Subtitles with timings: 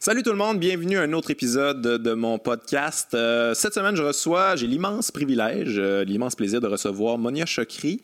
[0.00, 3.14] Salut tout le monde, bienvenue à un autre épisode de mon podcast.
[3.14, 8.00] Euh, cette semaine, je reçois, j'ai l'immense privilège, euh, l'immense plaisir de recevoir Monia Chokri,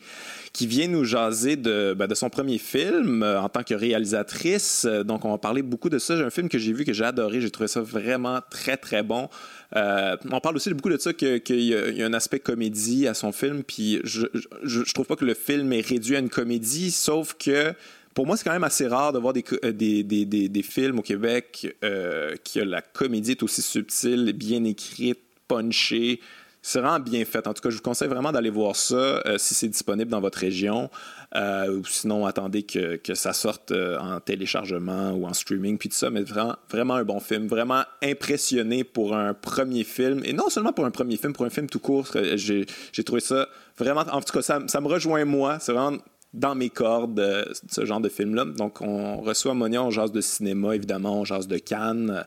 [0.51, 4.85] qui vient nous jaser de, ben, de son premier film euh, en tant que réalisatrice.
[5.05, 6.17] donc, on va parler beaucoup de ça.
[6.17, 7.39] J'ai un film que j'ai vu, que j'ai adoré.
[7.39, 9.29] J'ai trouvé ça vraiment très, très bon.
[9.73, 13.31] on parle aussi beaucoup de ça, qu'il y, y, a un aspect comédie à son
[13.31, 13.63] film.
[13.63, 17.35] Puis, je, je, je trouve pas que le film est réduit à une comédie, sauf
[17.39, 17.73] que
[18.15, 20.99] pour moi, c'est quand même assez rare de voir des, euh, des, des, des, films
[20.99, 26.21] au Québec euh, qui a la comédie est aussi subtile, bien écrite, punchée.
[26.61, 27.45] C'est vraiment bien fait.
[27.45, 30.21] En tout cas, je vous conseille vraiment d'aller voir ça euh, si c'est disponible dans
[30.21, 30.89] votre région.
[31.35, 36.09] ou sinon, attendez que, que ça sorte en téléchargement ou en streaming, puis tout ça.
[36.09, 37.47] Mais vraiment, vraiment un bon film.
[37.47, 40.21] Vraiment impressionné pour un premier film.
[40.23, 42.07] Et non seulement pour un premier film, pour un film tout court.
[42.35, 44.05] J'ai trouvé ça vraiment.
[44.09, 45.59] En tout cas, ça, ça me rejoint moi.
[45.59, 45.97] C'est vraiment
[46.35, 48.45] dans mes cordes, euh, ce genre de film-là.
[48.45, 52.25] Donc, on reçoit Monia, on jase de cinéma, évidemment, on jase de Cannes.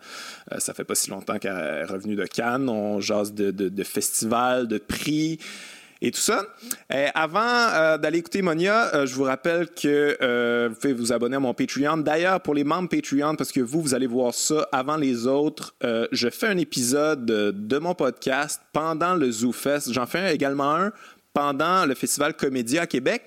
[0.52, 2.68] Euh, ça fait pas si longtemps qu'elle est revenue de Cannes.
[2.68, 5.38] On jase de, de, festivals, de prix
[6.00, 6.46] et tout ça.
[7.14, 11.54] Avant euh, d'aller écouter Monia, je vous rappelle que vous pouvez vous abonner à mon
[11.54, 11.98] Patreon.
[11.98, 15.74] D'ailleurs, pour les membres Patreon, parce que vous, vous allez voir ça avant les autres,
[15.82, 19.92] je fais un épisode de, mon podcast pendant le ZooFest.
[19.92, 20.92] J'en fais également un
[21.34, 23.22] pendant le Festival Comédia à Québec.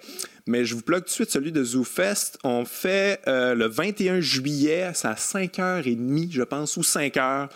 [0.48, 2.40] Mais je vous plug tout de suite celui de ZooFest.
[2.44, 7.50] On fait euh, le 21 juillet, c'est à 5h30, je pense, ou 5h.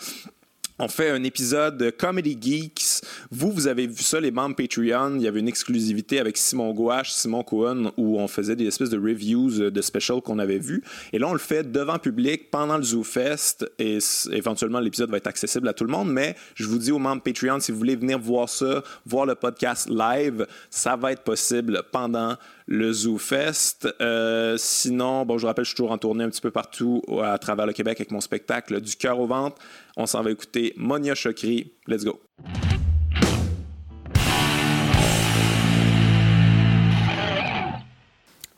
[0.77, 3.01] On fait un épisode de Comedy Geeks.
[3.31, 5.15] Vous, vous avez vu ça, les membres Patreon.
[5.15, 8.89] Il y avait une exclusivité avec Simon Gouache, Simon Cohen, où on faisait des espèces
[8.89, 10.83] de reviews euh, de special qu'on avait vus.
[11.13, 13.71] Et là, on le fait devant public pendant le ZooFest.
[13.79, 13.99] Et
[14.33, 16.11] éventuellement, l'épisode va être accessible à tout le monde.
[16.11, 19.35] Mais je vous dis aux membres Patreon, si vous voulez venir voir ça, voir le
[19.35, 22.35] podcast live, ça va être possible pendant
[22.67, 23.87] le ZooFest.
[24.01, 27.01] Euh, sinon, bon, je vous rappelle, je suis toujours en tournée un petit peu partout
[27.23, 29.55] à travers le Québec avec mon spectacle Du cœur au ventre.
[29.97, 31.71] On s'en va écouter Monia Chokri.
[31.87, 32.21] Let's go.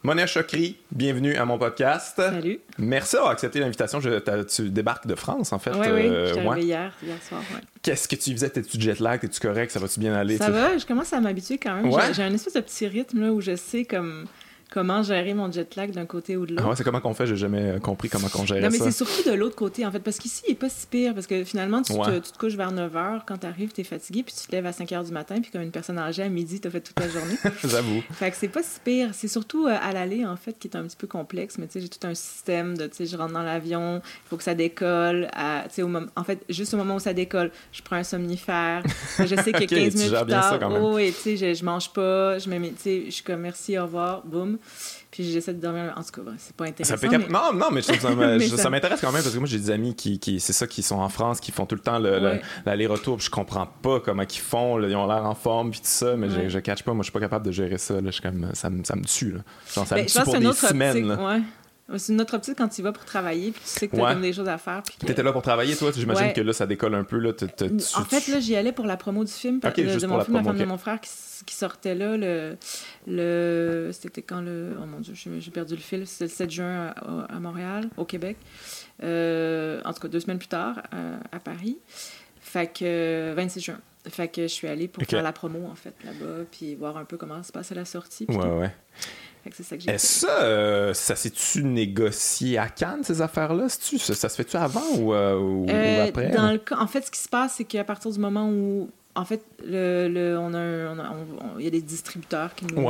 [0.02, 2.16] Monia Chokri, bienvenue à mon podcast.
[2.16, 2.60] Salut.
[2.80, 4.00] Merci d'avoir accepté l'invitation.
[4.00, 5.70] Tu débarques de France, en fait.
[5.74, 7.44] Oui, oui, euh, je suis hier, hier soir.
[7.84, 8.50] Qu'est-ce que tu faisais?
[8.50, 9.20] T'es-tu jet lag?
[9.20, 9.70] T'es-tu correct?
[9.70, 10.38] Ça va-tu bien aller?
[10.38, 11.92] Ça va, je commence à m'habituer quand même.
[12.14, 14.26] J'ai un espèce de petit rythme là, où je sais comme
[14.72, 16.64] comment gérer mon jet lag d'un côté ou de l'autre.
[16.66, 18.70] Ah ouais, c'est comment qu'on fait, j'ai jamais euh, compris comment qu'on gère ça.
[18.70, 20.88] Non, mais c'est surtout de l'autre côté, en fait, parce qu'ici, il n'est pas si
[20.88, 23.72] pire, parce que finalement, tu, te, tu te, couches vers 9 h, quand tu arrives,
[23.72, 25.72] tu es fatigué, puis tu te lèves à 5 h du matin, puis comme une
[25.72, 27.36] personne âgée, à midi, tu as fait toute la journée.
[27.64, 28.02] J'avoue.
[28.12, 29.10] Fait que c'est pas si pire.
[29.14, 31.74] C'est surtout euh, à l'aller, en fait, qui est un petit peu complexe, mais tu
[31.74, 34.44] sais, j'ai tout un système de, tu sais, je rentre dans l'avion, il faut que
[34.44, 35.30] ça décolle,
[35.70, 38.84] tu sais, en fait, juste au moment où ça décolle, je prends un somnifère,
[39.20, 42.38] je sais que 15 minutes plus tard, oh, et tu sais, je, je mange pas,
[42.40, 44.57] je me mets, tu sais, je suis comme merci, au revoir, boum.
[45.12, 45.94] Puis j'essaie de dormir.
[45.96, 46.98] En tout cas, c'est pas intéressant.
[46.98, 47.18] Ça mais...
[47.30, 47.94] Non, non, mais, ça,
[48.58, 48.70] ça...
[48.70, 51.00] m'intéresse quand même parce que moi, j'ai des amis qui, qui c'est ça, qui sont
[51.00, 53.20] en France, qui font tout le temps l'aller-retour.
[53.20, 54.82] Je comprends pas comment ils font.
[54.82, 56.94] ils ont l'air en forme, puis tout ça, mais je, je catch pas.
[56.94, 58.00] Moi, je suis pas capable de gérer ça.
[58.00, 58.12] Là.
[58.12, 59.32] Je comme, ça, me, ça me tue.
[59.32, 59.40] Là.
[59.66, 61.12] ça me ben, tue pour des semaines.
[61.12, 61.42] Ouais.
[61.96, 64.16] C'est une autre optique quand tu vas pour travailler, puis tu sais que tu as
[64.16, 64.84] des choses à faire.
[64.84, 65.92] Tu étais là pour travailler, toi?
[65.96, 67.18] J'imagine que là, ça décolle un peu.
[67.18, 69.68] Là, en fait, là, j'y allais pour la promo du film, de,
[70.08, 72.18] mon film, la, femme de mon frère qui, sortait là.
[72.18, 72.58] Le,
[73.08, 74.76] le C'était quand le...
[74.82, 76.06] Oh mon Dieu, j'ai perdu le fil.
[76.06, 76.94] C'était le 7 juin
[77.30, 78.38] à, Montréal, au Québec.
[79.04, 81.78] Euh, en tout cas, deux semaines plus tard, euh, à Paris.
[82.42, 83.34] Fait que...
[83.36, 83.80] 26 juin.
[84.10, 87.06] Fait que je suis allée pour faire la promo, en fait, là-bas, puis voir un
[87.06, 88.26] peu comment se passe la sortie.
[88.30, 88.72] Ouais, ouais.
[89.56, 93.70] C'est ça que Est-ce ça, euh, ça s'est-tu négocié à Cannes, ces affaires-là?
[93.70, 96.30] Ça, ça, se fait-tu avant ou, euh, ou, euh, après?
[96.30, 98.90] Dans le en fait, ce qui se passe, c'est qu'à partir du moment où.
[99.16, 100.94] En fait, le, le on a,
[101.58, 102.88] il y a des distributeurs qui nous.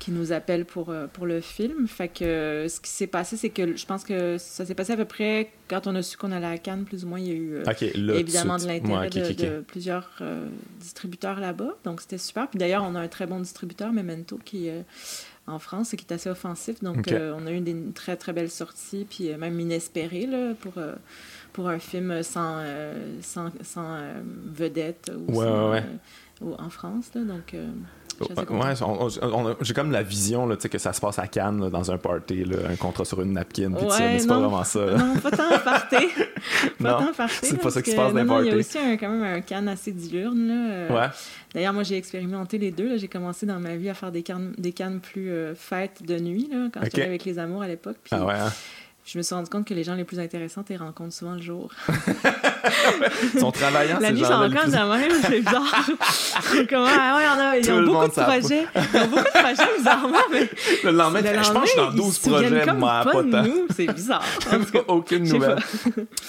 [0.00, 1.88] qui nous appellent pour, pour le film.
[1.88, 4.96] Fait que ce qui s'est passé, c'est que je pense que ça s'est passé à
[4.96, 7.30] peu près quand on a su qu'on allait à Cannes, plus ou moins, il y
[7.30, 7.62] a eu
[8.10, 10.10] évidemment de l'intérêt de, plusieurs
[10.78, 11.78] distributeurs là-bas.
[11.84, 12.48] Donc c'était super.
[12.48, 14.68] Puis d'ailleurs, on a un très bon distributeur, Memento, qui
[15.46, 16.82] en France, qui est assez offensif.
[16.82, 20.54] Donc, euh, on a eu des très, très belles sorties, puis euh, même inespérées là,
[20.54, 20.94] pour, euh,
[21.52, 22.62] pour un film sans,
[23.20, 23.98] sans, sans
[24.46, 27.10] vedette ou, en France.
[27.14, 27.54] Là, donc,
[28.20, 32.44] Ouais, j'ai comme la vision là, que ça se passe à Cannes dans un party,
[32.44, 34.80] là, un contrat sur une napkin, puis mais c'est pas vraiment ça.
[34.96, 36.06] Non, pas tant party.
[36.82, 37.34] pas tant party.
[37.42, 38.40] C'est pas ça qui se passe dans.
[38.40, 40.48] Il y a aussi un, quand même un Cannes assez diurne.
[40.48, 40.54] Là.
[40.54, 40.88] Euh.
[40.94, 41.08] Ouais.
[41.54, 42.96] D'ailleurs, moi, j'ai expérimenté les deux.
[42.98, 46.18] J'ai commencé dans ma vie à faire des cannes, des cannes plus euh, fêtes de
[46.18, 47.96] nuit, là, quand j'étais avec les amours à l'époque.
[48.10, 48.34] Ah ouais?
[49.06, 51.34] Je me suis rendu compte que les gens les plus intéressants, tu les rencontres souvent
[51.34, 51.70] le jour.
[53.34, 54.72] Ils sont travaillants, La nuit, c'est encore plus...
[54.72, 55.86] de même, c'est bizarre.
[56.70, 58.66] Comment, ah ouais, on a, ils ont beaucoup de projets.
[58.74, 60.18] Ils ont beaucoup de projets, bizarrement.
[60.32, 60.48] Mais
[60.84, 63.92] le lendemain, le je pense que je suis dans 12 projets, moi, pas nous, c'est
[63.92, 64.24] bizarre.
[64.88, 65.58] Aucune nouvelle.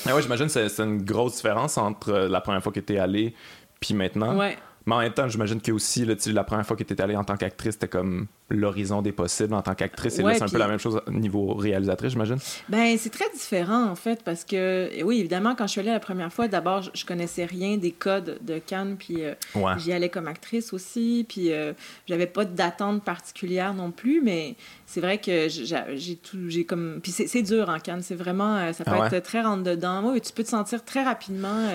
[0.05, 2.99] ah ouais, j'imagine que c'est une grosse différence entre la première fois que tu es
[2.99, 3.33] allé
[3.79, 4.35] puis maintenant.
[4.35, 4.57] Ouais.
[4.85, 7.15] Mais en même temps, j'imagine que aussi, là, la première fois que tu étais allée
[7.15, 10.19] en tant qu'actrice, c'était comme l'horizon des possibles en tant qu'actrice.
[10.19, 12.37] Et là, c'est un peu la même chose au niveau réalisatrice, j'imagine.
[12.69, 15.99] Ben, c'est très différent, en fait, parce que, oui, évidemment, quand je suis allée la
[15.99, 19.33] première fois, d'abord, je, connaissais rien des codes de Cannes, puis euh,
[19.77, 21.73] j'y allais comme actrice aussi, puis euh,
[22.07, 24.55] j'avais pas d'attente particulière non plus, mais
[24.85, 28.73] c'est vrai que j'ai tout, j'ai comme, puis c'est dur en Cannes, c'est vraiment, euh,
[28.73, 30.11] ça peut ah être très rentre dedans.
[30.11, 31.69] Oui, tu peux te sentir très rapidement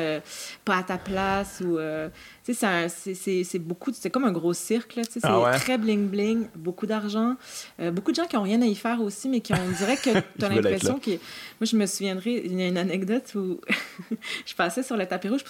[0.64, 1.78] pas à ta place ou,
[2.54, 7.36] c'est beaucoup, c'est comme un gros cirque, ah c'est très bling-bling beaucoup d'argent.
[7.80, 9.70] Euh, beaucoup de gens qui n'ont rien à y faire aussi, mais qui ont, on
[9.70, 11.10] dirait que tu as l'impression que.
[11.10, 11.18] Moi,
[11.62, 13.60] je me souviendrai, il y a une anecdote où
[14.46, 15.42] je passais sur le tapis rouge.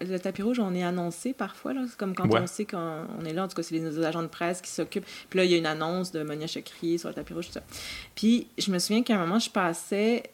[0.00, 1.72] le tapis rouge, on est annoncé parfois.
[1.88, 3.44] C'est comme quand on sait qu'on est là.
[3.44, 5.06] En tout cas, c'est les agents de presse qui s'occupent.
[5.30, 7.52] Puis là, il y a une annonce de Monia Chakri sur le tapis rouge, tout
[7.52, 7.62] ça.
[8.14, 10.24] Puis je me souviens qu'à un moment, je passais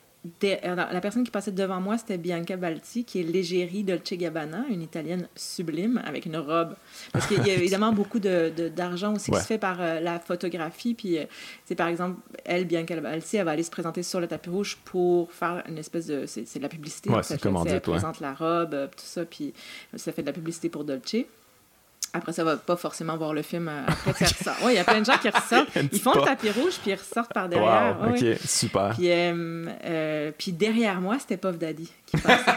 [0.45, 4.65] euh, la personne qui passait devant moi, c'était Bianca Balti, qui est l'égérie Dolce Gabbana,
[4.71, 6.75] une italienne sublime, avec une robe.
[7.13, 10.19] Parce qu'il y a évidemment beaucoup d'argent de, aussi qui se fait par euh, la
[10.19, 10.95] photographie.
[10.95, 11.19] Puis,
[11.65, 14.49] c'est euh, par exemple, elle, Bianca Balti, elle va aller se présenter sur le tapis
[14.49, 16.25] rouge pour faire une espèce de.
[16.27, 17.11] C'est de la publicité.
[17.11, 19.53] Ouais, c'est Elle présente la robe, tout ça, puis
[19.95, 21.17] ça fait de la publicité pour Dolce.
[22.17, 24.57] Après, ça va pas forcément voir le film euh, après faire ça.
[24.63, 25.69] Oui, il y a plein de gens qui ressortent.
[25.93, 27.97] Ils font le tapis rouge, puis ils ressortent par derrière.
[28.01, 28.95] Wow, OK, super.
[28.97, 32.53] Puis, euh, euh, puis derrière moi, c'était Puff Daddy qui passait.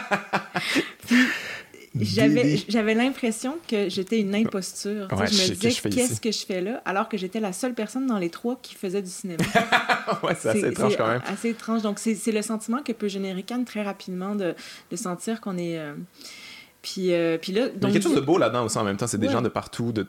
[1.09, 5.07] puis j'avais, j'avais l'impression que j'étais une imposture.
[5.09, 6.80] je me disais, qu'est-ce que je fais là?
[6.86, 9.44] Alors que j'étais la seule personne dans les trois qui faisait du cinéma.
[10.21, 11.21] ouais, c'est assez étrange quand même.
[11.25, 11.81] assez étrange.
[11.81, 14.54] Donc, c'est, le sentiment que peut générer Cannes très rapidement de,
[14.92, 15.81] de sentir qu'on est...
[16.81, 18.83] Puis, euh, puis là, donc, il y a quelque chose de beau là-dedans aussi en
[18.83, 19.07] même temps.
[19.07, 20.07] C'est des gens de partout, de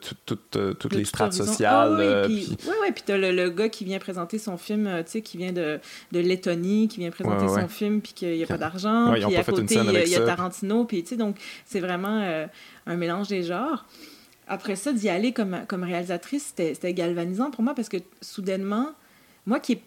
[0.55, 1.97] euh, toutes les strates sociales.
[1.99, 2.69] Ah, oui, puis, puis...
[2.69, 5.37] Ouais, puis t'as le, le, gars qui vient présenter son film, euh, tu sais, qui
[5.37, 5.79] vient de,
[6.11, 9.11] de Lettonie, qui vient présenter son film, puis qu'il n'y a pas d'argent.
[9.13, 10.85] puis à côté, il y, a Tarantino.
[10.85, 12.47] Puis, tu sais, donc c'est vraiment
[12.85, 13.85] un mélange des genres.
[14.47, 18.89] Après ça, d'y aller comme, comme réalisatrice, c'était galvanisant pour moi parce que soudainement,
[19.45, 19.81] moi qui est,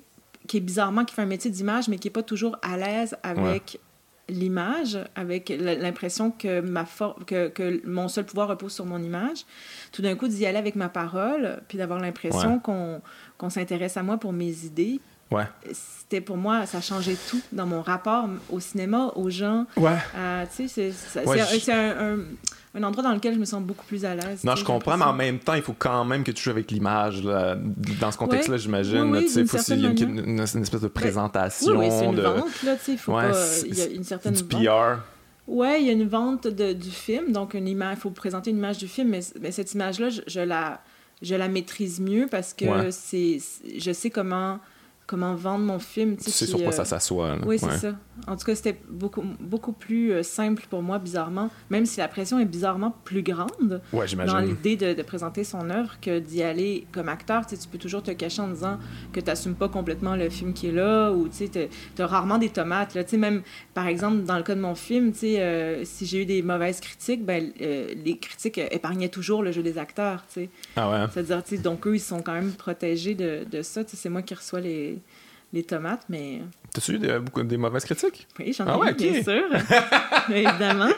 [0.46, 3.16] qui est bizarrement, qui fait un métier d'image, mais qui n'est pas toujours à l'aise
[3.24, 3.80] avec
[4.28, 6.86] l'image, avec l'impression que, ma
[7.26, 9.44] que, que, mon seul pouvoir repose sur mon image,
[9.92, 14.18] tout d'un coup d'y aller avec ma parole, puis d'avoir l'impression qu'on s'intéresse à moi
[14.18, 15.00] pour mes idées.
[15.30, 15.44] Ouais.
[15.72, 19.66] C'était pour moi, ça changeait tout dans mon rapport au cinéma, aux gens.
[19.76, 19.96] Ouais.
[20.54, 22.18] tu sais, c'est un un
[22.82, 24.44] endroit dans lequel je me sens beaucoup plus à l'aise.
[24.44, 26.70] Non, je comprends, mais en même temps, il faut quand même que tu joues avec
[26.70, 27.22] l'image.
[27.22, 29.14] Dans ce contexte-là, j'imagine.
[29.14, 31.78] Oui, il faut y a une, espèce de présentation.
[31.78, 32.22] Oui, c'est une de...
[32.22, 32.62] vente.
[32.62, 33.32] Là, il faut pas...
[33.66, 35.00] Il y a une certaine du PR.
[35.46, 37.32] Oui, il y a une vente de, du film.
[37.32, 39.08] Donc, une image, il faut présenter une image du film.
[39.08, 40.80] Mais, mais cette image-là, je, je, la,
[41.20, 43.38] je la maîtrise mieux parce que c'est
[43.76, 44.60] je sais comment
[45.06, 46.16] comment vendre mon film.
[46.16, 47.36] Tu sais sur quoi ça euh, s'assoit.
[47.44, 47.94] Oui, c'est ça.
[48.26, 52.08] En tout cas, c'était beaucoup, beaucoup plus euh, simple pour moi, bizarrement, même si la
[52.08, 56.42] pression est bizarrement plus grande ouais, dans l'idée de, de, présenter son œuvre que d'y
[56.42, 57.46] aller comme acteur.
[57.46, 58.78] Tu, sais, tu peux toujours te cacher en disant
[59.12, 61.48] que tu n'assumes pas complètement le film qui est là ou tu
[61.98, 62.94] as rarement des tomates.
[62.94, 63.02] Là.
[63.04, 63.42] Tu sais, même,
[63.74, 66.42] par exemple, dans le cas de mon film, tu sais, euh, si j'ai eu des
[66.42, 70.22] mauvaises critiques, ben, les critiques épargnaient toujours le jeu des acteurs.
[70.28, 70.50] Tu sais.
[70.76, 71.06] Ah ouais.
[71.12, 73.84] C'est-à-dire, tu sais, donc eux, ils sont quand même protégés de, de ça.
[73.84, 75.01] Tu sais, c'est moi qui reçois les
[75.52, 76.40] les tomates, mais.
[76.72, 78.26] T'as-tu eu des, beaucoup, des mauvaises critiques?
[78.38, 79.44] Oui, j'en ai ah eu, bien sûr.
[80.34, 80.90] évidemment.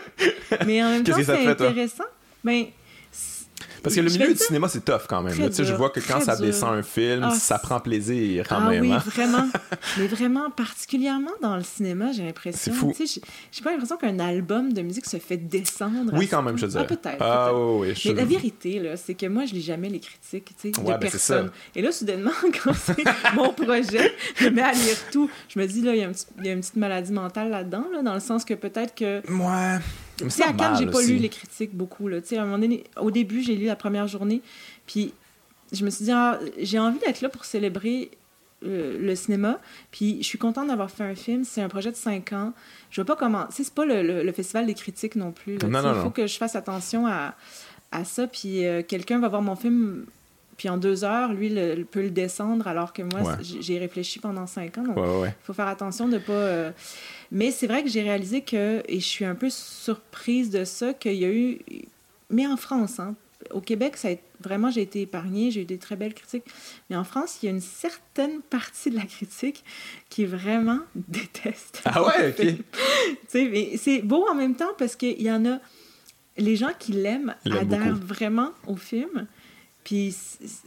[0.66, 2.04] Mais en même temps, c'est intéressant.
[2.44, 2.72] Mais
[3.84, 5.34] parce que le milieu du cinéma, c'est tough quand même.
[5.34, 8.82] je vois que quand ça descend un film, ah, ça prend plaisir quand ah, même.
[8.82, 9.02] Oui, hein.
[9.04, 9.46] vraiment.
[9.98, 12.72] Mais vraiment, particulièrement dans le cinéma, j'ai l'impression.
[12.72, 12.94] C'est fou.
[13.52, 16.12] J'ai pas l'impression qu'un album de musique se fait descendre.
[16.14, 16.86] Oui, quand même, je dirais.
[16.88, 17.16] Ah, peut-être.
[17.20, 18.02] Ah, oui, oui.
[18.06, 21.50] Mais la vérité, là, c'est que moi, je lis jamais les critiques de ben, personne.
[21.74, 22.30] Et là, soudainement,
[22.64, 25.30] quand c'est mon projet, je me mets à lire tout.
[25.48, 28.20] Je me dis, là, il y, a une petite maladie mentale là-dedans, là, dans le
[28.20, 29.20] sens que peut-être que.
[29.30, 29.80] Ouais.
[30.28, 32.08] Sais, à Cannes, j'ai pas lu les critiques beaucoup.
[32.08, 32.18] Là.
[32.18, 34.42] À un moment donné, au début, j'ai lu la première journée,
[34.86, 35.12] puis
[35.72, 38.10] je me suis dit, ah, j'ai envie d'être là pour célébrer
[38.64, 39.58] euh, le cinéma.
[39.90, 41.44] Puis je suis contente d'avoir fait un film.
[41.44, 42.52] C'est un projet de cinq ans.
[42.90, 43.46] Je veux pas comment.
[43.50, 45.58] C'est pas le, le, festival des critiques non plus.
[45.58, 47.34] Non, non, il faut que je fasse attention à,
[47.92, 48.26] à ça.
[48.26, 50.06] Puis euh, quelqu'un va voir mon film.
[50.56, 54.46] Puis en deux heures, lui, il peut le descendre, alors que moi, j'ai réfléchi pendant
[54.46, 54.84] cinq ans.
[54.84, 56.32] Donc, il faut faire attention de pas.
[56.32, 56.70] Euh,
[57.34, 60.94] mais c'est vrai que j'ai réalisé que, et je suis un peu surprise de ça,
[60.94, 61.58] qu'il y a eu,
[62.30, 63.16] mais en France, hein,
[63.50, 66.44] au Québec, ça a vraiment, j'ai été épargnée, j'ai eu des très belles critiques.
[66.88, 69.64] Mais en France, il y a une certaine partie de la critique
[70.08, 71.82] qui vraiment déteste.
[71.84, 72.36] Ah ouais, ok.
[72.46, 72.56] tu
[73.28, 75.58] sais, mais c'est beau en même temps parce qu'il y en a.
[76.36, 78.06] Les gens qui l'aiment L'aiment adhèrent beaucoup.
[78.06, 79.26] vraiment au film.
[79.84, 80.16] Puis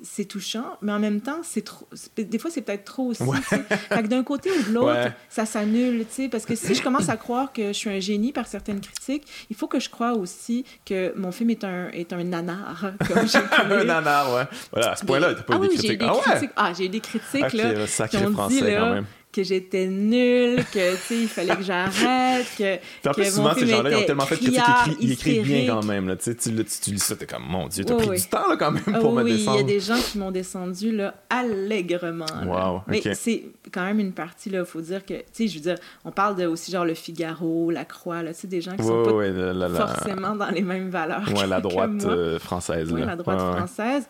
[0.04, 1.88] c'est touchant, mais en même temps, c'est trop.
[2.16, 3.24] Des fois, c'est peut-être trop aussi.
[3.24, 3.40] Ouais.
[3.42, 5.12] Fait que d'un côté ou de l'autre, Ouais.
[5.28, 6.30] ça s'annule, tu sais.
[6.30, 9.24] Parce que si je commence à croire que je suis un génie par certaines critiques,
[9.50, 13.18] il faut que je croie aussi que mon film est un, est un nanar, comme
[13.72, 14.44] un nanar, ouais.
[14.72, 16.00] Voilà, à ce point-là, t'as pas ah eu des oui, j'ai eu critiques.
[16.00, 16.50] des ah ouais?
[16.56, 18.94] Ah, j'ai eu des critiques, Ok, là, le qui sacré ont dit, français là, quand
[18.94, 19.06] même.
[19.38, 23.29] Que j'étais nulle, que, tu sais, il fallait que j'arrête, que, Puis en plus, que
[23.29, 26.08] souvent, ces gens-là, ils ont tellement fait de critiques, ils écrivent, bien quand même.
[26.08, 26.15] Là.
[26.15, 28.17] Tu, sais, tu, le- tu lis ça, t'es comme, mon Dieu, t'as Ouais, pris ouais.
[28.17, 29.60] du temps là, quand même pour me oui, il y descendre.
[29.60, 32.25] a des gens qui m'ont descendu là, allègrement.
[32.44, 32.46] là.
[32.74, 35.62] Wow, Mais c'est quand même une partie, il faut dire que, tu sais, je veux
[35.63, 35.75] dire,
[36.06, 38.82] on parle de aussi genre le Figaro, la Croix, là, tu sais, des gens qui
[38.82, 41.62] Ouais, sont pas ouais, la, la, la- forcément dans les mêmes valeurs ouais, la que
[41.63, 42.12] droite moi.
[42.12, 42.89] euh, française.
[42.91, 43.08] Oui, là.
[43.08, 43.58] la droite Ouais, ouais.
[43.58, 44.08] française.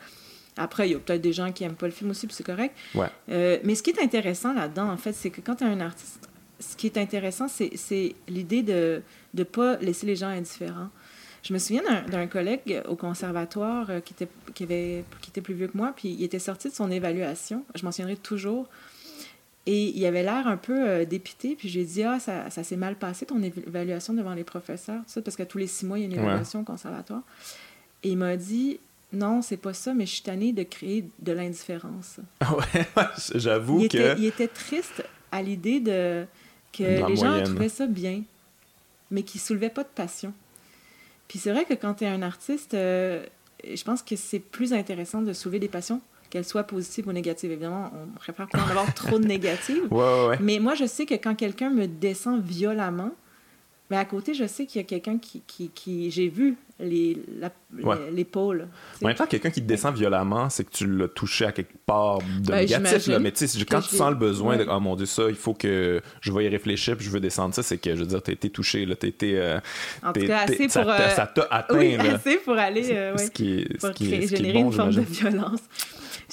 [0.58, 2.44] Après, il y a peut-être des gens qui aiment pas le film aussi, puis c'est
[2.46, 2.76] correct.
[2.96, 3.08] Ouais.
[3.30, 5.80] Euh, mais ce qui est intéressant là-dedans, en fait, c'est que quand tu es un
[5.82, 6.28] artiste,
[6.60, 9.02] ce qui est intéressant, c'est l'idée de
[9.34, 10.90] ne pas laisser les gens indifférents.
[11.44, 15.54] Je me souviens d'un- collègue au conservatoire euh, qui, était, qui, avait, qui était plus
[15.54, 18.68] vieux que moi, puis il était sorti de son évaluation, je m'en souviendrai toujours,
[19.66, 22.50] et il avait l'air un peu euh, dépité, puis je lui ai dit «Ah, ça,
[22.50, 25.68] ça s'est mal passé, ton évaluation devant les professeurs, tout ça, parce que tous les
[25.68, 26.26] six mois, il y a une Ouais.
[26.26, 27.22] évaluation au conservatoire.»
[28.04, 28.80] Et il m'a dit
[29.14, 32.86] «Non, c'est pas ça, mais je suis tannée de créer de l'indifférence.» Ouais,
[33.36, 33.86] j'avoue que.
[33.86, 36.26] était, il était triste à l'idée de
[36.74, 38.24] que Dans les gens trouvaient ça bien,
[39.10, 40.34] mais qui soulevaient pas de passion.
[41.28, 43.26] Puis c'est vrai que quand tu es un artiste, euh,
[43.64, 47.52] je pense que c'est plus intéressant de soulever des passions, qu'elles soient positives ou négatives.
[47.52, 49.88] Évidemment, on préfère pas en avoir trop de négatives.
[49.92, 50.38] Ouais, ouais, ouais.
[50.42, 53.12] Mais moi, je sais que quand quelqu'un me descend violemment,
[53.90, 57.18] mais à côté, je sais qu'il y a quelqu'un qui, qui, qui- j'ai vu les,
[58.14, 58.68] l'épaule.
[59.04, 61.74] En même temps, quelqu'un qui te descend violemment, c'est que tu l'as touché à quelque
[61.86, 63.08] part de Ben, négatif.
[63.08, 63.20] Là.
[63.20, 64.70] Mais tu sais, quand tu sens le besoin de ouais.
[64.72, 67.56] Oh mon Dieu, ça, il faut que je vais y réfléchir puis je veux descendre
[67.56, 68.96] ça, c'est que je veux dire, t'as été touché, là.
[68.96, 69.40] T'as été.
[69.40, 69.60] euh,
[70.04, 70.92] En tout cas, assez ça pour.
[70.92, 72.14] euh, ça t'a atteint, oui, là.
[72.16, 72.88] assez pour aller.
[72.92, 73.26] euh, ouais.
[73.26, 74.94] Ce qui est, ce pour qui est, créer- ce qui est générer bon, une forme
[74.94, 75.60] de violence.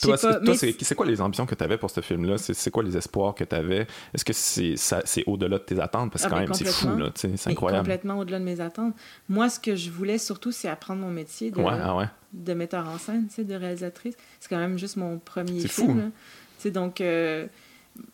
[0.02, 2.36] Toi, c'est- c'est c'est quoi les ambitions que tu avais pour ce film-là?
[2.38, 3.86] C'est c'est quoi les espoirs que tu avais?
[4.12, 6.10] Est-ce que c'est c'est au-delà de tes attentes?
[6.10, 7.10] Parce que Ah, quand ben, même, c'est fou, là.
[7.14, 7.84] C'est incroyable.
[7.84, 8.94] complètement au-delà de mes attentes.
[9.28, 12.06] Moi, ce que je voulais surtout, c'est apprendre mon métier de, Ouais, ah ouais.
[12.32, 14.14] de metteur en scène, tu sais, de réalisatrice.
[14.40, 15.92] C'est quand même juste mon premier C'est film.
[15.92, 15.98] fou.
[15.98, 16.04] là.
[16.04, 16.10] Tu
[16.58, 17.46] sais, donc, euh,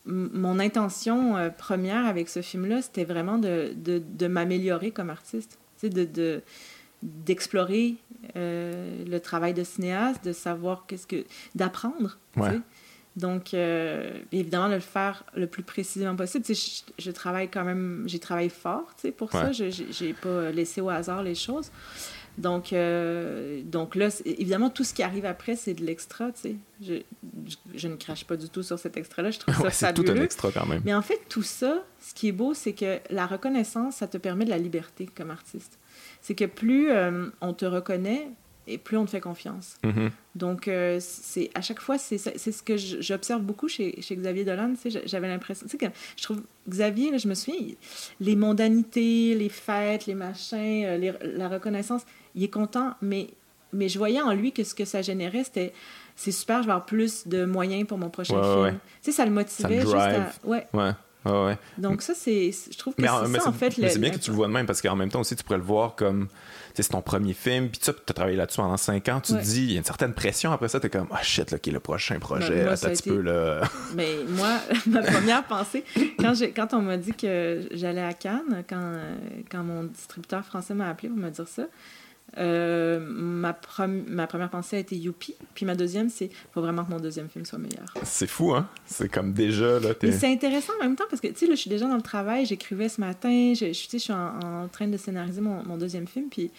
[0.04, 5.58] mon intention euh, première avec ce film-là, c'était vraiment de, de, de m'améliorer comme artiste.
[5.78, 6.42] Tu sais, de, de,
[7.02, 7.94] d'explorer
[8.36, 11.24] euh, le travail de cinéaste, de savoir qu'est-ce que...
[11.54, 12.50] d'apprendre, tu Ouais.
[12.50, 12.60] sais.
[13.16, 16.44] Donc, euh, évidemment, de le faire le plus précisément possible.
[16.44, 19.46] Tu sais, je, je travaille quand même, j'ai travaillé fort, tu sais, pour ça.
[19.46, 19.52] Ouais.
[19.52, 21.70] Je n'ai pas laissé au hasard les choses.
[22.38, 26.56] Donc, euh, donc là, évidemment, tout ce qui arrive après, c'est de l'extra, tu sais.
[26.80, 26.94] Je,
[27.48, 29.32] je, je ne crache pas du tout sur cet extra-là.
[29.32, 30.24] Je trouve ça Ouais, c'est tout un fabuleux.
[30.24, 30.80] extra quand même.
[30.84, 34.16] Mais en fait, tout ça, ce qui est beau, c'est que la reconnaissance, ça te
[34.18, 35.79] permet de la liberté comme artiste.
[36.20, 38.28] C'est que plus euh, on te reconnaît
[38.66, 39.76] et plus on te fait confiance.
[39.84, 40.10] Mhm.
[40.36, 44.74] Donc, euh, c'est à chaque fois, c'est ce que j'observe beaucoup chez, chez Xavier Dolan.
[45.06, 47.76] J'avais l'impression, tu sais, que je trouve Xavier, là, je me souviens, il-
[48.24, 52.02] les mondanités, les fêtes, les machins, euh, les- la reconnaissance,
[52.36, 53.28] il est content, mais,
[53.72, 55.72] mais je voyais en lui que ce que ça générait, c'était
[56.16, 58.60] c'est super, je vais avoir plus de moyens pour mon prochain Ouais, film.
[58.62, 58.72] ouais.
[58.72, 58.78] Tu
[59.10, 60.12] sais, ça le motivait Ça le juste à.
[60.12, 60.38] drive.
[60.44, 60.66] Ouais.
[60.74, 60.90] Ouais,
[61.26, 61.58] ouais.
[61.78, 62.50] Donc, ça, c'est.
[62.70, 63.76] Je trouve que c'est ça, en fait.
[63.78, 65.44] mais c'est bien que tu le vois de même parce qu'en même temps aussi, tu
[65.44, 66.28] pourrais le voir comme.
[66.28, 66.34] tu
[66.76, 69.20] sais, C'est ton premier film, puis tu as travaillé là-dessus pendant 5 ans.
[69.20, 69.40] Tu Ouais.
[69.40, 70.80] te dis, il y a une certaine pression après ça.
[70.80, 72.64] Tu es comme, ah shit, là, qui est le prochain projet?
[72.64, 73.60] Ben, a un petit été- peu, là.
[73.94, 75.84] Mais moi, ma première pensée,
[76.18, 79.14] quand, quand on m'a dit que j'allais à Cannes, quand, euh,
[79.50, 81.64] quand mon distributeur français m'a appelé pour me dire ça,
[82.38, 85.34] euh, ma, ma première pensée a été youpi.
[85.54, 87.92] Puis ma deuxième, c'est faut vraiment que mon deuxième film soit meilleur.
[88.04, 88.68] C'est fou, hein?
[88.87, 90.12] C'est comme déjà, là, t'es.
[90.12, 92.02] C'est intéressant en même temps parce que, tu sais, là, je suis déjà dans le
[92.02, 96.06] travail, j'écrivais ce matin, je, je, suis en, en train de scénariser mon, mon deuxième
[96.06, 96.50] film, puis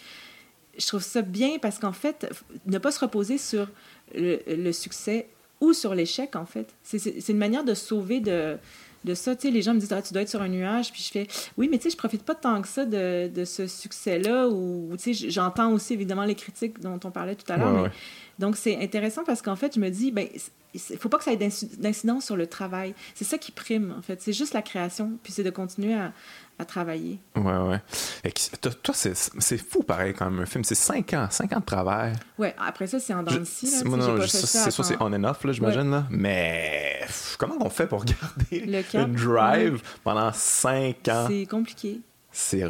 [0.78, 2.30] je trouve ça bien parce qu'en fait,
[2.66, 3.68] ne pas se reposer sur
[4.14, 5.28] le, le succès
[5.60, 6.74] ou sur l'échec, en fait.
[6.82, 8.58] C'est une manière de sauver de,
[9.04, 9.34] de ça.
[9.36, 11.10] Tu sais, les gens me disent, ah, tu dois être sur un nuage, puis je
[11.10, 14.48] fais, oui, mais tu sais, je profite pas tant que ça de, de ce succès-là,
[14.48, 17.76] ou, tu sais, j'entends aussi évidemment les critiques dont on parlait tout à l'heure, Ouais,
[17.76, 17.90] mais ouais.
[18.38, 20.26] Donc, c'est intéressant parce qu'en fait, je me dis, ben,
[20.74, 22.94] il faut pas que ça ait d'inci- d'incidence sur le travail.
[23.14, 24.20] C'est ça qui prime, en fait.
[24.22, 26.12] C'est juste la création, puis c'est de continuer à,
[26.58, 27.18] à travailler.
[27.36, 27.80] Ouais, ouais.
[28.24, 28.32] Et
[28.82, 30.64] toi, c'est fou, pareil, quand même, un film.
[30.64, 32.14] C'est 5 ans, 5 ans de travail.
[32.38, 35.52] Ouais, après ça, c'est en dents c'est- fait ça, ça c'est on and off, là,
[35.52, 35.90] j'imagine.
[35.90, 36.06] là.
[36.10, 39.08] Mais pff, comment on fait pour garder Le cap.
[39.08, 41.26] une drive pendant 5 ans?
[41.28, 42.00] C'est compliqué.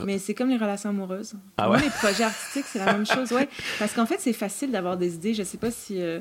[0.05, 1.35] Mais c'est comme les relations amoureuses.
[1.57, 1.79] Ah ouais?
[1.79, 3.31] Moi, les projets artistiques, c'est la même chose.
[3.33, 3.49] Ouais.
[3.79, 5.35] Parce qu'en fait, c'est facile d'avoir des idées.
[5.35, 6.03] Je sais pas si.
[6.03, 6.21] Euh,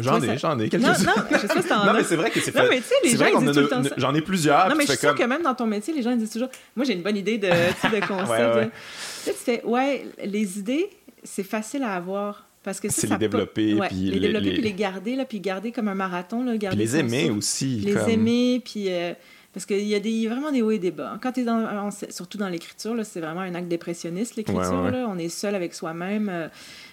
[0.00, 0.68] j'en ai, j'en ai.
[0.78, 0.94] Non, non,
[1.30, 2.54] je sais pas si Non, mais c'est vrai que c'est.
[2.54, 3.94] Non, mais tu sais, les gens, ils disent tout le temps ça.
[3.96, 4.68] J'en ai plusieurs.
[4.68, 6.48] Non, mais je suis sûre que même dans ton métier, les gens, ils disent toujours
[6.74, 8.30] Moi, j'ai une bonne idée de, de concept.
[8.30, 8.70] ouais, ouais.
[9.24, 10.90] Tu sais, ouais, les idées,
[11.22, 12.44] c'est facile à avoir.
[12.64, 15.70] Parce que c'est les développer, ouais, puis les, développer, puis les garder, là, puis garder
[15.70, 16.42] comme un marathon.
[16.42, 17.76] Là, garder puis les aimer aussi.
[17.76, 18.86] Les aimer, puis.
[18.88, 19.12] Euh,
[19.56, 21.18] parce qu'il y a des, vraiment des hauts et des bas.
[21.22, 24.92] Quand tu es dans, surtout dans l'écriture, c'est vraiment un acte dépressionniste, l'écriture.
[25.08, 26.28] On est seul avec soi-même.
[26.28, 26.48] Euh,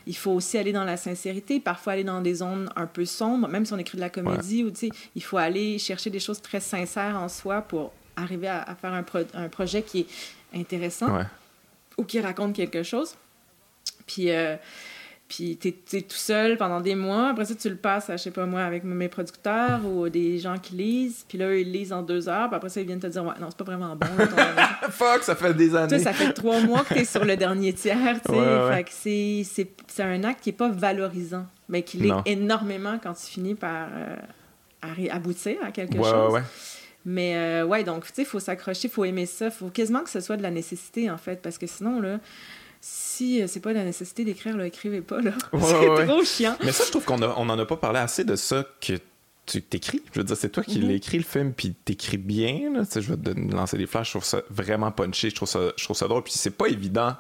[0.07, 3.49] il faut aussi aller dans la sincérité, parfois aller dans des zones un peu sombres,
[3.49, 4.71] même si on écrit de la comédie, ou,
[5.13, 9.03] il faut aller chercher des choses très sincères en soi pour arriver à, faire un,
[9.33, 9.99] un, projet qui
[10.53, 11.19] est intéressant
[11.97, 13.15] ou qui raconte quelque chose.
[14.07, 14.55] Puis, euh,
[15.35, 17.29] puis tu es, tout seul pendant des mois.
[17.29, 20.37] Après ça, tu le passes, à, je sais pas moi, avec mes producteurs ou des
[20.37, 21.25] gens qui lisent.
[21.27, 22.49] Puis là, ils lisent en deux heures.
[22.49, 24.05] Puis après ça, ils viennent te dire, ouais, non, c'est pas vraiment bon.
[24.91, 25.97] Fuck, ça fait des années.
[25.97, 28.21] ça fait trois mois que tu es sur le dernier tiers.
[28.23, 32.99] tu sais Fait que c'est un acte qui est pas valorisant, mais qui l'est énormément
[33.01, 36.41] quand tu finis par euh, aboutir à quelque chose.
[37.05, 39.45] Mais euh, ouais, donc, tu sais, il faut s'accrocher, il faut aimer ça.
[39.45, 42.19] Il faut quasiment que ce soit de la nécessité, en fait, parce que sinon, là,
[42.85, 45.31] si euh, c'est pas la nécessité d'écrire, là, écrivez pas, là.
[45.53, 46.57] c'est trop chiant.
[46.65, 48.99] Mais ça, je trouve qu'on on en a pas parlé assez de ça que
[49.45, 50.01] tu t'écris.
[50.11, 50.87] Je veux dire, c'est toi qui mm-hmm.
[50.87, 52.73] l'écris le film, puis t'écris bien.
[52.73, 52.81] Là.
[52.93, 54.07] je veux te lancer des flashs.
[54.07, 55.29] Je trouve ça vraiment punché.
[55.29, 56.23] Je trouve ça, je trouve ça drôle.
[56.23, 57.15] Puis c'est pas évident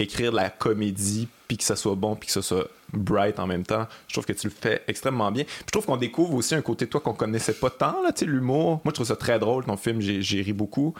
[0.00, 3.46] écrire de la comédie, puis que ça soit bon, puis que ça soit bright en
[3.46, 3.86] même temps.
[4.08, 5.44] Je trouve que tu le fais extrêmement bien.
[5.44, 8.12] Puis je trouve qu'on découvre aussi un côté de toi qu'on connaissait pas tant, là,
[8.12, 8.80] tu sais, l'humour.
[8.84, 10.94] Moi, je trouve ça très drôle, ton film, j'ai ri beaucoup.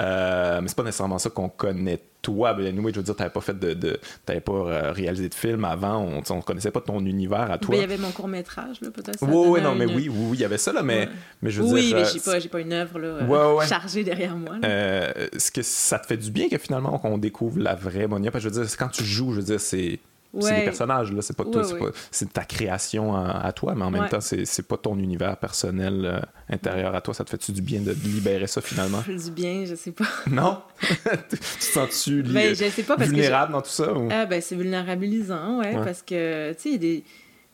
[0.00, 2.54] Euh, mais c'est pas nécessairement ça qu'on connaît toi.
[2.54, 5.34] Ben, anyway, je veux dire, t'avais pas fait de, de t'avais pas euh, réalisé de
[5.34, 5.98] film avant.
[5.98, 7.74] On, on connaissait pas ton univers à toi.
[7.74, 9.18] il y avait mon court métrage là, peut-être.
[9.22, 11.08] Oui, oui, non, mais oui, oui, il y avait ça là, mais,
[11.42, 11.96] mais je veux oui, dire.
[11.96, 14.56] Oui, mais j'ai pas, j'ai pas une œuvre là, chargée derrière moi.
[14.62, 18.30] Est-ce que ça te fait du bien que finalement qu'on découvre la vraie Monia?
[18.30, 20.00] Parce que je veux dire, quand tu joues, je veux dire, c'est
[20.40, 21.22] c'est des personnages, là.
[21.22, 21.62] C'est pas toi,
[22.10, 26.20] c'est ta création à, toi, mais en même temps, c'est pas ton univers personnel euh,
[26.50, 27.14] intérieur à toi.
[27.14, 28.98] Ça te fait-tu du bien de libérer ça finalement?
[28.98, 30.04] Ça fait du bien, je sais pas.
[30.30, 30.58] Non?
[30.80, 32.54] tu te sens-tu ben,
[32.98, 33.92] vulnérable dans tout ça?
[34.10, 37.04] Ah, ben, c'est vulnérabilisant, ouais, parce que, tu sais, il y a des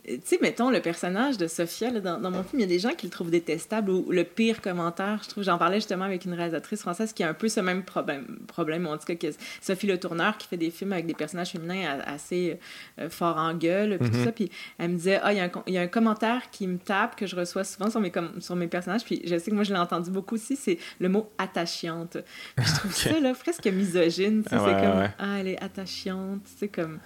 [0.06, 2.90] tu sais, mettons, le personnage de Sophia, dans, mon film, il y a des gens
[2.90, 5.44] qui le trouvent détestable ou le pire commentaire, je trouve.
[5.44, 8.86] J'en parlais justement avec une réalisatrice française qui a un peu ce même problème, problème
[8.86, 9.28] en tout cas, que
[9.62, 12.58] Sophie Le Tourneur, qui fait des films avec des personnages féminins assez
[12.98, 14.24] euh, forts en gueule, puis tout mm-hmm.
[14.24, 14.32] ça.
[14.32, 17.26] Puis elle me disait, ah, il y, y, a un commentaire qui me tape, que
[17.26, 19.80] je reçois souvent sur mes, sur mes personnages, puis je sais que moi, je l'ai
[19.80, 22.18] entendu beaucoup aussi, c'est le mot attachante.
[22.58, 24.42] je trouve ça, là, presque misogyne.
[24.48, 26.98] c'est comme, ah, elle est attachante, c'est comme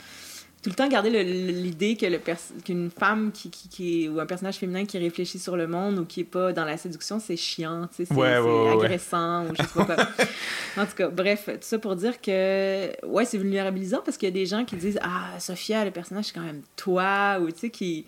[0.68, 2.20] tout le temps garder l'idée que le
[2.64, 6.20] qu'une femme qui, qui, ou un personnage féminin qui réfléchit sur le monde ou qui
[6.20, 9.96] est pas dans la séduction, c'est chiant, c'est agressant ou je sais pas
[10.76, 14.32] en tout cas, bref, tout ça pour dire que ouais, c'est vulnérabilisant parce qu'il y
[14.32, 17.60] a des gens qui disent ah Sophia, le personnage c'est quand même toi ou tu
[17.60, 18.04] sais qui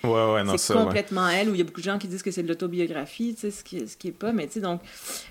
[0.56, 2.48] c'est complètement elle ou il y a beaucoup de gens qui disent que c'est de
[2.48, 4.82] l'autobiographie, tu sais ce qui ce qui est pas, mais tu sais donc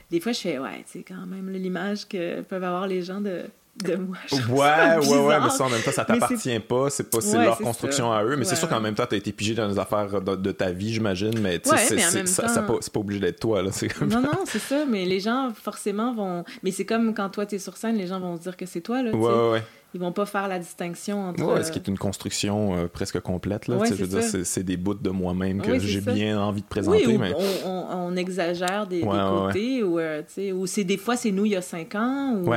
[0.10, 3.22] des fois je fais ouais, tu sais quand même l'image que peuvent avoir les gens
[3.22, 3.44] de
[3.84, 4.18] de moi.
[4.32, 8.12] ouais, ouais, ouais, mais ça en même temps, ça t'appartient pas, c'est pas leur construction
[8.12, 10.52] à eux, mais c'est sûr qu'en même temps, t'as été pigé dans les affaires de,
[10.52, 13.70] ta vie, j'imagine, mais tu sais, c'est pas, obligé d'être toi, là.
[14.02, 16.44] Non, non, c'est ça, mais les gens, forcément, vont.
[16.64, 18.82] Mais c'est comme quand toi, t'es sur scène, les gens vont se dire que c'est
[18.82, 19.12] toi, là.
[19.12, 19.64] Ouais, ouais, ouais.
[19.96, 21.44] Ils vont pas faire la distinction entre.
[21.44, 23.78] Ouais, ce qui est une construction euh, presque complète, là.
[23.86, 27.08] je veux dire, c'est des bouts de moi-même que j'ai bien envie de présenter.
[27.08, 27.34] Oui, mais...
[27.66, 30.22] on, on, exagère des, côtés, ou, euh,
[30.54, 32.54] ou c'est des fois, c'est nous il y a cinq ans, ou.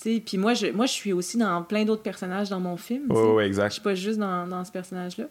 [0.00, 3.06] Puis moi je, moi, je suis aussi dans plein d'autres personnages dans mon film.
[3.10, 3.68] Oui, exact.
[3.68, 5.24] Je suis pas juste dans, dans ce personnage-là.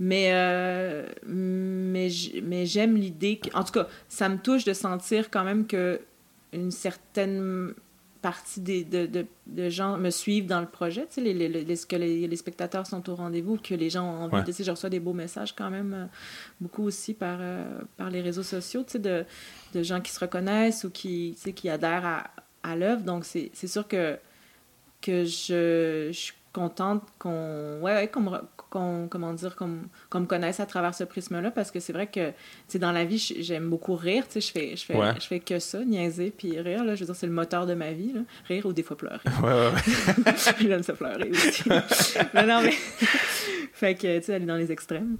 [0.00, 2.08] Mais, euh, mais,
[2.66, 3.56] j'aime l'idée que.
[3.56, 6.00] En tout cas, ça me touche de sentir quand même que
[6.52, 7.74] une certaine
[8.20, 11.48] partie des, de, de, de, gens me suivent dans le projet, tu sais, les, les,
[11.48, 14.46] les, que les, les, spectateurs sont au rendez-vous, que les gens ont envie de...
[14.46, 16.06] Tu sais, je reçois des beaux messages quand même, euh,
[16.60, 19.24] beaucoup aussi par, euh, par les réseaux sociaux, tu sais, de,
[19.74, 22.30] de gens qui se reconnaissent ou qui, tu sais, qui adhèrent à,
[22.62, 23.02] à l'œuvre.
[23.02, 24.18] Donc, c'est sûr que,
[25.00, 30.66] que je, je suis contente qu'on ouais, ouais qu'on comment dire qu'on me connaisse à
[30.66, 32.32] travers ce prisme là parce que c'est vrai que
[32.78, 35.58] dans la vie j'aime beaucoup rire tu sais je fais je fais je fais que
[35.58, 36.94] ça niaiser puis rire là.
[36.94, 38.20] Je veux dire c'est le moteur de ma vie là.
[38.48, 39.18] rire ou des fois pleurer.
[39.42, 41.64] Ouais ouais, j'aime ça pleurer aussi.
[42.34, 42.72] Mais non mais
[43.72, 45.16] fait que tu sais aller dans les extrêmes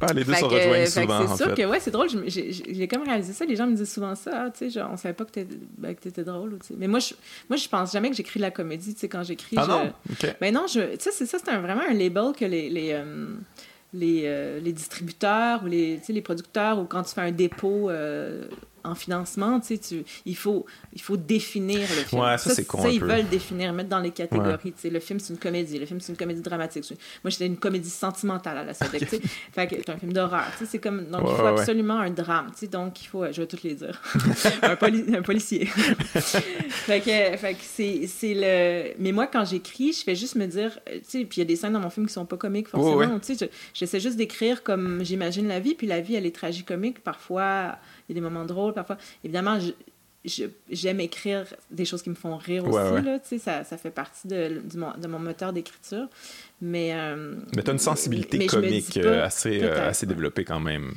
[0.00, 1.28] ah, les deux se rejoignent souvent.
[1.28, 2.08] C'est sûr que, ouais, c'est drôle.
[2.26, 3.44] J'ai comme réalisé ça.
[3.44, 4.30] Les gens me disent souvent ça.
[4.34, 5.46] Ah, tu sais, genre, on savait pas que tu
[5.78, 6.58] ben, étais drôle.
[6.76, 7.14] Mais moi, je,
[7.48, 8.94] moi, je pense jamais que j'écris de la comédie.
[8.94, 9.56] Tu sais, quand j'écris.
[9.58, 9.92] Ah non?
[10.40, 12.68] Ben non, tu sais, c'est ça, c'est vraiment un label que les.
[12.68, 13.26] les euh,
[13.92, 18.44] les, euh, les, distributeurs ou les, les producteurs ou quand tu fais un dépôt euh,
[18.86, 22.22] en financement, tu sais, tu, il, faut, il faut définir le film.
[22.22, 23.06] Ouais, ça, c'est con Ça, ils peu.
[23.06, 24.56] veulent définir, mettre dans les catégories.
[24.62, 25.78] tu sais, Le film, c'est une comédie.
[25.78, 26.84] Le film, c'est une comédie dramatique.
[27.24, 29.20] Moi, j'étais une comédie sentimentale à la tu sais.
[29.52, 30.44] Fait que c'est un film d'horreur.
[30.52, 32.50] tu sais, C'est comme, donc, Ouais, il faut absolument un drame.
[32.52, 34.00] tu sais, Donc, il faut, je vais toutes les dire,
[34.62, 35.66] un, poli- un policier.
[35.66, 37.60] fait que, fait que
[38.08, 38.94] c'est, le.
[38.98, 41.42] Mais moi, quand j'écris, je fais juste me dire, euh, tu sais, puis il y
[41.42, 43.18] a des scènes dans mon film qui sont pas comiques forcément.
[43.20, 46.34] Tu sais, je- j'essaie juste d'écrire comme j'imagine la vie, puis la vie, elle est
[46.34, 47.00] tragicomique.
[47.00, 47.76] Parfois,
[48.08, 48.96] il y a des moments drôles, parfois.
[49.24, 49.58] Évidemment,
[50.70, 53.02] j'aime écrire des choses qui me font rire Ouais, aussi, ouais.
[53.02, 56.08] là, tu sais, ça, ça fait partie de, du mon, de mon moteur d'écriture.
[56.60, 56.90] Mais.
[56.94, 60.92] euh, Mais tu as une sensibilité comique pas- euh, assez, euh, assez développée quand même.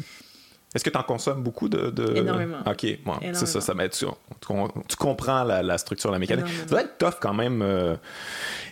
[0.76, 1.90] Est-ce que tu en consommes beaucoup de.
[1.90, 2.16] de...
[2.18, 2.60] Énormément.
[2.68, 3.00] Ok, ouais,
[3.34, 3.92] c'est ça, ça m'aide.
[3.92, 4.06] Tu,
[4.98, 6.46] comprends la, la structure, la mécanique.
[6.46, 6.64] Énormément.
[6.68, 7.96] Ça doit être tough quand même, euh,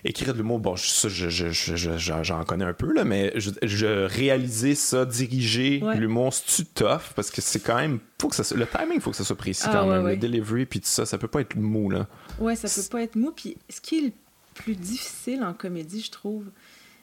[0.04, 0.60] écrire de l'humour.
[0.60, 5.96] Bon, je- je- je- j'en connais un peu, là, mais je, réaliser ça, diriger Ouais.
[5.98, 7.14] l'humour, c'est-tu tough?
[7.16, 8.00] Parce que c'est quand même.
[8.22, 10.08] Faut que ça, le timing, il faut que ça soit précis Ah, quand ouais, même.
[10.08, 12.06] Le delivery, puis tout ça, ça peut pas être mou, là.
[12.40, 13.32] Ouais, ça peut pas être mou.
[13.36, 14.12] Puis ce qui est le
[14.54, 16.46] plus difficile en comédie, je trouve,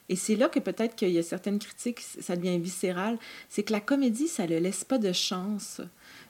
[0.09, 3.73] et c'est là que peut-être qu'il y a certaines critiques, ça devient viscéral, c'est que
[3.73, 5.81] la comédie, ça ne laisse pas de chance.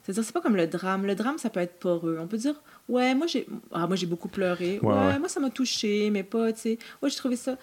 [0.03, 1.07] C'est-à-dire, c'est pas comme le drame.
[1.07, 2.19] Le drame, ça peut être poreux.
[2.21, 4.79] On peut dire, ouais, moi j'ai ah, moi j'ai beaucoup pleuré.
[4.83, 5.19] Ouais, Ouais, ouais.
[5.19, 6.79] moi ça m'a touché, mais pas, tu sais.
[7.03, 7.57] Ouais, j'ai trouvé ça.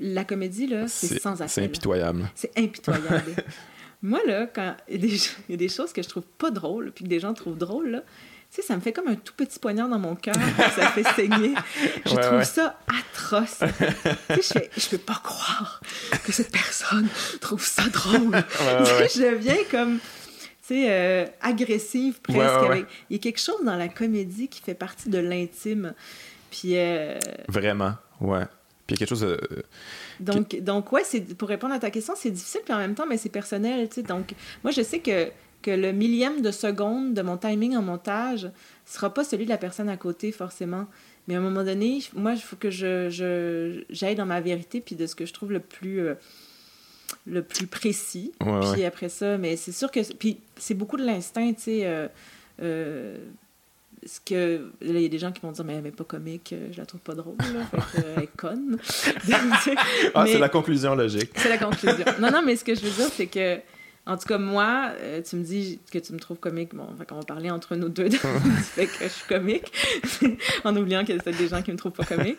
[0.00, 1.64] La comédie, là, c'est sans C'est appel.
[1.64, 2.30] impitoyable.
[2.34, 3.34] C'est impitoyable.
[4.02, 5.16] Moi, là, quand il y, a des,
[5.48, 7.58] il y a des choses que je trouve pas drôles, puis que des gens trouvent
[7.58, 8.04] drôles, là,
[8.50, 10.34] tu sais, ça me fait comme un tout petit poignard dans mon cœur,
[10.74, 11.54] ça fait saigner.
[12.06, 12.44] Je Ouais, trouve ouais.
[12.44, 13.58] ça atroce.
[13.58, 15.80] tu sais, je fais, je peux pas croire
[16.24, 17.08] que cette personne
[17.40, 18.34] trouve ça drôle.
[18.34, 22.40] ouais, je deviens comme, tu sais, euh, agressive presque.
[22.40, 25.92] Avec- Il y a quelque chose dans la comédie qui fait partie de l'intime.
[26.50, 28.46] Puis, euh, Vraiment, ouais.
[28.86, 29.38] Puis il y a quelque chose de.
[30.20, 31.02] donc, donc ouais,
[31.36, 33.96] pour répondre à ta question, c'est difficile, puis en même temps, mais c'est personnel, tu
[33.96, 34.02] sais.
[34.02, 34.32] Donc,
[34.64, 35.28] moi, je sais que,
[35.62, 38.50] que le millième de seconde de mon timing en montage
[38.86, 40.86] sera pas celui de la personne à côté, forcément.
[41.26, 44.80] Mais à un moment donné, moi, il faut que je, je, j'aille dans ma vérité,
[44.80, 46.14] puis de ce que je trouve le plus, euh,
[47.26, 48.32] le plus précis.
[48.40, 48.84] Ouais, puis ouais.
[48.86, 50.00] après ça, mais c'est sûr que...
[50.14, 51.80] Puis c'est beaucoup de l'instinct, tu sais...
[51.84, 52.08] euh,
[52.62, 53.18] euh,
[54.06, 56.04] ce que là, il y a des gens qui vont dire mais elle est pas
[56.04, 58.78] comique je la trouve pas drôle là, fait que, euh, elle est conne
[60.14, 61.30] Ah, Mais- c'est la conclusion logique.
[61.34, 62.04] c'est la conclusion.
[62.20, 63.58] Non, non, mais ce que je veux dire, c'est que,
[64.08, 66.74] en tout cas, moi, euh, tu me dis que tu me trouves comique.
[66.74, 69.70] Bon, qu'on va parler entre nous deux du fait que je suis comique,
[70.64, 72.36] en oubliant qu'il y a peut-être des gens qui me trouvent pas comique.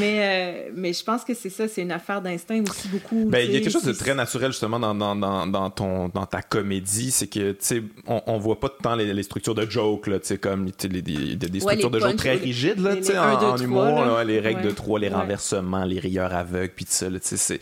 [0.00, 3.26] Mais, euh, mais je pense que c'est ça, c'est une affaire d'instinct aussi beaucoup.
[3.28, 6.08] Ben, il y a quelque chose de très naturel justement dans, dans, dans, dans ton,
[6.08, 9.54] dans ta comédie, c'est que tu sais, on, on voit pas tant les, les structures
[9.54, 12.94] de joke, là, tu sais, comme les, des, Ouais, structures de joke très rigides, là,
[12.94, 14.24] les- tu sais, les en, en humour, là.
[14.24, 15.14] les règles de trois, les Ouais.
[15.14, 17.60] renversements, les rieurs aveugles, puis tout ça, là, tu sais, c'est-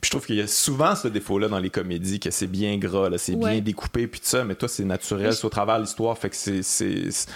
[0.00, 2.76] Puis je trouve qu'il y a souvent ce défaut-là dans les comédies, que c'est bien
[2.78, 5.76] gras, là, c'est bien découpé, puis tout ça, mais toi, c'est naturel, c'est au travers
[5.76, 6.62] de l'histoire, fait que c'est...
[6.62, 7.28] c'est- c'est-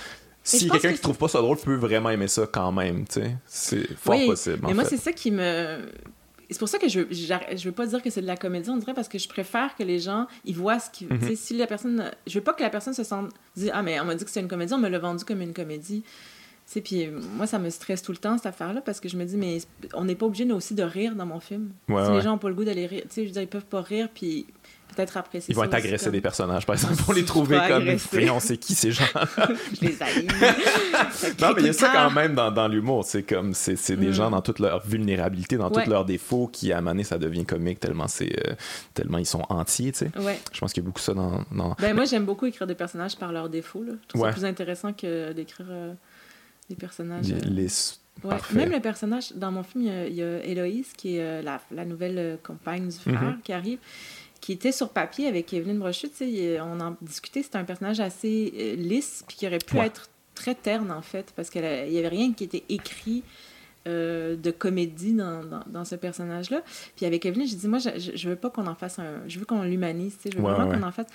[0.42, 3.14] Si quelqu'un que qui trouve pas ça drôle peut vraiment aimer ça quand même, tu
[3.20, 3.34] sais.
[3.46, 5.78] C'est fort Oui, possible, en Mais moi, c'est ça qui me.
[6.50, 8.68] C'est pour ça que je j'arr- je veux pas dire que c'est de la comédie,
[8.68, 11.36] on dirait parce que je préfère que les gens ils voient ce qui tu sais
[11.36, 14.04] si la personne je veux pas que la personne se sente dit ah mais on
[14.04, 16.04] m'a dit que c'était une comédie, on me l'a vendu comme une comédie.
[16.66, 19.16] Sais puis moi ça me stresse tout le temps cette affaire là parce que je
[19.16, 19.58] me dis mais
[19.92, 21.70] on n'est pas obligé nous aussi de rire dans mon film.
[21.88, 22.16] Ouais, si ouais.
[22.16, 23.66] les gens ont pas le goût d'aller rire, tu sais je veux dire ils peuvent
[23.66, 24.46] pas rire puis
[24.96, 27.88] peut-être apprécier Ils vont être agressés comme- des personnages, par exemple, pour les trouver comme
[28.30, 29.04] on sait qui ces gens?
[29.74, 30.26] je les haïs.
[31.40, 33.04] Non, mais il y a ça quand même dans, dans l'humour.
[33.04, 34.12] C'est comme, c'est, des Mm.
[34.12, 35.82] gens dans toute leur vulnérabilité, dans Ouais.
[35.84, 38.54] tous leurs défauts, qui à un moment donné, ça devient comique tellement c'est, euh,
[38.94, 40.10] tellement ils sont entiers, tu sais.
[40.20, 40.38] Ouais.
[40.52, 41.42] Je pense qu'il y a beaucoup ça dans.
[41.50, 41.74] dans...
[41.80, 43.82] Ben, moi, j'aime beaucoup écrire des personnages par leurs défauts.
[43.82, 43.94] Là.
[44.02, 44.28] Je trouve Ouais.
[44.30, 45.92] ça plus intéressant que d'écrire euh,
[46.70, 47.26] des personnages.
[47.28, 48.36] les- euh, les- ouais.
[48.52, 51.22] Même le personnage, dans mon film, il y a, il y a Héloïse, qui est
[51.22, 53.40] euh, la, la nouvelle euh, compagne du frère Mhm.
[53.42, 53.78] qui arrive,
[54.40, 56.08] qui était sur papier avec Evelyne Brochu.
[56.60, 59.86] On en discutait, c'était un personnage assez lisse, puis qui aurait pu Ouais.
[59.86, 63.22] être très terne, en fait, parce qu'il n'y avait rien qui était écrit.
[63.86, 66.62] euh, de comédie dans, dans, dans ce personnage-là.
[66.96, 69.20] Puis avec Evelyne, j'ai dit, moi, je, je, veux pas qu'on en fasse un...
[69.28, 71.08] Je veux qu'on l'humanise, tu sais, je veux Ouais, vraiment qu'on en fasse...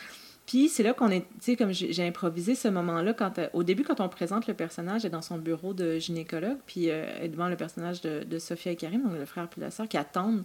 [0.50, 3.62] Puis c'est là qu'on est, tu sais, comme j'ai improvisé ce moment-là, quand euh, au
[3.62, 7.06] début, quand on présente le personnage, elle est dans son bureau de gynécologue, puis euh,
[7.20, 9.70] elle est devant le personnage de, de Sophia et Karim, donc le frère puis la
[9.70, 10.42] sœur, qui attendent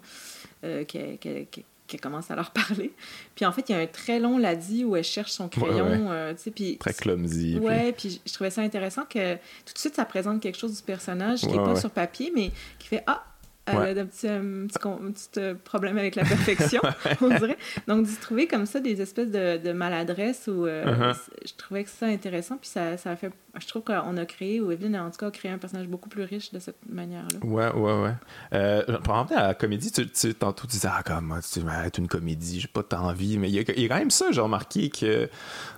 [0.63, 2.93] euh, qu'elle commence à leur parler.
[3.35, 6.09] Puis en fait, il y a un très long ladis où elle cherche son crayon,
[6.09, 6.15] ouais.
[6.15, 6.77] euh, tu sais, puis...
[6.77, 7.59] Très clumsy.
[7.59, 10.77] Ouais, puis je- je trouvais ça intéressant que tout de suite, ça présente quelque chose
[10.77, 13.25] du personnage qui n'est Ouais, pas sur papier, mais qui fait Ah,
[13.67, 13.99] elle Ouais.
[13.99, 16.83] a un petit, petit, euh, problème avec la perfection,
[17.23, 17.57] on dirait.
[17.89, 21.17] Donc, d'y trouver comme ça des espèces de, de maladresse où euh, Uh-huh.
[21.47, 24.61] je trouvais que ça intéressant, puis ça, ça a fait je trouve qu'on a créé,
[24.61, 27.39] ou Evelyn, en tout cas, a créé un personnage beaucoup plus riche de cette manière-là.
[27.47, 28.85] Ouais, ouais, ouais.
[29.05, 31.99] Par exemple, à la comédie, tu, tu tantôt, tu disais, ah, comme, tu vas être
[31.99, 34.91] une comédie, j'ai pas tant envie, mais il y, a, quand même ça, j'ai remarqué
[34.91, 35.29] que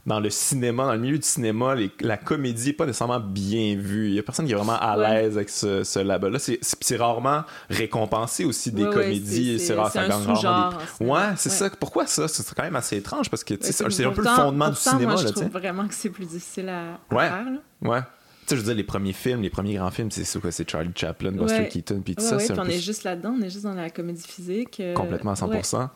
[0.06, 4.08] dans le cinéma, dans le milieu du cinéma, la comédie n'est pas nécessairement bien vue.
[4.08, 6.38] Il y a personne qui est vraiment à l'aise avec ce, ce label-là.
[6.38, 7.42] C'est rarement
[7.76, 9.58] récompensé aussi des comédies.
[9.58, 11.06] C'est rare, ça gagne rarement des...
[11.06, 11.70] Ouais, c'est ça.
[11.70, 12.28] Pourquoi ça?
[12.28, 15.12] C'est quand même assez étrange parce que c'est un peu le fondement du cinéma.
[15.12, 17.28] Moi, je là, trouve vraiment que c'est plus difficile à, ouais.
[17.28, 17.44] faire.
[17.44, 17.88] Là.
[17.88, 18.00] Ouais.
[18.46, 20.52] Tu sais, je veux dire, les premiers films, les premiers grands films, c'est quoi?
[20.52, 22.36] C'est Charlie Chaplin, Buster Keaton, puis tout ça.
[22.36, 24.78] Ouais, puis on est juste là-dedans, on est juste dans la comédie physique.
[24.78, 25.88] Euh, Complètement à 100%.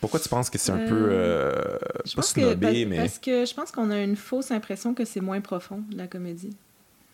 [0.00, 1.10] Pourquoi tu penses que c'est un peu.
[1.10, 2.96] Euh, euh je pas snobé, que, mais.
[2.96, 6.56] Parce que je pense qu'on a une fausse impression que c'est moins profond, la comédie.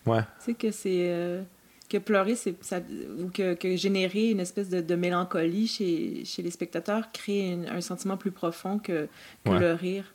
[0.07, 0.21] Ouais.
[0.39, 1.43] Tu sais, que c'est.
[1.89, 2.79] Que pleurer, c'est ça,
[3.19, 7.81] ou que, que, générer une espèce de, de mélancolie chez, chez, les spectateurs crée un
[7.81, 9.07] sentiment plus profond que,
[9.43, 10.13] que le rire.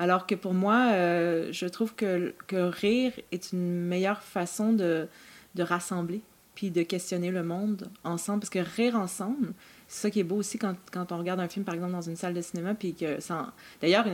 [0.00, 5.08] Alors que pour moi, euh, je trouve que, que rire est une meilleure façon de,
[5.54, 6.22] de rassembler,
[6.54, 8.40] puis de questionner le monde ensemble.
[8.40, 9.52] Parce que rire ensemble,
[9.88, 12.00] c'est ça qui est beau aussi quand, quand, on regarde un film, par exemple, dans
[12.00, 13.52] une salle de cinéma, puis que ça...
[13.82, 14.06] D'ailleurs,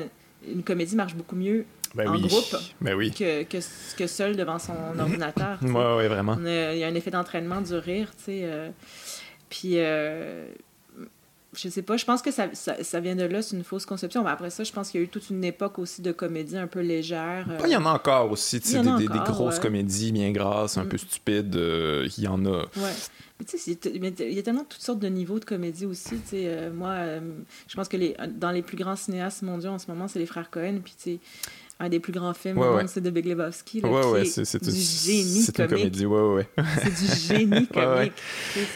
[0.46, 1.64] une, comédie marche beaucoup mieux
[1.96, 3.10] ben en groupe ben oui.
[3.10, 3.58] que, que,
[3.96, 5.58] que, seul devant son ordinateur.
[5.62, 6.36] Oui, ouais, vraiment.
[6.38, 8.40] Il y a un effet d'entraînement du rire, tu sais.
[8.44, 8.70] Euh,
[9.48, 9.74] puis...
[9.76, 10.46] Euh,
[11.56, 14.22] je sais pas, je pense que ça, ça, vient de là, c'est une fausse conception.
[14.22, 16.56] Mais après ça, je pense qu'il y a eu toute une époque aussi de comédie
[16.56, 17.46] un peu légère.
[17.64, 20.84] Il y en a encore aussi, tu sais, des, des, grosses comédies bien grasses, un
[20.84, 20.88] mm.
[20.88, 22.58] peu stupides, euh, il y en a.
[22.76, 22.92] Ouais.
[23.46, 26.16] tu sais, il y a tellement toutes sortes de niveaux de comédie aussi.
[26.20, 27.20] Tu sais, euh, moi, euh,
[27.68, 30.26] je pense que les, dans les plus grands cinéastes mondiaux en ce moment, c'est les
[30.26, 30.80] frères Cohen.
[30.84, 31.18] Puis, tu sais,
[31.78, 33.82] un des plus grands films ouais, c'est de Big Lebowski.
[33.82, 36.48] Là, ouais, c'est du génie C'est une comédie, ouais, ouais.
[36.82, 38.12] c'est du génie comique.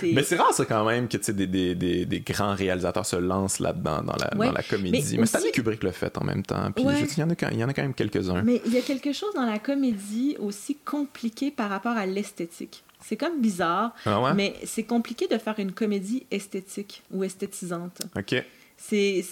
[0.03, 3.59] Mais c'est rare, ça, quand même, que des, des, des, des, grands réalisateurs se lancent
[3.59, 5.17] là-dedans, dans la, dans la comédie.
[5.19, 6.71] Mais, Stanley Kubrick le fait en même temps.
[6.73, 8.43] Puis il y, en a, il y en a quand même quelques-uns.
[8.43, 12.85] Mais il y a quelque chose dans la comédie aussi compliqué par rapport à l'esthétique.
[13.03, 18.03] C'est comme bizarre, ah mais c'est compliqué de faire une comédie esthétique ou esthétisante.
[18.15, 18.45] OK.
[18.77, 19.25] C'est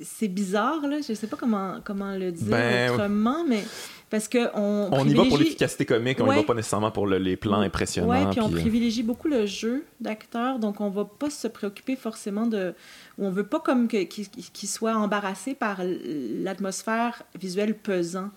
[0.00, 0.98] c'est bizarre, là.
[1.06, 3.62] Je sais pas comment, comment le dire ben, autrement, mais
[4.10, 7.06] parce que on, on y va pour l'efficacité comique, on y va pas nécessairement pour
[7.06, 8.10] les plans impressionnants.
[8.10, 11.96] Oui, puis on euh, privilégie beaucoup le jeu d'acteur, donc on va pas se préoccuper
[11.96, 12.74] forcément de...
[13.18, 18.30] On veut pas comme qu'il soit embarrassé par l'atmosphère visuelle pesant.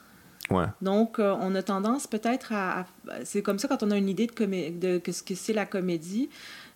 [0.49, 0.65] Ouais.
[0.81, 2.85] Donc, euh, on a tendance peut-être à,
[3.23, 6.29] C'est comme ça quand on a une idée de, de, ce que c'est la comédie.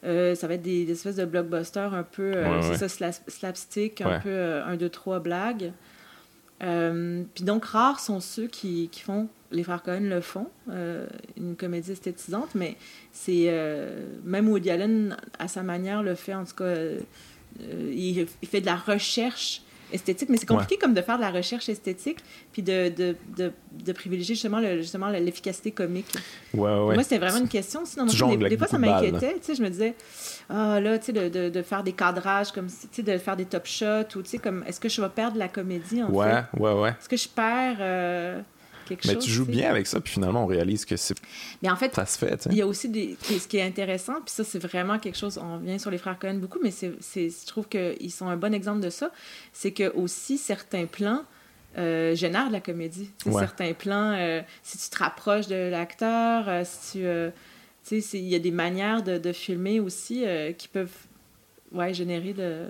[0.06, 4.20] Euh, ça va être des, espèces de blockbusters un peu, euh, c'est ça, slapstick, un
[4.20, 5.72] peu un, deux, trois blagues.
[6.64, 10.48] Euh, puis donc, rares sont ceux qui, qui, font, les frères Cohen le font,
[11.38, 12.76] une comédie esthétisante, mais
[13.12, 13.52] c'est,
[14.24, 16.76] même Woody Allen, à sa manière, le fait, en tout cas,
[17.60, 21.32] il, il, fait de la recherche esthétique, mais c'est compliqué comme de faire de la
[21.32, 22.20] recherche esthétique
[22.52, 23.52] puis de, de, de,
[23.84, 26.12] de privilégier justement, le, justement l'efficacité comique.
[26.54, 26.94] Ouais, ouais.
[26.96, 27.86] Moi, c'était vraiment une question.
[27.86, 29.36] Sinon, des, des fois, ça m'inquiétait.
[29.36, 29.96] Tu sais, je me disais,
[30.50, 33.46] ah là, tu sais, de, de, faire des cadrages comme, tu sais, de faire des
[33.46, 36.32] top shots ou, tu sais, comme, est-ce que je vais perdre la comédie, en ouais,
[36.32, 36.60] fait?
[36.60, 37.78] Ouais, ouais, Est-ce que je perds...
[37.80, 38.42] Euh,
[39.06, 41.16] mais tu joues bien avec ça, puis finalement, on réalise que c'est.
[41.62, 42.48] Mais en fait, ça se fait.
[42.52, 43.18] Il y a aussi des...
[43.22, 45.40] ce qui est intéressant, puis ça, c'est vraiment quelque chose.
[45.42, 48.54] On vient sur les frères Cohen beaucoup, mais c'est, je trouve qu'ils sont un bon
[48.54, 49.12] exemple de ça.
[49.54, 51.24] C'est que aussi certains plans.
[51.78, 53.10] Euh, génèrent de la comédie.
[53.18, 57.02] Certains plans, euh, si tu te rapproches de l'acteur, euh, si
[57.92, 58.18] tu.
[58.18, 60.24] il y a des manières de, de filmer aussi
[60.58, 60.96] qui peuvent
[61.76, 62.68] ouais, générer de,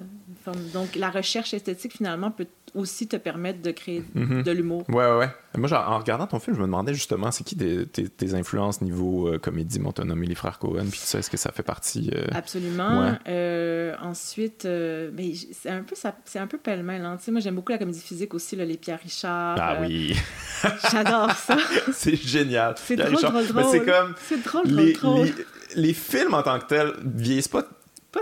[0.73, 4.43] Donc, la recherche esthétique, finalement, peut aussi te permettre de créer mhm.
[4.43, 4.83] de l'humour.
[4.89, 5.29] Ouais, ouais, ouais.
[5.57, 9.39] Moi, en regardant ton film, je me demandais justement, c'est qui tes, influences niveau euh,
[9.39, 12.11] comédie, mon les frères Cohen, puis tout ça, est-ce que ça fait partie...
[12.13, 13.15] Euh, Absolument.
[13.27, 17.05] Euh, ensuite, mais c'est un peu, c'est un peu pêle-mêle.
[17.05, 17.17] Hein.
[17.29, 19.57] Moi, j'aime beaucoup la comédie physique aussi, les Pierre Richard.
[19.59, 20.15] Ah oui!
[20.91, 21.57] J'adore ça.
[21.93, 22.75] c'est génial.
[22.77, 23.63] C'est drôle, drôle, drôle.
[23.71, 24.15] C'est comme...
[24.27, 25.25] C'est drôle, les, drôle.
[25.75, 27.63] Les, les, films en tant que tels vieillissent pas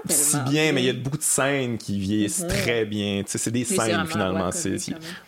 [0.10, 3.23] si bien, mais il y a beaucoup de scènes qui vieillissent très bien.
[3.25, 4.51] c'est des scènes finalement.
[4.51, 4.77] C'est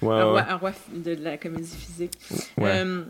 [0.02, 2.14] ouais, un, roi, de la comédie physique.
[2.60, 3.04] Euh,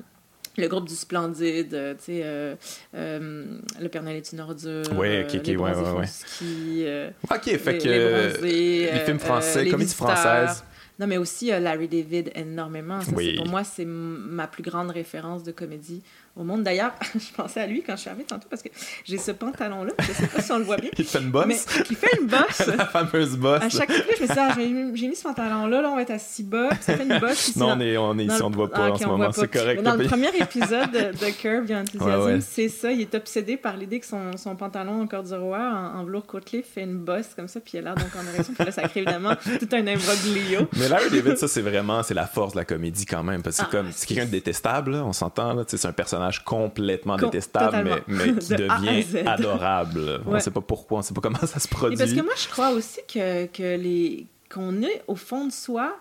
[0.58, 2.56] le groupe du Splendide, euh, tu sais, euh,
[2.94, 4.84] Le Père Noël est une ordure.
[4.96, 8.42] Oui, ok, ok, ouais, ouais, ok, fait que.
[8.42, 10.64] les films français, comédie française.
[10.98, 13.00] Non, mais aussi Larry David énormément.
[13.00, 16.02] pour moi, c'est ma plus grande référence de comédie
[16.36, 16.64] au monde.
[16.64, 18.70] D'ailleurs, je pensais à lui quand je suis arrivée tantôt parce que
[19.04, 19.94] j'ai ce pantalon-là.
[20.00, 20.90] Je sais pas si on le voit bien.
[20.98, 21.46] Il fait une bosse.
[21.48, 22.64] Mais qui fait une bosse.
[22.78, 23.62] La fameuse bosse.
[23.64, 24.54] À chaque fois, je me suis dit, ah,
[24.96, 26.70] j'ai mis ce pantalon-là, là, on va être à 6 bas.
[26.72, 27.60] puis Ça fait une bosse ici.
[27.60, 29.06] non, dans- on est, on est ici, le- on ne voit pas Ah, en ce
[29.06, 29.78] moment, c'est correct.
[29.78, 32.40] Mais Dans le premier épisode de, de Curb Your Enthusiasm, Ouais, ouais.
[32.42, 32.92] c'est ça.
[32.92, 36.62] Il est obsédé par l'idée que son, son pantalon en corduroy, en, en velours côtelé,
[36.64, 38.54] fait une bosse comme ça, puis il a l'air donc en érection.
[38.54, 40.68] Puis là, ça crée évidemment tout un imbroglio.
[40.78, 43.42] Mais Larry David, ça, c'est vraiment, c'est la force de la comédie quand même.
[43.42, 47.18] Parce que c'est Ah, comme, c'est quelqu'un de détestable, on s'entend, C'est un personnage complètement
[47.18, 50.22] Com- détestable, mais, mais qui De devient adorable.
[50.26, 50.40] On Ouais.
[50.40, 51.98] sait pas pourquoi, on sait pas comment ça se Et produit.
[51.98, 55.96] parce que moi, je crois aussi que, que les qu'on est au fond de soi.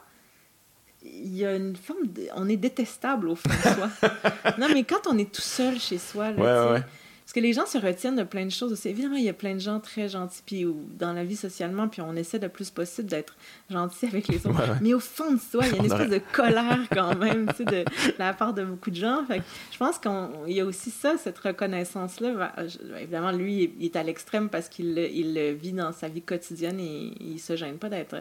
[1.06, 2.28] Il y a une forme de...
[2.34, 3.90] On est détestable au fond de soi.
[4.58, 6.82] non, mais quand on est tout seul chez soi, là, Ouais, tu sais, ouais.
[7.24, 8.88] Parce que les gens se retiennent de plein de choses aussi.
[8.90, 11.88] Évidemment, il y a plein de gens très gentils puis ou dans la vie socialement,
[11.88, 13.34] puis on essaie le plus possible d'être
[13.70, 14.60] gentil avec les autres.
[14.62, 14.76] Ouais, ouais.
[14.82, 17.56] Mais au fond de soi, il y a une espèce de colère quand même, tu
[17.56, 19.24] sais, de, de la part de beaucoup de gens.
[19.26, 22.52] Fait que je pense qu'il y a aussi ça, cette reconnaissance-là.
[22.66, 26.08] Je- Évidemment, lui, il est à l'extrême parce qu'il le, il le vit dans sa
[26.08, 28.16] vie quotidienne et il se gêne pas d'être.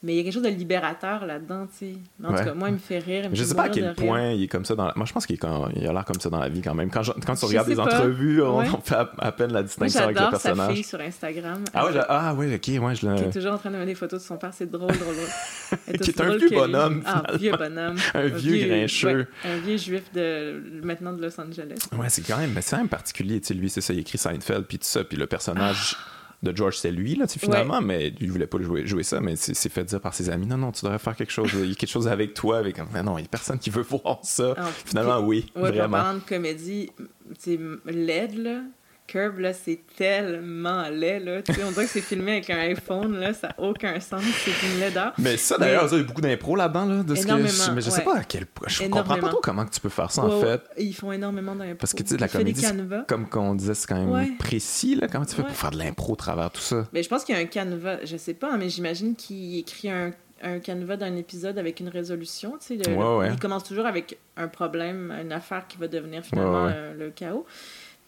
[0.00, 1.94] Mais il y a quelque chose de libérateur là-dedans, tu sais.
[2.22, 2.38] En Ouais.
[2.38, 3.22] tout cas, moi, il me fait rire.
[3.24, 3.94] il me Je fait sais pas à quel rire.
[3.96, 4.92] point il est comme ça dans la...
[4.94, 5.64] Moi, je pense qu'il quand...
[5.64, 6.88] a l'air comme ça dans la vie quand même.
[6.88, 7.96] Quand, je- quand tu Je regardes sais des pas.
[7.96, 8.66] entrevues, on, Ouais.
[8.72, 10.74] on fait à, à peine la Moi, distinction avec le j'adore sa personnage.
[10.76, 11.64] fille sur Instagram.
[11.74, 13.30] Ah ouais, ah ouais, ok, ouais, je qui est l'ai...
[13.32, 14.50] toujours en train de mettre des photos de son père.
[14.54, 15.98] C'est drôle, drôle, drôle.
[16.00, 17.38] Qui est un drôle vieux bonhomme, Ah, finalement.
[17.38, 17.96] vieux bonhomme.
[18.14, 19.26] Un vieux grincheux.
[19.44, 21.78] un vieux juif de maintenant de Los Angeles.
[21.98, 23.98] Ouais, c'est quand même, mais c'est quand même particulier, tu sais, lui, c'est ça, il
[23.98, 25.96] écrit Seinfeld, puis tout ça, puis le personnage
[26.42, 29.68] de George, c'est lui, là, finalement, mais il voulait pas jouer, jouer ça, mais c'est
[29.68, 31.74] fait dire par ses amis, non, non, tu devrais faire quelque chose, il y a
[31.74, 34.54] quelque chose avec toi, avec, mais non, il y a personne qui veut voir ça.
[34.56, 35.96] Ah, Finalement, oui, Ouais, puis en vraiment.
[35.98, 36.90] parlant de comédie,
[37.38, 38.60] c'est laid, là.
[39.08, 41.42] Curb, là, c'est tellement laid, là.
[41.42, 43.32] Tu sais, on dirait que c'est filmé avec un iPhone, là.
[43.32, 44.22] Ça n'a aucun sens.
[44.44, 45.14] C'est une laideur.
[45.18, 47.70] Mais ça, d'ailleurs, il y a beaucoup d'impro là-dedans, là, de ce que Énormément, je,
[47.72, 48.04] mais je sais ouais.
[48.04, 49.28] pas à quel point, je comprends pas Énormément.
[49.28, 50.62] trop comment que tu peux faire ça, Ouais, en fait.
[50.78, 51.76] Ils font énormément d'impôts.
[51.80, 52.62] Parce que, tu sais, de la comédie.
[53.08, 54.30] Comme qu'on disait, c'est quand même Ouais.
[54.38, 56.86] précis, là, comment tu fais pour faire de l'impro au travers tout ça?
[56.92, 59.90] Mais je pense qu'il y a un canevas, je sais pas, mais j'imagine qu'il écrit
[59.90, 62.58] un, un canevas d'un épisode avec une résolution.
[62.60, 63.30] Tu sais, le- Ouais, ouais.
[63.32, 66.72] Il commence toujours avec un problème, une affaire qui va devenir finalement ouais.
[66.74, 67.46] euh, le chaos.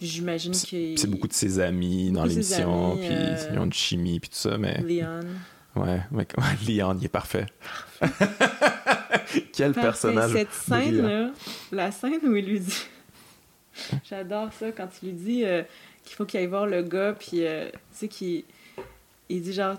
[0.01, 0.99] J'imagine qu'il.
[0.99, 4.37] C'est beaucoup de ses amis dans l'émission, puis euh, ils ont une chimie, puis tout
[4.37, 4.79] ça, mais...
[4.83, 5.21] Leon.
[5.77, 7.47] Ouais, mec, ouais, Leon, il est parfait.
[9.53, 9.81] Quel Parfait.
[9.81, 10.85] personnage Cette brillant.
[10.85, 11.31] scène-là,
[11.73, 12.87] la scène où il lui dit.
[14.09, 15.63] J'adore ça quand il lui dit euh,
[16.05, 18.45] qu'il faut qu'il aille voir le gars, puis euh, tu sais, qu'il
[19.29, 19.77] il dit genre,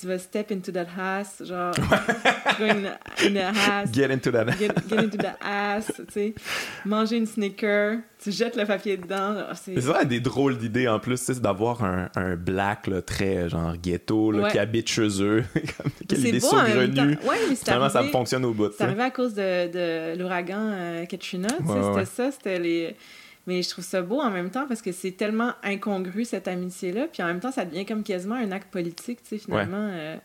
[0.00, 1.72] tu vas step into that ass, genre,
[2.60, 3.92] in the ass.
[3.92, 4.46] Get into that.
[4.58, 6.34] Get, get into the ass, tu sais,
[6.84, 9.36] manger une sneaker, tu jettes le papier dedans.
[9.54, 13.02] c'est- vrai, des drôles d'idées en plus, tu sais, c'est d'avoir un, un black là,
[13.02, 14.50] très genre ghetto là, Ouais.
[14.50, 15.44] qui habite chez eux.
[16.08, 17.16] Quelle C'est idée saugrenue.
[17.24, 18.68] Ouais, mais c'est Finalement, ça arrivé- fonctionne au bout.
[18.68, 19.70] tu C'est arrivé à cause de,
[20.14, 22.96] de l'ouragan euh, Katrina, tu sais, Ouais, c'était ça, c'était les...
[23.46, 27.08] Mais je trouve ça beau en même temps parce que c'est tellement incongru cette amitié-là,
[27.12, 30.16] puis en même temps ça devient comme quasiment un acte politique, tu sais, finalement, euh,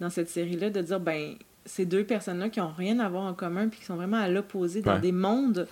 [0.00, 1.34] dans cette série-là, de dire, ben,
[1.66, 4.28] ces deux personnes-là qui ont rien à voir en commun, puis qui sont vraiment à
[4.28, 5.68] l'opposé dans des mondes,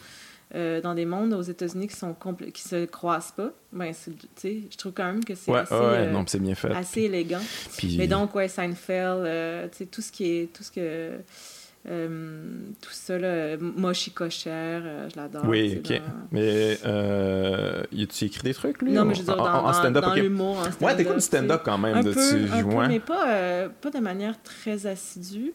[0.54, 2.14] euh, dans des mondes aux États-Unis qui sont
[2.52, 5.60] qui se croisent pas, ben, c'est- tu sais, je trouve quand même que c'est Ouais,
[5.60, 6.70] assez, ouais, euh, non, puis c'est bien fait.
[6.72, 7.40] assez élégant.
[7.78, 10.52] Puis- Mais donc, ouais, Seinfeld, euh, tu sais, tout ce qui est.
[10.52, 11.12] Tout ce que.
[11.88, 15.44] Euh, tout ça, là, Moshi Cocher, euh, je l'adore.
[15.46, 15.98] Oui, tu ok.
[16.00, 19.44] dans- Mais euh, y a-tu écrit des trucs, lui Non, mais je veux dire, dans,
[19.66, 20.16] en stand-up, dans ok.
[20.18, 20.82] l'humour, en stand-up.
[20.98, 21.20] Ouais, tu sais.
[21.20, 21.96] stand-up quand même.
[21.96, 22.88] Un de peu, tu- un peu, ouais.
[22.88, 25.52] mais pas, euh, pas de manière très assidue.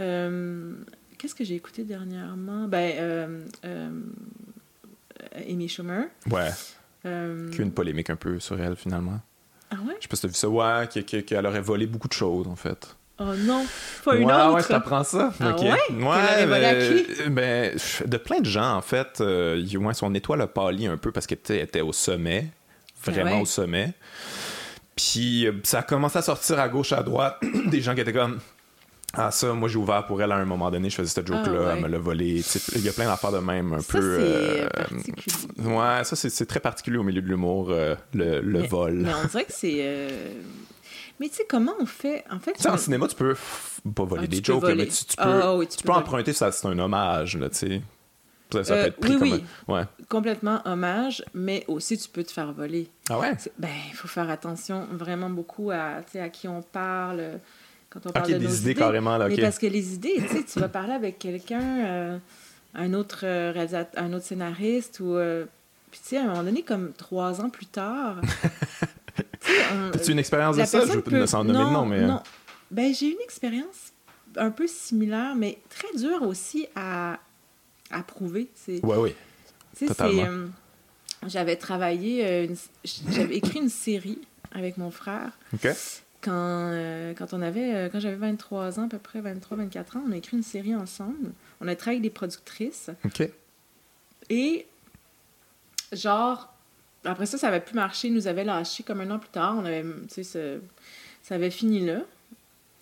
[0.00, 0.74] Euh,
[1.18, 2.68] Qu'est-ce que j'ai écouté dernièrement?
[2.68, 3.46] Ben,
[5.48, 6.04] Amy Schumer.
[6.30, 6.50] Ouais,
[7.04, 9.20] y a une polémique un peu sur elle, finalement.
[9.70, 9.94] Ah ouais?
[9.98, 10.48] Je sais pas si t'as vu ça.
[10.48, 12.95] Ouais, que- que- qu'elle aurait volé beaucoup de choses, en fait.
[13.18, 13.64] Oh non,
[14.04, 14.54] pas une ouais, autre!
[14.56, 15.32] Ouais, je t'apprends ça.
[15.40, 15.70] Ah ouais?
[15.70, 19.20] À ben, ben, de plein de gens, en fait.
[19.22, 22.48] Euh, ouais, son étoile a pâli un peu parce qu'elle était, au sommet.
[23.04, 23.40] Vraiment Ah ouais?
[23.42, 23.92] au sommet.
[24.96, 27.40] Puis euh, ça a commencé à sortir à gauche, à droite.
[27.66, 28.38] des gens qui étaient comme.
[29.14, 31.52] Ah, ça, moi j'ai ouvert pour elle à un moment donné, je faisais cette joke-là,
[31.54, 31.72] Ah, ouais.
[31.76, 32.42] elle me l'a volé.
[32.74, 34.18] Il y a plein d'affaires de même, un Ça, peu.
[34.18, 35.66] c'est euh, particulier.
[35.68, 38.92] Ouais, ça c'est c'est très particulier au milieu de l'humour, euh, le, le Mais- vol.
[39.04, 40.08] Mais on dirait que c'est.
[41.20, 42.24] Mais tu sais, comment on fait?
[42.30, 43.34] En fait, Tu sais, en cinéma, tu peux
[43.94, 44.74] pas voler Ah, des jokes, voler.
[44.76, 47.48] mais tu, tu peux, Ah, oui, tu tu peux emprunter ça, c'est un hommage, là,
[47.48, 47.82] tu sais.
[48.52, 49.44] Ça, ça Euh, peut être pris oui, comme oui.
[49.68, 49.82] un- Ouais.
[50.08, 52.88] complètement hommage, mais aussi tu peux te faire voler.
[53.10, 53.32] Ah ouais?
[53.58, 57.36] Ben, il faut faire attention vraiment beaucoup à, à qui on parle euh,
[57.90, 59.40] quand on parle de nos des idées carrément, là, Mais ok.
[59.40, 62.18] parce que les idées, tu sais, tu vas parler avec quelqu'un, euh,
[62.74, 63.20] un autre
[63.52, 65.44] réalisateur, un autre scénariste, ou euh,
[65.90, 68.20] puis tu sais, à un moment donné, comme trois ans plus tard.
[69.46, 70.84] tu sais, on- As-tu une expérience de ça?
[70.86, 72.00] Je peut- me sans nommer le nom, mais.
[72.00, 72.22] euh, Non.
[72.70, 73.92] Ben, j'ai une expérience
[74.36, 77.18] un peu similaire, mais très dure aussi à,
[77.90, 78.48] à prouver.
[78.54, 79.14] C'est, Ouais, oui.
[79.74, 80.02] Sais, c'est.
[80.02, 80.46] euh,
[81.26, 82.56] j'avais travaillé, euh, une-
[83.12, 84.18] j'avais écrit une série
[84.52, 85.68] avec mon frère OK.
[86.22, 90.02] quand, euh, quand on avait, euh, quand j'avais 23 ans, à peu près 23-24 ans.
[90.08, 91.32] On a écrit une série ensemble.
[91.60, 92.90] On a travaillé avec des productrices.
[93.04, 93.28] OK.
[94.30, 94.66] Et,
[95.92, 96.52] genre,
[97.06, 98.08] après ça, ça avait plus marché.
[98.08, 99.54] Ils nous avaient lâchés comme un an plus tard.
[99.58, 100.38] On avait, tu sais, ça,
[101.22, 102.00] ça avait fini là.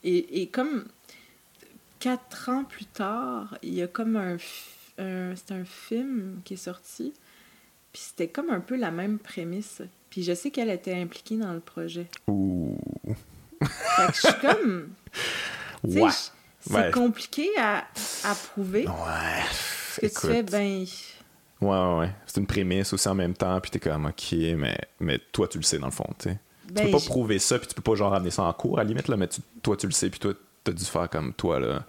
[0.02, 0.84] Et, et comme
[1.98, 4.36] quatre ans plus tard, il y a comme un,
[4.98, 7.12] un- c'est un film qui est sorti.
[7.92, 9.80] Puis c'était comme un peu la même prémisse.
[10.10, 12.06] Puis je sais qu'elle était impliquée dans le projet.
[12.28, 12.76] Ouh.
[13.62, 14.88] Fait que je suis comme.
[15.90, 16.10] tu Ouais.
[16.66, 16.90] C'est Ouais.
[16.92, 17.84] compliqué à,
[18.24, 18.86] à prouver.
[18.86, 19.42] Ouais.
[19.94, 20.30] Ce que tu Écoute.
[20.30, 20.86] fais, ben.
[21.60, 22.10] Ouais, ouais, ouais.
[22.26, 25.58] C'est une prémisse aussi en même temps, puis t'es comme, OK, mais, mais toi, tu
[25.58, 26.38] le sais dans le fond, tu sais.
[26.66, 28.78] Tu ben, peux pas prouver ça, puis tu peux pas genre amener ça en cours
[28.78, 30.32] à la limite, là, mais tu- toi, tu le sais, puis toi,
[30.64, 31.84] t'as dû faire comme toi, là.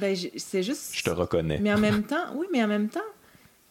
[0.00, 0.90] ben, c'est juste.
[0.94, 1.58] Je te reconnais.
[1.60, 3.00] Mais en même temps, oui, mais en même temps,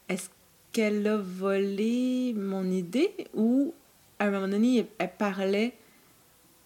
[0.08, 0.30] est-ce
[0.72, 3.74] qu'elle a volé mon idée ou
[4.20, 5.74] à un moment donné, elle parlait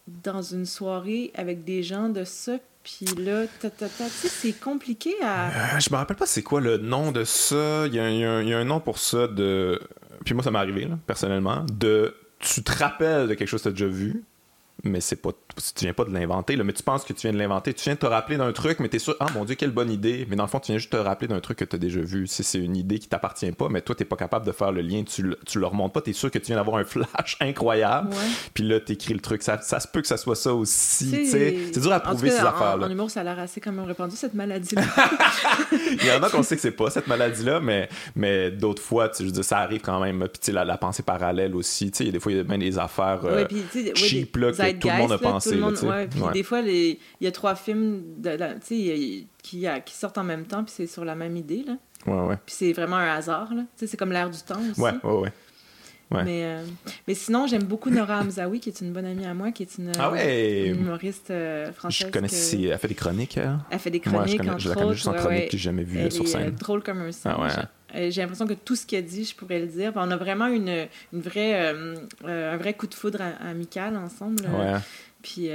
[0.08, 5.76] dans une soirée avec des gens de ça, puis là, tu sais, c'est compliqué à.
[5.76, 7.88] Euh, je me rappelle pas c'est quoi le nom de ça.
[7.88, 9.80] Il y a un nom pour ça de.
[10.26, 11.66] Puis moi, ça m'est arrivé, là, personnellement.
[11.72, 12.16] De.
[12.40, 14.26] Tu te rappelles de quelque chose que tu as déjà vu,
[14.84, 15.32] mais c'est pas.
[15.56, 17.74] Tu viens pas de l'inventer, là, mais tu penses que tu viens de l'inventer.
[17.74, 19.92] Tu viens de te rappeler d'un truc, mais t'es sûr, ah mon dieu, quelle bonne
[19.92, 20.26] idée.
[20.30, 22.00] Mais dans le fond, tu viens juste te rappeler d'un truc que tu as déjà
[22.02, 22.26] vu.
[22.28, 24.82] Si c'est une idée qui t'appartient pas, mais toi, t'es pas capable de faire le
[24.82, 27.38] lien, tu, le- tu le remontes pas, t'es sûr que tu viens d'avoir un flash
[27.40, 28.10] incroyable.
[28.10, 28.18] Ouais.
[28.54, 29.44] Puis là, t'écris le truc.
[29.44, 31.12] Ça, ça se peut que ça soit ça aussi.
[31.12, 31.58] Tu tu sais.
[31.72, 32.88] C'est dur à prouver cas, ces en- affaires-là.
[32.88, 34.82] En humour, ça a l'air assez quand même répandu, cette maladie-là.
[36.02, 39.10] Il y en a qu'on sait que c'est pas cette maladie-là, mais, mais d'autres fois,
[39.10, 40.20] tu je veux dire, ça arrive quand même.
[40.22, 41.92] Puis tu sais, la, la pensée parallèle aussi.
[41.92, 43.48] Tu sais, il y a des fois, il y a même des affaires euh, Ouais,
[43.48, 45.50] tu ouais, cheap des là, que tout le monde a là, pensé.
[45.50, 45.88] tout le là, monde- sais.
[45.88, 46.32] ouais, puis Ouais.
[46.34, 48.54] des fois, il y a trois films de, a-
[49.42, 51.64] qui, qui sortent en même temps, puis c'est sur la même idée.
[51.68, 51.78] Là.
[52.06, 52.38] Ouais, ouais.
[52.46, 53.54] Puis c'est vraiment un hasard.
[53.54, 53.64] Là.
[53.76, 54.80] C'est comme l'air du temps aussi.
[54.82, 55.32] Ouais, ouais, ouais.
[56.12, 56.24] ouais.
[56.26, 56.64] Mais, euh,
[57.08, 59.78] mais sinon, j'aime beaucoup Nora Hamzaoui, qui est une bonne amie à moi, qui est
[59.78, 60.68] une, Ah ouais!
[60.68, 62.08] une humoriste euh, française.
[62.08, 63.38] Je connais que- si elle fait des chroniques.
[63.38, 65.40] Elle, Elle fait des chroniques, je, connais, entre je la connais juste en ouais, chronique,
[65.40, 65.48] ouais.
[65.48, 66.52] puis j'ai jamais vu Elle sur est euh, scène.
[66.56, 67.34] drôle comme un singe.
[67.38, 67.50] Ah ouais.
[67.96, 69.92] Euh, J'ai l'impression que tout ce qu'elle dit, je pourrais le dire.
[69.96, 73.96] On a vraiment une, une vraie, euh, euh, un vrai coup de foudre a- amical
[73.96, 74.44] ensemble.
[74.48, 74.74] Ouais.
[75.22, 75.50] Puis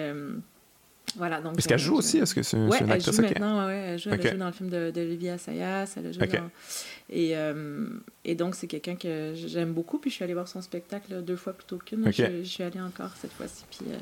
[1.16, 1.40] voilà.
[1.40, 2.18] Donc, Est-ce qu'elle joue aussi?
[2.18, 3.16] Est-ce que c'est Ouais, une elle actrice?
[3.16, 3.30] joue ok.
[3.30, 3.66] maintenant.
[3.66, 5.00] Ouais, elle joue, elle a dans le film de, de.
[5.96, 6.30] Elle a Ok.
[6.32, 6.50] dans...
[7.10, 7.86] et, euh,
[8.24, 9.98] et donc, c'est quelqu'un que j'aime beaucoup.
[9.98, 12.04] Puis je suis allée voir son spectacle deux fois plutôt qu'une.
[12.12, 13.64] Je, je suis allée encore cette fois-ci.
[13.70, 13.96] Puis, euh,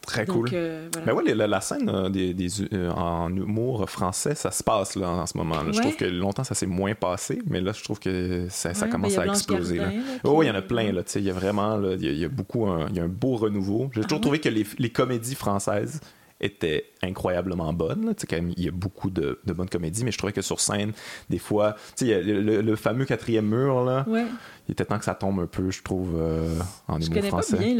[0.00, 0.50] Très donc, cool.
[0.54, 1.06] euh, voilà.
[1.06, 4.96] Ben ouais, la, la scène euh, des, des, euh, en humour français, ça se passe
[4.96, 5.56] là, en ce moment.
[5.70, 8.88] Je trouve que longtemps, ça s'est moins passé, mais là, je trouve que ça, Ouais,
[8.88, 9.76] commence à Blanche exploser.
[9.76, 9.82] là.
[9.84, 10.82] Gardin, là, Oh, qui- il y en a plein,
[11.14, 13.04] Il y a vraiment, il y a, il y a beaucoup, un, il y a
[13.04, 13.90] un beau renouveau.
[13.94, 16.00] J'ai toujours Ah trouvé que les, les comédies françaises
[16.42, 17.72] étaient incroyablement
[18.04, 18.12] là.
[18.16, 20.42] Sais, quand même, il y a beaucoup de, de bonnes comédies, mais je trouvais que
[20.42, 20.92] sur scène,
[21.30, 24.26] des fois, tu sais, il y a le, le- fameux quatrième mur, là, Ouais.
[24.68, 27.28] il était temps que ça tombe un peu, je trouve, euh, en Je humour connais
[27.28, 27.56] français.
[27.56, 27.74] pas bien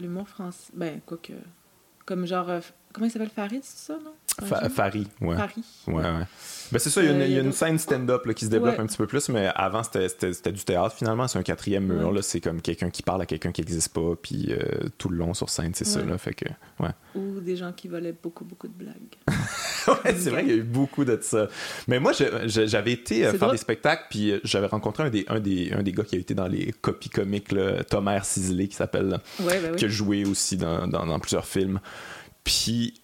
[0.00, 0.70] l'humour français.
[0.74, 1.32] Ben, quoi que.
[2.04, 2.50] Comme genre.
[2.92, 4.12] Comment il s'appelle Farid, c'est ça, non?
[4.46, 5.08] Fa- Farid?
[5.20, 5.36] Ouais.
[5.36, 5.64] Farid.
[5.88, 6.26] Ouais, ouais.
[6.72, 8.50] Ben c'est ça, il y a une, Euh, y a une scène stand-up qui se
[8.50, 8.80] développe Ouais.
[8.82, 11.84] un petit peu plus, mais avant c'était- c'était c'était du théâtre finalement, c'est un quatrième
[11.84, 12.14] mur, Ouais.
[12.14, 15.18] là, c'est comme quelqu'un qui parle à quelqu'un qui n'existe pas, puis euh, tout le
[15.18, 16.46] long sur scène, c'est ça, là, fait que,
[16.80, 16.90] ouais.
[17.14, 18.94] Ou des gens qui volaient beaucoup, beaucoup de blagues.
[19.88, 21.48] Ouais, c'est vrai qu'il y a eu beaucoup de ça.
[21.88, 22.12] Mais moi,
[22.46, 23.50] j'avais été euh, faire drôle.
[23.50, 26.34] des spectacles, puis j'avais rencontré un des, un, des, un des gars qui a été
[26.34, 29.76] dans les copies comiques, là, Thomas Ciselé, qui s'appelle, Ouais, ben oui.
[29.76, 31.80] qui a joué aussi dans, dans, dans plusieurs films.
[32.44, 32.94] Puis,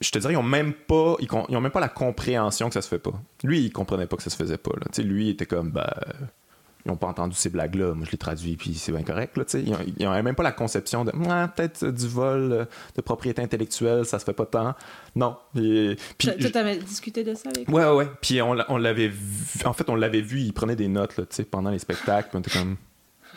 [0.00, 2.82] je te dirais, ils ont même pas, ils, ont même pas la compréhension que ça
[2.82, 3.14] se fait pas.
[3.42, 4.72] Lui, il comprenait pas que ça se faisait pas.
[4.78, 5.02] Là.
[5.02, 5.94] Lui, il était comme, bah,
[6.84, 7.94] ils ont pas entendu ces blagues-là.
[7.94, 9.36] Moi, je les traduis, puis c'est bien correct.
[9.36, 12.64] Là, ils, ont, ils ont même pas la conception de, Ah, peut-être du vol euh,
[12.94, 14.74] de propriété intellectuelle, ça se fait pas tant.
[15.16, 15.36] Non.
[15.56, 18.08] Et- puis, Toi, t'avais discuté de ça avec Ouais, ouais, ouais.
[18.20, 19.64] Puis on, on l'avait vu.
[19.64, 22.28] En fait, on l'avait vu, il prenait des notes, là, pendant les spectacles.
[22.28, 22.76] Puis on était comme,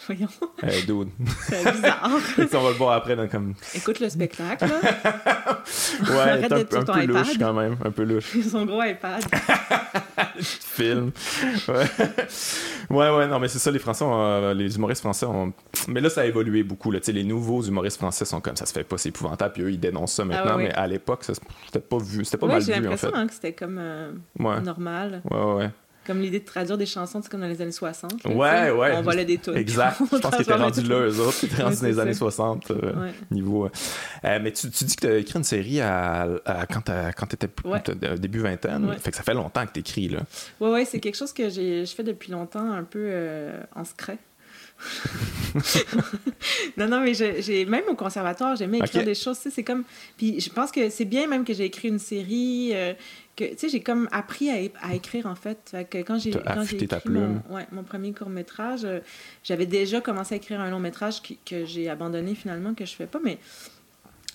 [0.10, 0.28] Voyons,
[0.64, 1.10] hey, dude.
[1.48, 2.02] c'est bizarre.
[2.10, 4.82] On va le voir après, donc comme, Écoute le spectacle, là.
[6.02, 7.06] ouais, Arrête un, peu iPad.
[7.08, 8.36] louche quand même, un peu louche.
[8.50, 9.24] Son gros iPad.
[10.40, 11.12] film.
[11.68, 11.86] Ouais.
[12.90, 15.54] ouais, ouais, non, mais c'est ça, les Français, ont, euh, les humoristes français ont.
[15.88, 16.90] Mais là, ça a évolué beaucoup.
[16.90, 17.00] Là.
[17.08, 19.80] Les nouveaux humoristes français sont comme ça se fait pas, c'est épouvantable, puis eux, ils
[19.80, 20.70] dénoncent ça maintenant, Ah ouais, ouais.
[20.70, 23.16] mais à l'époque, c'était pas vu, c'était pas ouais, mal j'ai vu, en l'impression fait.
[23.16, 25.22] hein, que c'était comme euh, normal.
[25.30, 25.70] ouais, ouais, ouais.
[26.10, 28.24] Comme l'idée de traduire des chansons, c'est comme dans les années 60.
[28.24, 28.94] là, Ouais, ouais.
[28.98, 29.56] On volait des tunes.
[29.56, 29.96] Exact.
[30.12, 31.38] Je pense qu'ils étaient rendus là, eux autres.
[31.44, 32.20] Ils étaient rendus dans les années ça.
[32.20, 33.14] 60, euh, Ouais.
[33.30, 33.66] niveau.
[33.66, 33.70] euh.
[34.26, 37.36] Euh, mais tu, tu dis que tu as écrit une série à, à- quand tu
[37.36, 37.84] étais Ouais.
[38.18, 38.86] début vingtaine.
[38.90, 38.98] Ouais.
[38.98, 40.22] Fait que ça fait longtemps que tu écris, là.
[40.60, 43.86] Ouais, ouais, c'est quelque chose que j'ai je fais depuis longtemps, un peu euh, en
[43.86, 44.18] secret.
[46.78, 49.38] non, non, mais j'ai même au conservatoire, j'aimais écrire des choses.
[49.38, 49.84] C'est comme.
[50.18, 52.72] Puis je pense que c'est bien même que j'ai écrit une série.
[52.74, 52.94] Euh,
[53.40, 55.76] que, tu sais, j'ai comme appris à, écrire, en fait.
[55.90, 59.00] que quand j'ai écrit mon, ouais, mon, premier court-métrage, euh,
[59.44, 63.20] j'avais déjà commencé à écrire un long-métrage que, j'ai abandonné finalement, que je fais pas.
[63.24, 63.38] Mais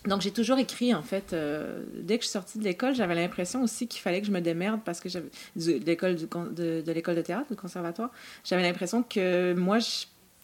[0.07, 1.33] donc, j'ai toujours écrit, en fait.
[1.33, 4.33] Euh, dès que je suis sortie de l'école, j'avais l'impression aussi qu'il fallait que je
[4.33, 5.29] me démerde parce que j'avais.
[5.57, 8.11] De l'école de, de l'école de théâtre, du conservatoire.
[8.43, 9.79] J'avais l'impression que moi,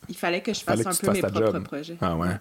[0.09, 1.97] il fallait que je fasse un peu mes propres projets.
[2.01, 2.37] Ah ouais.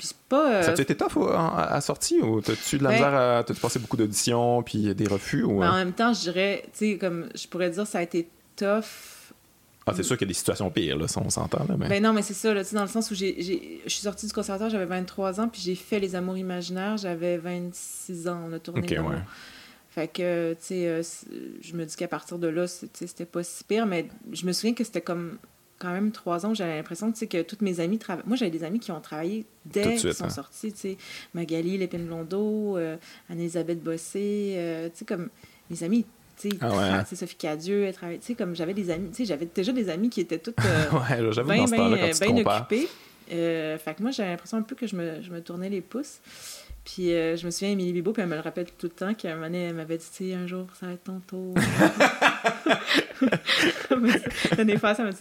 [0.00, 0.50] Puis c'est pas.
[0.50, 3.44] Euh, ça a été tough à, à sortie ou t'as-tu de la ben misère à.
[3.44, 5.58] T'as-tu passé beaucoup d'auditions puis des refus ou.
[5.58, 8.30] Ben, en même temps, je dirais, tu sais, comme je pourrais dire, ça a été
[8.56, 8.84] tough
[9.86, 11.64] ah, c'est sûr qu'il y a des situations pires, là, on s'entend.
[11.68, 11.88] Là, mais...
[11.88, 14.32] Ben non, mais c'est ça, là, dans le sens où j'ai, je suis sortie du
[14.32, 18.42] conservatoire, j'avais 23 ans, puis j'ai fait Les Amours imaginaires, j'avais 26 ans.
[18.46, 19.16] On a tourné okay, ouais.
[19.88, 21.02] Fait que, tu sais, euh,
[21.60, 24.74] je me dis qu'à partir de là, c'était pas si pire, mais je me souviens
[24.74, 25.38] que c'était comme
[25.80, 28.26] quand même trois ans, j'avais l'impression que toutes mes amies travaillent.
[28.26, 30.30] Moi, j'avais des amis qui ont travaillé dès qu'ils sont hein.
[30.30, 30.96] sortis.
[31.34, 32.96] Magali Lépine Blondeau, euh,
[33.28, 35.30] Anne-Elisabeth Bossé, euh, comme
[35.70, 36.04] mes amis
[36.60, 37.16] ah ouais.
[37.16, 40.56] Sophie Cadieux, elle travaillait, comme j'avais des amis, j'avais déjà des amis qui étaient toutes
[40.64, 41.32] euh,
[42.22, 42.88] bien occupés.
[43.32, 45.80] Euh, fait que moi, j'avais l'impression un peu que je me, je me tournais les
[45.80, 46.18] pouces.
[46.92, 49.14] Puis euh, je me souviens, Émilie Bibo, puis elle me le rappelle tout le temps,
[49.14, 51.20] qu'à un moment donné, elle m'avait dit, tu sais, un jour, ça va être ton
[51.20, 51.54] tour.
[53.88, 54.08] ça m'a
[54.64, 54.74] dit,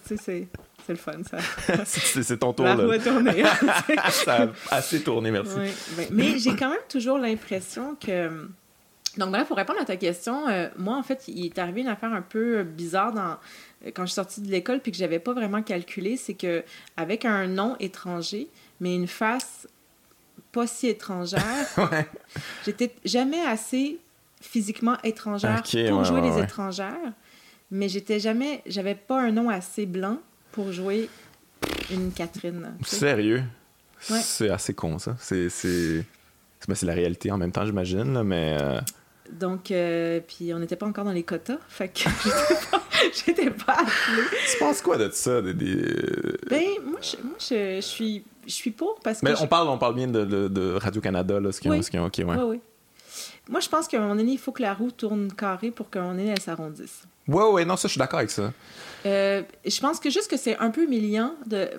[0.07, 0.47] tu sais, c'est
[0.87, 1.37] c'est le fun, ça.
[1.85, 2.65] c'est ton tour.
[2.65, 3.43] La roue a tourné.
[4.09, 5.53] ça a assez tourné, merci.
[5.57, 8.47] Oui, ben, mais j'ai quand même toujours l'impression que
[9.17, 11.87] donc bref, pour répondre à ta question, euh, moi, en fait, il est arrivé une
[11.87, 13.37] affaire un peu bizarre dans,
[13.85, 16.63] euh, quand je suis sortie de l'école puis que j'avais pas vraiment calculé, c'est que
[16.97, 18.47] avec un nom étranger,
[18.79, 19.67] mais une face
[20.59, 21.67] pas si étrangère,
[22.65, 23.97] j'étais jamais assez
[24.41, 27.13] physiquement étrangère pour jouer les étrangères,
[27.71, 30.17] mais j'étais jamais, j'avais pas un nom assez blanc
[30.51, 31.09] pour jouer
[31.91, 32.73] une Catherine.
[32.83, 33.43] Sérieux?
[34.01, 35.15] C'est assez con, ça.
[35.21, 35.47] C'est
[36.67, 38.57] ben, c'est la réalité en même temps, j'imagine, mais...
[38.61, 38.81] Euh,
[39.31, 42.78] donc, euh, puis on n'était pas encore dans les quotas, fait que j'étais pas,
[43.65, 44.23] pas appelée.
[44.51, 45.41] Tu penses quoi de ça?
[45.41, 49.25] Des, Ben, moi, je, moi je, suis, je suis pour parce que...
[49.25, 51.79] Mais on, parle, on parle bien de, de, Radio-Canada, là, ce qui, oui.
[51.79, 52.23] OK, ouais.
[52.23, 52.61] Oui, oui.
[53.49, 55.87] Moi, je pense qu'à un moment donné, il faut que la roue tourne carré pour
[55.95, 57.03] moment donné, elle s'arrondisse.
[57.27, 58.51] Oui, oui, non, ça, je suis d'accord avec ça.
[59.05, 61.69] Euh, je pense que juste que c'est un peu humiliant de,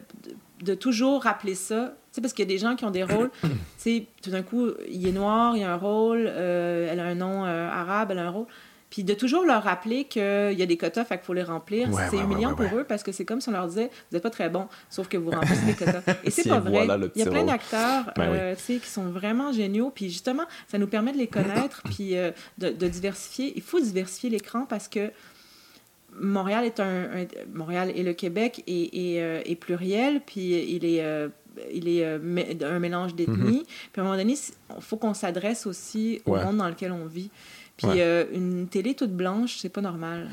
[0.62, 3.30] de toujours rappeler ça sais, parce qu'il y a des gens qui ont des rôles,
[3.42, 3.48] tu
[3.78, 7.14] sais, tout d'un coup, il est noir, il a un rôle, euh, elle a un
[7.14, 8.46] nom euh, arabe, elle a un rôle.
[8.90, 11.88] Puis de toujours leur rappeler qu'il y a des quotas, fait qu'il faut les remplir.
[12.10, 14.30] c'est humiliant pour eux parce que c'est comme si on leur disait Vous n'êtes pas
[14.30, 16.02] très bon, sauf que vous remplissez des quotas.
[16.24, 16.86] Et c'est pas vrai.
[17.14, 19.90] il y a plein d'acteurs ben euh, qui sont vraiment géniaux.
[19.94, 22.14] Puis justement, ça nous permet de les connaître, puis
[22.58, 23.52] de, diversifier.
[23.56, 25.10] Il faut diversifier l'écran parce que
[26.18, 27.08] Montréal est un,
[27.54, 31.30] Montréal et le Québec est, pluriel, puis il est
[31.72, 32.18] il est euh,
[32.62, 33.60] un mélange d'ethnies.
[33.60, 33.88] Mm-hmm.
[33.92, 37.06] Puis à un moment donné, il faut qu'on s'adresse aussi au monde dans lequel on
[37.06, 37.30] vit.
[37.80, 40.28] Puis euh, une télé toute blanche, c'est pas normal.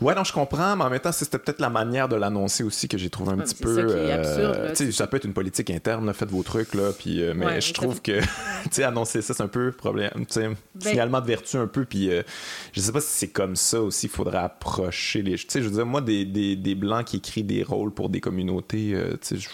[0.00, 2.88] Ouais, non, je comprends, mais en même temps, c'était peut-être la manière de l'annoncer aussi
[2.88, 3.74] que j'ai trouvé un petit peu.
[3.74, 6.90] Ça, qui est absurde, euh, ça peut être une politique interne, faites vos trucs, là,
[6.92, 8.20] puis, mais je trouve que
[8.82, 10.10] annoncer ça, c'est un peu problème.
[10.14, 12.10] Ben signalement de vertu un peu, puis
[12.72, 15.36] je sais pas si c'est comme ça aussi, il faudrait approcher les.
[15.36, 18.08] Tu sais, je veux dire, moi, des, des, des, blancs qui écrivent des rôles pour
[18.08, 19.48] des communautés, tu sais,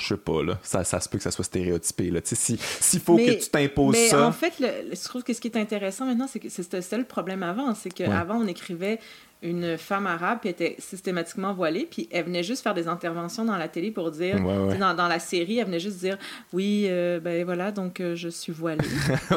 [0.00, 2.10] je sais pas, là, ça, ça se peut que ça soit stéréotypé.
[2.10, 2.20] Là.
[2.22, 4.18] S'il si faut que tu t'imposes ça.
[4.18, 7.04] Mais en fait, je trouve que ce qui est intéressant maintenant, c'est que c'était le
[7.04, 7.74] problème avant.
[7.74, 9.00] C'est qu'avant, on écrivait
[9.42, 13.56] une femme arabe qui était systématiquement voilée, puis elle venait juste faire des interventions dans
[13.56, 16.16] la télé pour dire, Dans, dans, la série, elle venait juste dire,
[16.54, 18.88] oui, euh, ben voilà, donc euh, je suis voilée.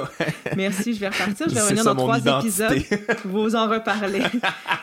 [0.55, 2.81] Merci, je vais repartir, je vais revenir dans trois épisodes,
[3.25, 4.21] vous en reparler.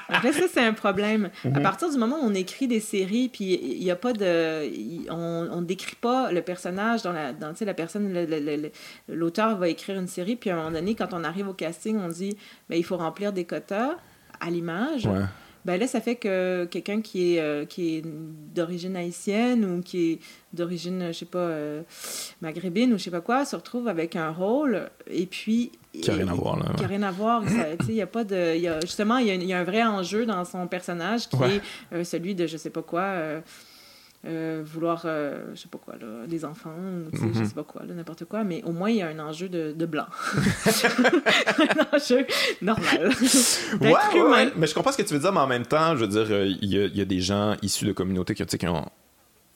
[0.08, 1.30] Après ça, c'est un problème.
[1.44, 1.62] À mhm.
[1.62, 4.70] partir du moment où on écrit des séries, puis il n'y a pas de,
[5.10, 8.12] on, ne décrit pas le personnage dans la, dans, la personne,
[9.08, 11.96] l'auteur va écrire une série, puis à un moment donné, quand on arrive au casting,
[11.98, 12.36] on dit,
[12.68, 13.96] ben il faut remplir des quotas
[14.40, 15.08] à l'image,
[15.66, 18.02] ben là, ça fait que quelqu'un qui est, euh, qui est
[18.54, 20.18] d'origine haïtienne ou qui est
[20.52, 21.82] d'origine, je sais pas, euh,
[22.40, 25.72] maghrébine ou je sais pas quoi, se retrouve avec un rôle et puis...
[25.92, 26.66] Qui n'a rien à voir, là.
[26.76, 27.42] Qui n'a rien à voir.
[27.88, 28.56] Il y a pas de...
[28.56, 31.60] Y a, justement, il y, y, a un vrai enjeu dans son personnage qui est
[31.92, 33.42] euh, celui de je sais pas quoi
[34.24, 37.46] euh, vouloir, euh, je sais pas quoi, là, des enfants, ou, je mhm.
[37.46, 39.86] sais pas quoi, n'importe quoi, mais au moins il y a un enjeu de, de
[39.86, 40.06] blanc.
[40.66, 42.26] un enjeu
[42.60, 43.10] normal.
[43.80, 46.04] ouais, ouais, mais je comprends ce que tu veux dire, mais en même temps, je
[46.04, 48.66] veux dire, euh, il y, a, y, a, des gens issus de communautés qui, qui
[48.66, 48.86] ont.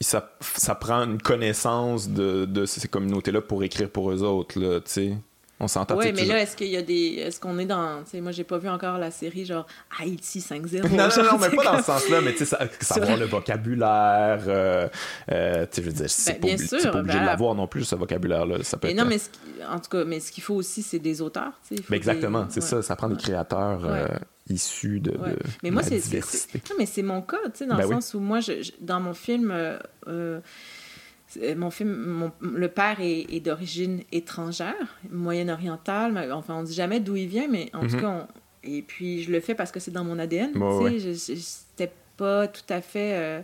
[0.02, 4.80] Ça, ça, prend une connaissance de, de ces communautés-là pour écrire pour eux autres, là,
[4.80, 5.18] tu sais.
[5.62, 5.96] On s'entend.
[5.98, 7.16] Oui, mais là, est-ce qu'il y a des.
[7.18, 8.02] Est-ce qu'on est dans.
[8.14, 9.66] Moi, j'ai pas vu encore la série genre
[10.00, 10.88] Haïti 5-0.
[10.88, 14.42] non, non, non, mais pas dans ce sens-là, mais tu sais, savoir le vocabulaire.
[14.46, 14.88] Euh,
[15.30, 17.84] euh, tu sais, je veux dire, c'est ben, pas, pas obligé de l'avoir non plus,
[17.84, 18.62] ce vocabulaire-là.
[18.62, 19.18] Ça peut mais non, mais
[19.68, 21.52] en tout cas, mais ce qu'il faut aussi, c'est des auteurs.
[21.68, 22.80] Tu sais, mais exactement, c'est ça.
[22.80, 23.84] Ça prend des créateurs.
[23.84, 24.06] Euh,
[24.48, 27.88] issus de, de mais moi, c'est, Non, mais c'est mon cas, tu sais, dans ben
[27.88, 29.54] le sens où moi, je, dans mon film,
[31.56, 36.30] mon film, le père est, d'origine étrangère, moyenne-orientale.
[36.32, 38.00] Enfin, on dit jamais d'où il vient, mais en tout mhm.
[38.00, 38.28] cas,
[38.64, 40.52] et puis je le fais parce que c'est dans mon ADN.
[41.16, 43.14] C'était pas tout à fait.
[43.14, 43.40] Euh,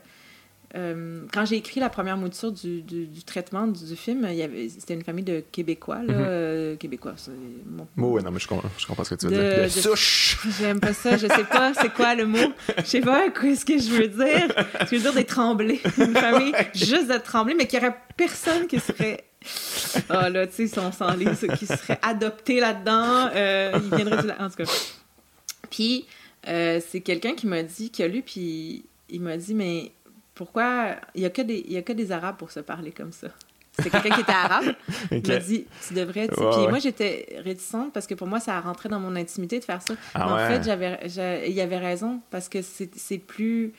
[0.74, 4.26] euh, quand j'ai écrit la première mouture du, du, traitement du, film,
[4.78, 6.02] c'était une famille de Québécois.
[6.02, 7.30] Là, euh, Québécois, c'est
[7.96, 8.20] mon...
[8.20, 9.62] non, mais je comprends, je comprends, ce que tu veux dire.
[9.62, 10.38] De, souche!
[10.58, 12.52] J'aime pas ça, je sais pas c'est quoi le mot.
[12.78, 14.48] Je sais pas ce que je veux dire.
[14.80, 15.80] Je veux dire des tremblés.
[15.98, 19.24] Une famille juste de tremblés, mais qu'il y aurait personne qui serait
[20.10, 24.30] oh là, tu sais, si on s'enlise, qui serait adopté là-dedans, euh, il viendrait du...
[24.30, 24.64] En tout cas.
[25.70, 26.06] Puis,
[26.44, 29.92] c'est quelqu'un qui m'a dit, qui a lu, puis il m'a dit, mais
[30.36, 33.10] pourquoi il n'y a, que des, y a que des Arabes pour se parler comme
[33.10, 33.28] ça.
[33.78, 34.74] C'est quelqu'un qui était arabe.
[35.10, 36.28] Il m'a dit, tu devrais.
[36.28, 39.82] Puis moi, j'étais réticente parce que pour moi, ça rentrait dans mon intimité de faire
[39.82, 39.94] ça.
[40.14, 43.72] Ah Mais en fait, j'avais, il y avait raison parce que c'est plus.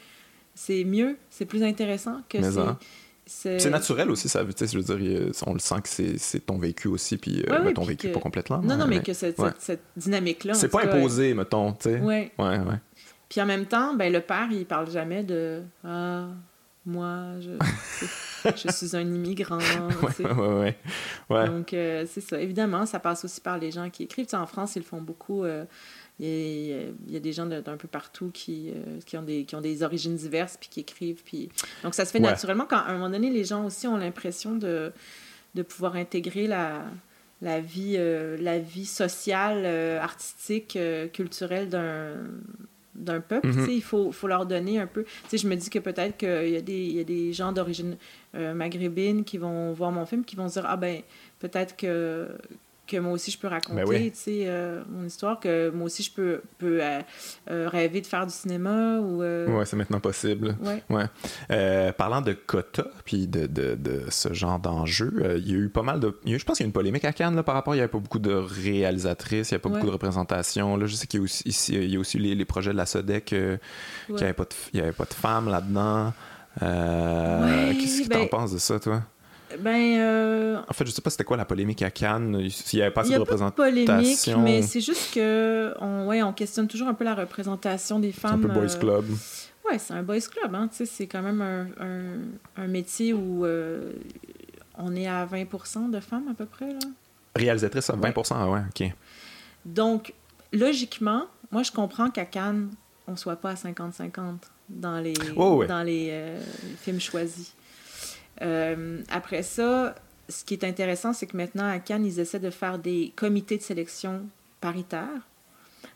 [0.53, 2.39] C'est mieux, c'est plus intéressant que
[3.25, 3.59] c'est.
[3.59, 4.43] C'est naturel aussi, ça.
[4.45, 7.71] Tu sais, je veux dire, on le sent que c'est ton vécu aussi, puis euh,
[7.73, 8.59] ton vécu pas complètement.
[8.59, 10.53] Non, non, mais, que cette, cette, dynamique-là.
[10.53, 11.99] C'est pas imposé, mettons, tu sais.
[12.01, 12.31] Oui.
[12.37, 12.79] Ouais, ouais.
[13.29, 16.27] Puis en même temps, ben, le père, il parle jamais de Ah,
[16.87, 17.51] moi, je,
[18.55, 19.59] je suis un immigrant.
[19.59, 20.77] ouais, ouais,
[21.29, 22.39] ouais, Donc, euh, c'est ça.
[22.39, 24.27] Évidemment, ça passe aussi par les gens qui écrivent.
[24.33, 25.43] en France, ils le font beaucoup.
[25.43, 25.65] Euh,
[26.19, 29.61] il, y a, des gens d'un peu partout qui, euh, qui, ont des, qui ont
[29.61, 31.21] des origines diverses puis qui écrivent.
[31.23, 31.49] Puis...
[31.83, 34.55] Donc, ça se fait naturellement quand, à un moment donné, les gens aussi ont l'impression
[34.55, 34.93] de,
[35.53, 36.85] de pouvoir intégrer la,
[37.41, 39.65] la vie, la vie sociale,
[40.01, 40.79] artistique,
[41.13, 42.13] culturelle d'un
[42.97, 43.47] d'un peuple.
[43.47, 43.67] Mhm.
[43.69, 45.05] Il faut, faut, leur donner un peu.
[45.31, 47.95] je me dis que peut-être qu'il y, a des, y a des gens d'origine
[48.35, 51.01] euh, maghrébine qui vont voir mon film, qui vont se dire Ah ben,
[51.39, 52.27] peut-être que,
[52.87, 56.41] que moi aussi je peux raconter ben euh, mon histoire, que moi aussi je peux,
[56.57, 57.01] peux euh,
[57.49, 58.99] euh, rêver de faire du cinéma.
[58.99, 60.55] Ou, Ouais, c'est maintenant possible.
[60.89, 61.91] Ouais.
[61.93, 65.83] parlant de quotas, puis de, de, de, ce genre d'enjeu, il y a eu pas
[65.83, 66.15] mal de.
[66.25, 67.75] je pense qu'il y a une polémique à Cannes là, par rapport.
[67.75, 70.77] Il n'y avait pas beaucoup de réalisatrices, il n'y a pas beaucoup de représentations.
[70.77, 72.71] Là, je sais qu'il y a aussi, ici, il y a aussi les, les projets
[72.71, 73.59] de la SODEC, qu'il
[74.09, 74.35] n'y avait,
[74.75, 76.13] avait, pas de femmes là-dedans.
[76.59, 79.03] Qu'est-ce que tu en ben penses de ça, toi?
[79.59, 79.99] Ben.
[79.99, 82.93] Euh, en fait, je sais pas c'était quoi la polémique à Cannes, s'il n'y avait
[82.93, 83.55] pas assez de représentation.
[83.55, 87.15] Pas de polémique, mais c'est juste que on, ouais, on questionne toujours un peu la
[87.15, 88.41] représentation des femmes.
[88.41, 89.05] C'est un peu boys euh, club.
[89.65, 90.69] Ouais, c'est un boys club, hein.
[90.71, 93.93] C'est quand même un, un, métier où euh,
[94.77, 96.67] on est à 20% de femmes à peu près.
[96.67, 96.79] Là.
[97.35, 98.91] Réalisatrice à 20 ah ouais, ok.
[99.65, 100.13] Donc,
[100.51, 102.69] logiquement, moi je comprends qu'à Cannes,
[103.07, 104.37] on soit pas à 50-50
[104.69, 106.33] dans les, dans les
[106.81, 107.53] films choisis.
[108.41, 109.95] Euh, après ça,
[110.29, 113.57] ce qui est intéressant, c'est que maintenant, à Cannes, ils essaient de faire des comités
[113.57, 114.21] de sélection
[114.61, 115.21] paritaires.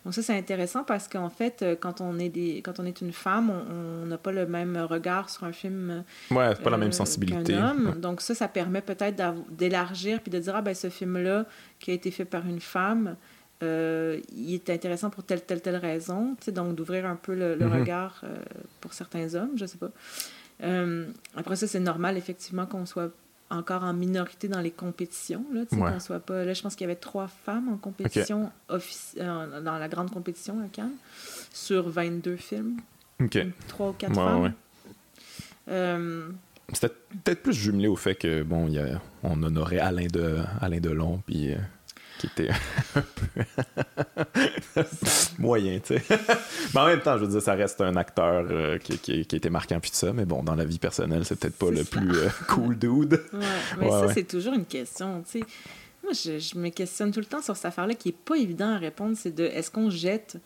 [0.04, 3.02] Donc ça, c'est intéressant parce qu'en fait, euh, quand on est, des, quand on est
[3.02, 6.90] une femme, on n'a pas le même regard sur un film Ouais, pas la même
[6.90, 7.56] euh, sensibilité.
[7.56, 8.00] Homme.
[8.00, 9.22] Donc ça, ça permet peut-être
[9.52, 11.46] d'élargir puis de dire, ah ben ce film-là,
[11.80, 13.16] qui a été fait par une femme,
[13.62, 16.36] il est intéressant pour telle, telle, telle raison.
[16.40, 17.80] Tu sais, donc d'ouvrir un peu le, mm-hmm.
[17.80, 18.24] regard
[18.80, 19.92] pour certains hommes, je sais pas.
[20.64, 23.12] Euh, après ça, c'est normal, effectivement, qu'on soit
[23.50, 25.46] encore en minorité dans les compétitions.
[25.54, 26.46] Là, qu'on soit pas...
[26.46, 30.62] là je pense qu'il y avait trois femmes en compétition, euh, dans la grande compétition
[30.64, 30.96] à Cannes,
[31.54, 32.78] sur 22 films.
[33.68, 34.54] Trois ou quatre femmes.
[35.70, 36.30] Euh,
[36.74, 36.94] C'était
[37.24, 41.22] peut-être plus jumelé au fait que bon, y a, on honorait Alain, de, Alain Delon,
[41.26, 41.54] puis
[42.22, 42.50] qui était
[42.96, 44.82] un peu
[45.40, 46.04] moyen, tu sais.
[46.74, 49.36] mais en même temps, je veux dire, ça reste un acteur euh, qui, qui, qui,
[49.36, 51.72] a été marquant puis tout ça, mais bon, dans la vie personnelle, c'est peut-être pas
[51.72, 53.24] le plus euh, cool dude.
[53.34, 53.40] Ouais,
[53.80, 55.46] mais ça, c'est toujours une question, tu sais.
[56.04, 58.74] Moi, je, je, me questionne tout le temps sur cette affaire-là qui est pas évident
[58.74, 60.38] à répondre, c'est de est-ce qu'on jette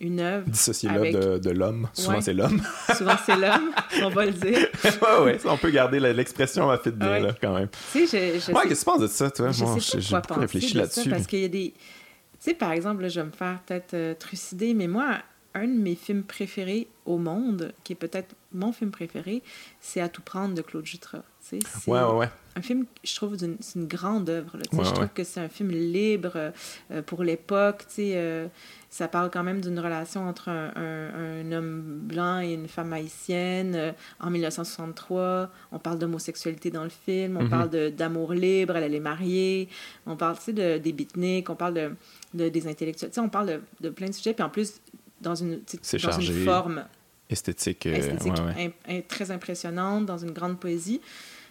[0.00, 0.48] une œuvre.
[0.48, 1.14] Dissocier avec...
[1.14, 1.88] de, de l'homme.
[1.92, 2.62] Souvent, c'est l'homme.
[2.96, 3.70] Souvent, c'est l'homme,
[4.02, 4.66] on va le dire.
[4.84, 7.68] ouais, ouais, on peut garder l'expression à fait bien, là, quand même.
[7.92, 8.46] Tu sais, je.
[8.46, 9.52] je ouais, qu'est-ce que tu penses de ça, toi?
[9.52, 11.10] Je Moi, j'ai beaucoup réfléchi là-dessus.
[11.10, 11.72] Parce qu'il y a des.
[11.72, 15.18] Tu sais, par exemple, là, je vais me faire peut-être euh, trucider, mais moi,
[15.54, 19.42] un de mes films préférés au monde, qui est peut-être mon film préféré,
[19.80, 21.22] c'est À tout prendre de Claude Jutras.
[21.40, 22.28] C'est ouais, ouais, ouais.
[22.56, 24.56] un film, je trouve, d'une- c'est une grande œuvre.
[24.72, 26.52] je trouve que c'est un film libre
[26.90, 27.84] euh, pour l'époque.
[27.98, 28.46] euh,
[28.90, 32.92] ça parle quand même d'une relation entre un, un- un homme blanc et une femme
[32.92, 35.50] haïtienne euh, en 1963.
[35.72, 37.36] On parle d'homosexualité dans le film.
[37.38, 37.48] On Mhm.
[37.50, 38.76] parle de- d'amour libre.
[38.76, 39.68] Elle, elle est mariée.
[40.06, 41.48] On parle de, des beatniks.
[41.50, 41.90] On parle de,
[42.34, 43.10] de- des intellectuels.
[43.18, 44.34] On parle de, de plein de sujets.
[44.34, 44.74] Puis en plus,
[45.20, 46.32] dans une, dans chargé.
[46.32, 46.84] une forme
[47.28, 47.86] Esthétique.
[47.86, 48.74] euh, esthétique ouais, ouais.
[48.88, 51.00] im- im- très impressionnante, dans une grande poésie.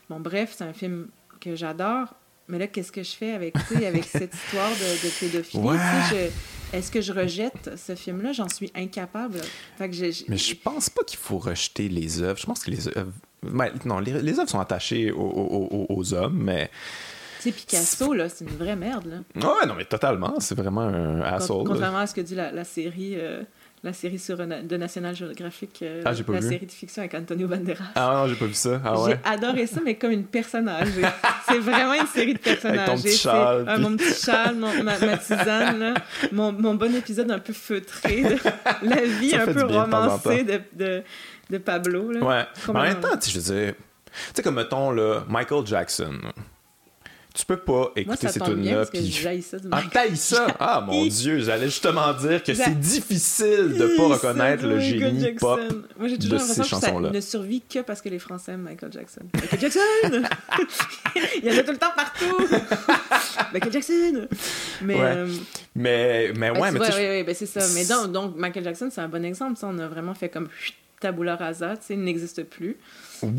[0.10, 1.08] Bon, bref, c'est un film
[1.40, 2.08] que j'adore.
[2.48, 3.56] Mais là, qu'est-ce que je fais avec,
[3.86, 5.64] avec cette histoire de, de pédophilie?
[5.64, 6.32] Ouais.
[6.74, 8.32] Est-ce que je rejette ce film-là?
[8.34, 9.40] J'en suis incapable.
[9.78, 12.40] Fait que je- je- Mais je pense pas qu'il faut rejeter les œuvres.
[12.40, 13.12] Je pense que les œuvres.
[13.44, 16.70] ben, non, les, les œuvres sont attachées aux, aux- aux- aux hommes, mais.
[17.38, 19.06] Tu sais, Picasso, là, c'est une vraie merde.
[19.06, 19.48] Là.
[19.50, 20.40] Ouais, non, mais totalement.
[20.40, 21.64] C'est vraiment un asshole.
[21.64, 21.70] là.
[21.72, 23.42] contrairement à ce que dit la, la série, euh,
[23.84, 26.50] la série sur, Na- de National Geographic, euh, Ah, la vu.
[26.50, 27.84] série de fiction avec Antonio Banderas.
[27.96, 28.82] Ah non, j'ai pas vu ça.
[28.84, 29.12] Ah ouais.
[29.24, 30.90] J'ai adoré ça, mais comme une personnage.
[31.48, 32.78] c'est vraiment une série de personnages.
[32.90, 35.94] Avec ton petit châle, ah, Mon petit châle, mon- ma, ma tisane, là.
[36.32, 38.22] Mon, mon bon épisode un peu feutré.
[38.24, 38.38] de
[38.84, 41.04] la vie un peu romancée de, de,
[41.50, 42.12] de Pablo.
[42.12, 42.20] Là.
[42.20, 42.46] Ouais.
[42.68, 43.74] En même temps, tu sais, je veux dire.
[43.76, 46.16] Tu sais, comme mettons, là, Michael Jackson.
[47.40, 48.86] Tu peux pas écouter ces tunes-là.
[48.86, 49.26] Puis...
[49.72, 50.48] Ah, taille ça!
[50.60, 55.58] Ah, mon Dieu, j'allais justement dire que c'est difficile de pas reconnaître le génie pop.
[55.98, 58.92] Moi, j'ai toujours l'impression que ça ne survit que parce que les Français aiment Michael
[58.92, 59.22] Jackson.
[59.34, 59.80] Michael Jackson!
[61.42, 62.38] Il y en a tout le temps partout!
[63.54, 64.28] Michael Jackson!
[64.82, 65.02] Mais, Ouais.
[65.06, 65.28] euh,
[65.76, 67.62] Mais, mais Ben, ouais, mais oui, oui, ben c'est ça.
[67.74, 69.58] Mais donc, Michael Jackson, c'est un bon exemple.
[69.58, 69.68] ça.
[69.68, 70.50] On a vraiment fait comme
[71.00, 72.78] tabula rasa, tu sais, il n'existe plus.
[73.22, 73.30] Ouais,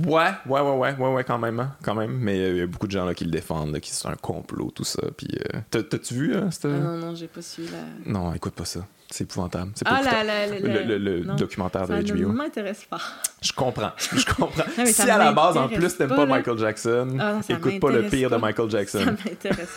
[0.47, 2.13] ouais, ouais, ouais, ouais, ouais, quand même, hein, quand même.
[2.19, 4.15] Mais il y a beaucoup de gens là, qui le défendent, là, qui c'est un
[4.15, 5.03] complot, tout ça.
[5.17, 6.67] Puis, euh, t'as- t'as-tu vu, hein, cette...
[6.67, 8.13] Ah non, non, j'ai pas su la.
[8.13, 8.81] Non, écoute pas ça.
[9.13, 9.73] C'est épouvantable.
[9.75, 12.23] C'est pas Ah, la, la, la, le, la- le- le non, documentaire de Ça ne
[12.23, 12.29] HBO.
[12.33, 13.01] m'intéresse pas.
[13.43, 14.63] Je comprends, je comprends.
[14.79, 16.27] mais si à la base, en plus, t'aimes pas, pas.
[16.27, 18.37] Michael Jackson, Ah non, écoute pas le pire de.
[18.37, 18.99] Michael Jackson.
[19.05, 19.69] Ça m'intéresse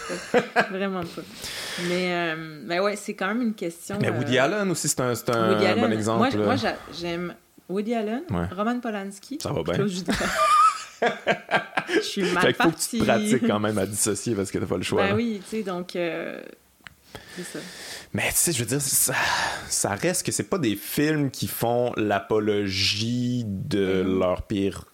[0.53, 0.61] pas.
[0.69, 1.21] Vraiment pas.
[1.87, 3.97] Mais, euh, ben ouais, c'est quand même une question.
[3.99, 5.79] Mais euh, Woody Allen aussi, c'est un, un Allen.
[5.79, 6.37] bon exemple.
[6.37, 6.55] Moi,
[6.93, 7.33] j'aime
[7.73, 8.45] Woody Allen, Ouais.
[8.55, 9.73] Roman Polanski, Ça va bien.
[9.73, 9.91] Claude.
[11.95, 14.49] Je suis mal Fait qu'il faut que tu te pratiques quand même à dissocier parce
[14.51, 15.01] que t'as pas le choix.
[15.03, 15.15] Ben là.
[15.15, 15.95] oui, tu sais, donc.
[15.95, 16.41] euh,
[17.35, 17.59] c'est ça.
[18.13, 19.13] Mais tu sais, je veux dire, ça,
[19.67, 24.19] ça reste que c'est pas des films qui font l'apologie de Mhm.
[24.19, 24.85] leur pire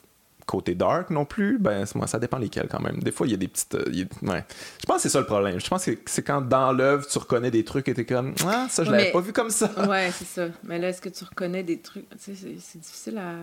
[0.50, 1.58] côté dark non plus.
[1.60, 3.00] Ben, ça dépend lesquels quand même.
[3.00, 3.76] Des fois, il y a des petites.
[3.76, 4.46] euh, a- ouais.
[4.82, 5.60] Je pense que c'est ça le problème.
[5.60, 8.68] Je pense que c'est quand dans l'œuvre, tu reconnais des trucs et t'es comme, ah,
[8.70, 9.70] ça, je Ouais, l'avais mais- pas vu comme ça.
[9.90, 10.48] Ouais, c'est ça.
[10.64, 12.10] Mais là, est-ce que tu reconnais des trucs?
[12.10, 13.36] Tu sais, c'est- difficile à.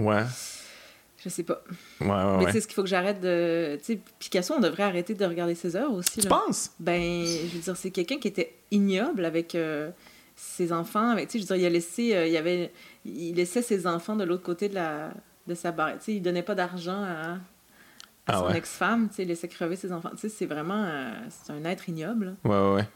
[0.00, 0.22] Ouais,
[1.24, 1.62] Je sais pas.
[2.00, 2.36] ouais, ouais.
[2.38, 3.76] Mais tu sais, ce qu'il faut que j'arrête de.
[3.84, 6.20] Tu sais, Picasso, on devrait arrêter de regarder ses œuvres aussi.
[6.20, 6.30] Tu là.
[6.30, 6.70] penses?
[6.80, 9.90] Ben, je veux dire, c'est quelqu'un qui était ignoble avec euh,
[10.34, 11.14] ses enfants.
[11.16, 12.72] Tu sais, je veux dire, il a laissé, euh, il avait,
[13.04, 15.10] il laissait ses enfants de l'autre côté de la,
[15.46, 15.98] de sa barrière.
[15.98, 17.38] Tu sais, il donnait pas d'argent à, à
[18.26, 18.58] Ah son ouais.
[18.58, 19.08] ex-femme.
[19.08, 20.10] Tu sais, il laissait crever ses enfants.
[20.12, 22.36] Tu sais, c'est vraiment, euh, c'est un être ignoble.
[22.44, 22.88] Ouais, ouais, ouais.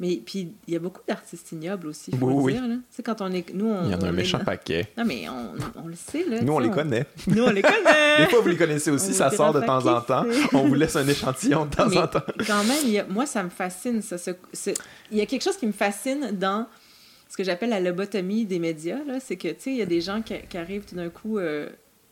[0.00, 2.52] Mais puis, il y a beaucoup d'artistes ignobles aussi, il faut Oui, le oui.
[2.54, 2.62] dire.
[2.66, 2.74] Là.
[2.76, 4.88] Tu sais, quand on est, nous, on, Il y en a un méchant paquet.
[4.98, 6.40] Non, mais on, on le sait là.
[6.42, 7.06] Nous, on les connaît.
[7.28, 8.16] Nous, on les connaît.
[8.18, 10.24] Des fois, vous les connaissez aussi, On ça sort de temps en temps.
[10.54, 12.22] On vous laisse un échantillon de temps Mais en temps.
[12.46, 14.02] Quand même, il y a- moi, ça me fascine.
[14.02, 14.70] Ça, ce- ce-
[15.12, 16.66] il y a quelque chose qui me fascine dans
[17.28, 19.04] ce que j'appelle la lobotomie des médias.
[19.06, 19.20] là.
[19.20, 21.38] C'est que, tu sais, il y a des gens qui, qui arrivent tout d'un coup
[21.38, 21.68] euh,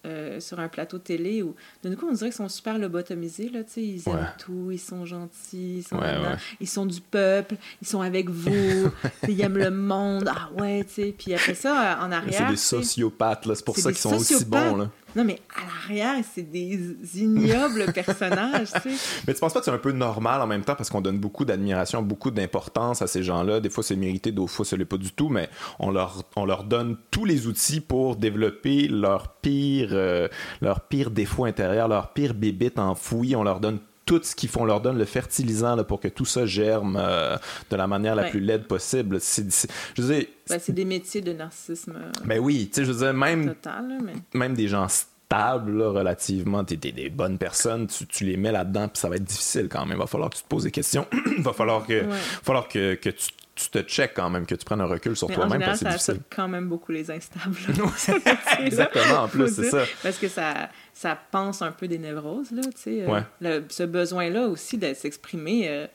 [0.07, 3.49] euh, sur un plateau télé où, d'un coup, on dirait qu'ils sont super lobotomisés.
[3.51, 4.13] Là, tu sais, ils Ouais.
[4.15, 6.37] aiment tout, ils sont gentils, ils sont, Ouais, là-dedans, ouais.
[6.61, 8.91] ils sont du peuple, ils sont avec vous,
[9.29, 10.31] ils aiment le monde.
[10.35, 11.15] Ah ouais, tu sais.
[11.17, 12.35] Puis après ça, en arrière.
[12.47, 13.55] C'est des sociopathes, là.
[13.55, 14.91] C'est pour ça qu'ils sont aussi bons, là.
[15.17, 19.23] Non, mais à l'arrière, c'est des ignobles personnages, tu sais.
[19.27, 21.19] Mais tu penses pas que c'est un peu normal en même temps parce qu'on donne
[21.19, 23.61] beaucoup d'admiration, beaucoup d'importance à ces gens-là.
[23.61, 25.49] Des fois, c'est mérité, d'autres fois, ce l'est pas du tout, mais
[25.79, 30.29] on leur, on leur donne tous les outils pour développer leur pire, euh,
[30.61, 33.35] leur pire défaut intérieur, leur pire bébite enfouie.
[33.35, 33.81] On leur donne
[34.11, 36.97] tout ce qu'il faut, on leur donne le fertilisant là, pour que tout ça germe
[37.01, 37.37] euh,
[37.71, 38.31] de la manière la Ouais.
[38.31, 39.21] plus laide possible.
[39.21, 42.81] C'est, c'est- je veux dire, Ben, c'est des métiers de narcissisme euh, ben oui, tu
[42.81, 44.15] sais, je veux dire, même total, mais...
[44.37, 44.89] même des gens
[45.33, 49.17] là, relativement, t'es t'es des bonnes personnes, tu, tu les mets là-dedans, puis ça va
[49.17, 49.99] être difficile quand même.
[49.99, 51.07] Va falloir que tu te poses des questions.
[51.39, 52.03] va falloir que, Ouais.
[52.07, 55.15] va falloir que, que tu, tu te checkes quand même, que tu prennes un recul
[55.17, 56.23] sur toi-même parce que ça c'est difficile.
[56.35, 57.55] quand même beaucoup les instables.
[58.65, 59.85] Exactement, en plus, c'est ça.
[60.03, 63.05] Parce que ça, ça pense un peu des névroses, là, tu sais.
[63.09, 65.87] euh, le- ce besoin-là aussi de s'exprimer, euh,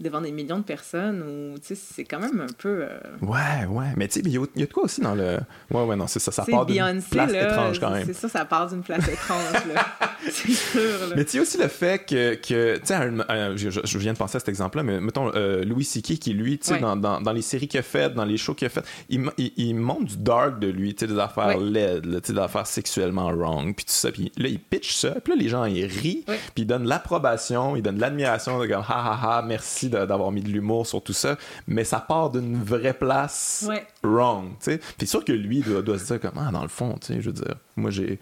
[0.00, 4.08] devant des millions de personnes ou c'est quand même un peu euh, ouais ouais mais
[4.08, 5.38] tu sais il y, a de quoi aussi dans le
[5.70, 8.44] ouais ouais non c'est ça ça part d'une place étrange quand même c'est ça ça
[8.44, 9.86] part d'une place étrange là
[10.30, 11.14] c'est sûr là.
[11.14, 14.40] mais tu sais aussi le fait que, que tu sais je, viens de penser à
[14.40, 16.18] cet exemple là mais mettons euh, Louis C.K.
[16.18, 18.54] qui lui tu sais dans, dans, dans, les séries qu'il a faites dans les shows
[18.54, 22.00] qu'il a fait il, il, montre du dark de lui tu sais des affaires ouais.
[22.02, 25.34] tu sais des affaires sexuellement wrong puis tout ça puis là il pitch ça puis
[25.34, 28.84] là les gens ils rient puis ils donnent l'approbation ils donnent l'admiration de comme ha
[28.88, 32.94] ha ha merci d'avoir mis de l'humour sur tout ça, mais ça part d'une vraie
[32.94, 33.68] place
[34.02, 34.80] wrong, tu sais.
[34.98, 37.26] Puis sûr que lui doit, se dire comme, ah, dans le fond, tu sais, je
[37.26, 38.18] veux dire, moi j'ai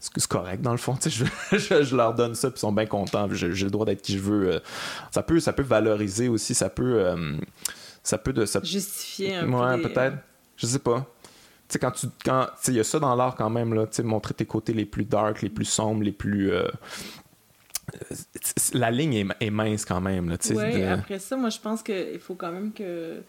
[0.00, 3.28] c'est correct dans le fond je, je, leur donne ça puis ils sont bien contents
[3.32, 4.60] j'ai le droit d'être qui je veux euh.
[5.10, 7.36] ça peut ça peut valoriser aussi ça peut euh,
[8.02, 8.60] ça peut de ça...
[8.62, 10.16] justifier un ouais, peu peut-être
[10.56, 11.06] je sais pas
[11.68, 13.96] tu sais quand tu quand il y a ça dans l'art quand même là tu
[13.96, 16.68] sais montrer tes côtés les plus dark les plus sombres les plus euh,
[18.74, 20.36] la ligne est, mince quand même.
[20.50, 23.22] Oui, après ça, moi, je pense qu'il faut quand même que.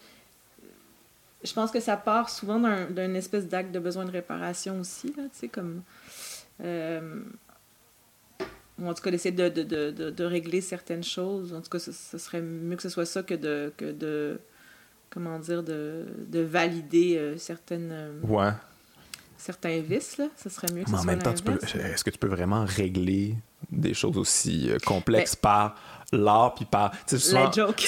[1.42, 5.24] Je pense que ça part souvent d'un espèce d'acte de besoin de réparation aussi, là,
[5.32, 5.82] tu sais, comme.
[6.62, 7.22] Euh...
[8.82, 11.54] en tout cas, d'essayer de, de, de, de, régler certaines choses.
[11.54, 13.72] En tout cas, ce, serait mieux que ce soit ça que de.
[13.76, 14.40] Que de
[15.08, 17.90] comment dire, de, de valider euh, certaines.
[17.90, 18.52] Euh, ouais
[19.40, 20.26] certains vices, là.
[20.36, 23.36] Ça serait mieux que Mais en même temps, est-ce que tu peux vraiment régler
[23.70, 25.74] des choses aussi euh, complexes ben, par
[26.12, 27.36] l'art puis par tu sais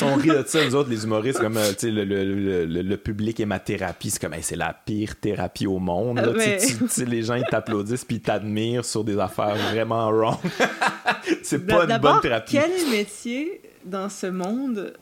[0.03, 2.97] on rit de ça nous autres les humoristes comme euh, tu sais le, le, le,
[2.97, 7.05] public est ma thérapie c'est comme c'est la pire thérapie au monde là, tu sais
[7.05, 10.37] les gens ils t'applaudissent puis ils t'admirent sur des affaires vraiment wrong.
[11.43, 12.53] C'est pas une bonne thérapie.
[12.53, 14.95] quel métier dans ce monde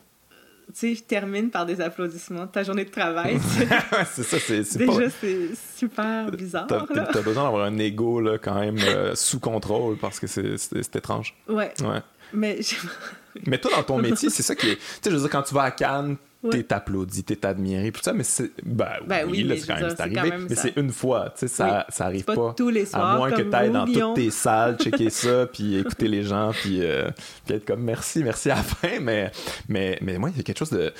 [0.73, 3.39] tu sais, termine par des applaudissements ta journée de travail.
[4.13, 6.67] c'est ça, c'est Déjà, c'est super bizarre.
[6.67, 10.97] T'as as besoin d'avoir un ego là, quand même euh, sous contrôle parce que c'est
[10.97, 11.35] étrange.
[11.49, 11.73] Ouais.
[11.83, 12.03] ouais.
[12.33, 12.61] Mais,
[13.47, 14.77] Mais toi, dans ton métier, c'est ça qui est.
[14.77, 16.17] Tu sais, je veux dire, quand tu vas à Cannes,
[16.49, 18.51] t'es applaudi, t'es admiré, puis ça, mais c'est.
[18.65, 20.47] Ben, ben, oui, là, c'est quand, même arrivé.
[20.49, 22.55] mais c'est une fois, tu sais, ça, ça arrive pas, pas.
[22.57, 23.05] tous les soirs.
[23.05, 26.83] À moins que t'ailles dans toutes tes salles, checker ça, puis écouter les gens, puis,
[26.83, 27.11] euh,
[27.45, 29.01] puis être comme merci, merci à la fin.
[29.01, 29.31] Mais,
[29.69, 30.93] mais, mais moi, il y a quelque chose de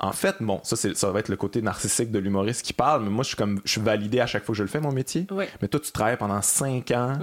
[0.00, 3.10] en fait, bon, ça, ça va être le côté narcissique de l'humoriste qui parle, mais
[3.10, 4.92] moi, je suis comme, je suis validé à chaque fois que je le fais, mon
[4.92, 5.26] métier.
[5.62, 7.16] Mais toi, tu travailles pendant cinq ans,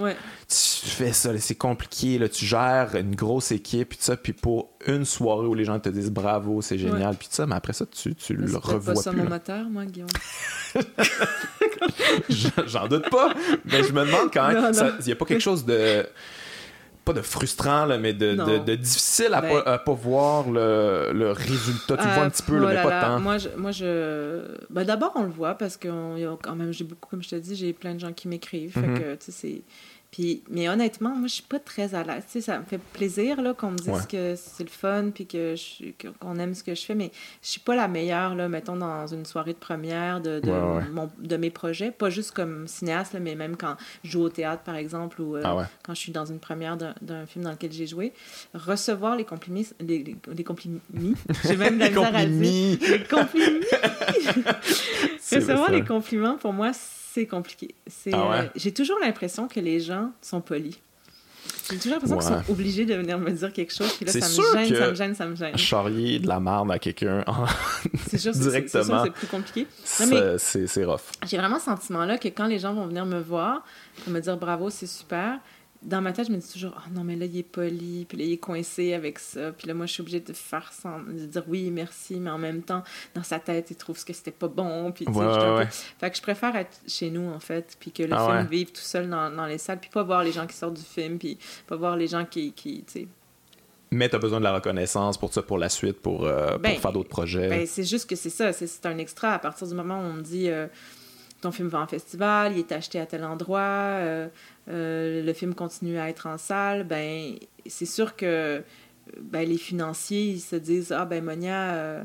[0.48, 4.72] tu fais ça, c'est compliqué, là, tu gères une grosse équipe, puis ça, puis pour
[4.88, 7.86] une soirée où les gens te disent bravo, c'est génial, puis ça, mais après ça,
[7.86, 10.10] tu, tu le revois pas ça mon moteur, moi, Guillaume.
[12.68, 13.34] J'en doute pas,
[13.66, 16.06] mais je me demande quand même, il n'y a pas quelque chose de
[17.04, 21.32] pas de frustrant, là, mais de, de, difficile à, ben pas, pas, voir le, le
[21.32, 21.98] résultat.
[21.98, 23.20] Tu le vois un petit peu, là, mais pas tant.
[23.20, 24.42] Moi, je, moi, je...
[24.70, 25.88] Ben, d'abord, on le voit parce que
[26.36, 28.74] quand même, j'ai beaucoup, comme je te dis, j'ai plein de gens qui m'écrivent.
[28.74, 29.00] Fait mm-hmm.
[29.00, 29.62] que, tu sais, c'est
[30.12, 32.24] puis, mais honnêtement, moi, je suis pas très à l'aise.
[32.26, 35.26] Tu sais, ça me fait plaisir là, qu'on me dise que c'est le fun puis
[35.26, 35.56] que
[36.20, 39.08] qu'on aime ce que je fais, mais je suis pas la meilleure, là, mettons, dans
[39.08, 40.52] une soirée de première de, de,
[40.92, 41.92] Mon, de mes projets.
[41.92, 45.38] Pas juste comme cinéaste, là, mais même quand je joue au théâtre, par exemple, ou
[45.38, 48.12] euh, ah quand je suis dans une première d'un film dans lequel j'ai joué.
[48.54, 49.62] Recevoir les compliments...
[49.80, 50.80] Les, les, compliments...
[51.46, 52.78] J'ai même la misère à dire.
[52.82, 53.66] Les compliments!
[55.32, 57.76] Recevoir les compliments, pour moi, c'est compliqué.
[57.88, 60.78] C'est, ah euh, j'ai toujours l'impression que les gens sont polis.
[61.70, 64.20] J'ai toujours l'impression qu'ils sont obligés de venir me dire quelque chose, puis là, ça
[64.20, 65.58] me gêne, ça me gêne, ça me gêne.
[65.58, 67.24] Charrier de la merde à quelqu'un
[68.08, 69.04] c'est directement.
[69.04, 69.68] C'est plus compliqué.
[69.84, 71.02] C'est rough.
[71.26, 73.64] J'ai vraiment ce sentiment-là que quand les gens vont venir me voir
[74.04, 75.40] pour me dire bravo, c'est super,
[75.84, 78.18] dans ma tête, je me dis toujours, oh non, mais là, il est poli, puis
[78.18, 81.00] là, il est coincé avec ça, puis là, moi, je suis obligée de faire sans,
[81.00, 82.84] de dire oui, merci, mais en même temps,
[83.16, 85.68] dans sa tête, il trouve que c'était pas bon, puis tu sais,
[86.00, 88.72] Fait que je préfère être chez nous, en fait, puis que le ah film vive
[88.72, 91.18] tout seul dans, dans, les salles, puis pas voir les gens qui sortent du film,
[91.18, 93.08] puis pas voir les gens qui, qui tu sais...
[93.94, 96.60] Mais tu as besoin de la reconnaissance pour ça, pour la suite, pour, euh, pour
[96.60, 97.50] ben, faire d'autres projets.
[97.50, 99.34] Ben, c'est juste que c'est ça, c'est un extra.
[99.34, 100.50] À partir du moment où on me dit...
[100.50, 100.68] Euh,
[101.42, 104.28] ton film va en festival, il est acheté à tel endroit, euh,
[104.70, 107.36] euh, le film continue à être en salle, ben
[107.66, 108.64] c'est sûr que
[109.20, 112.04] ben, les financiers ils se disent ah ben Monia euh,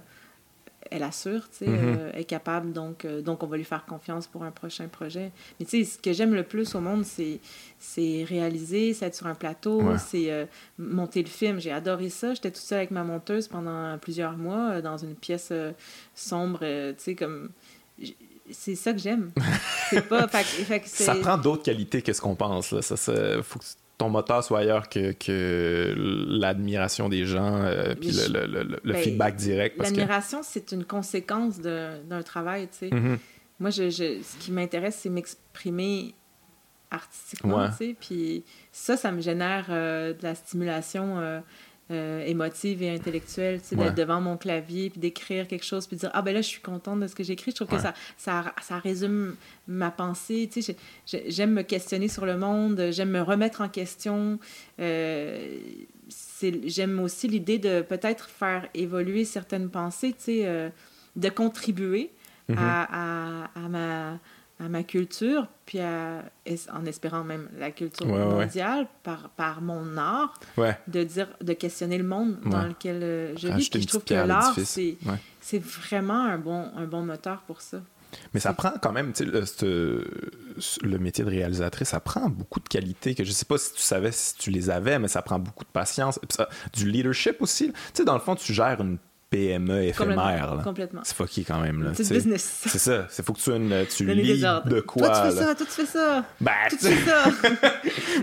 [0.90, 2.14] elle assure, tu sais, mm-hmm.
[2.14, 5.32] est capable, donc, donc on va lui faire confiance pour un prochain projet.
[5.58, 7.40] Mais tu sais, ce que j'aime le plus au monde, c'est,
[7.80, 10.46] c'est réaliser, c'est être sur un plateau, c'est
[10.78, 11.58] monter le film.
[11.58, 12.34] J'ai adoré ça.
[12.34, 15.52] J'étais toute seule avec ma monteuse pendant plusieurs mois dans une pièce
[16.14, 17.50] sombre, tu sais, comme
[18.50, 19.32] c'est ça que j'aime.
[20.84, 22.72] Ça prend d'autres qualités que ce qu'on pense.
[22.72, 22.82] Là.
[22.82, 23.64] Ça, ça, faut que
[23.98, 28.96] ton moteur soit ailleurs que, que l'admiration des gens euh, puis le, le, le, ben,
[28.96, 29.78] feedback direct.
[29.78, 32.68] L'admiration, c'est une conséquence d'un travail.
[32.68, 32.90] Tu sais.
[32.90, 33.18] Mm-hmm.
[33.60, 36.14] Moi, je, je, ce qui m'intéresse, c'est m'exprimer
[36.90, 37.68] artistiquement.
[38.00, 41.18] Puis ça, ça me génère euh, de la stimulation.
[41.18, 41.40] Euh,
[41.92, 45.96] euh, émotive et intellectuelle, tu sais, d'être devant mon clavier, puis d'écrire quelque chose, puis
[45.96, 47.52] de dire, ah ben là, je suis contente de ce que j'écris.
[47.52, 49.36] Je trouve que ça, ça, ça, résume
[49.68, 50.76] ma pensée, tu sais,
[51.06, 54.40] j'aime me questionner sur le monde, j'aime me remettre en question.
[54.80, 55.58] Euh,
[56.64, 60.68] j'aime aussi l'idée de peut-être faire évoluer certaines pensées, tu sais, euh,
[61.14, 62.10] de contribuer
[62.50, 62.56] mm-hmm.
[62.58, 64.18] à, à, à, ma
[64.58, 70.34] à ma culture, puis en espérant même la culture mondiale par, par mon art,
[70.86, 73.68] de dire de questionner le monde dans lequel euh, je vis.
[73.68, 74.96] Puis je trouve que l'art, c'est
[75.40, 77.80] c'est vraiment un bon, un bon moteur pour ça.
[78.34, 79.30] Mais ça prend quand même, tu sais,
[79.62, 80.04] le,
[80.82, 83.82] le, métier de réalisatrice, ça prend beaucoup de qualités que je sais pas si tu
[83.82, 86.18] savais si tu les avais, mais ça prend beaucoup de patience.
[86.72, 87.72] du leadership aussi.
[87.72, 88.98] Tu sais, dans le fond, tu gères une
[89.30, 90.60] PME éphémère.
[90.62, 91.00] Complètement.
[91.04, 91.82] C'est fucky quand même.
[91.82, 92.62] Là, c'est business.
[92.66, 93.06] C'est ça.
[93.18, 95.08] Il faut que tu, une, tu lis de quoi.
[95.08, 96.24] Toi, tu fais ça, toi, tu fais ça.
[96.40, 97.24] Ben, tu fais ça.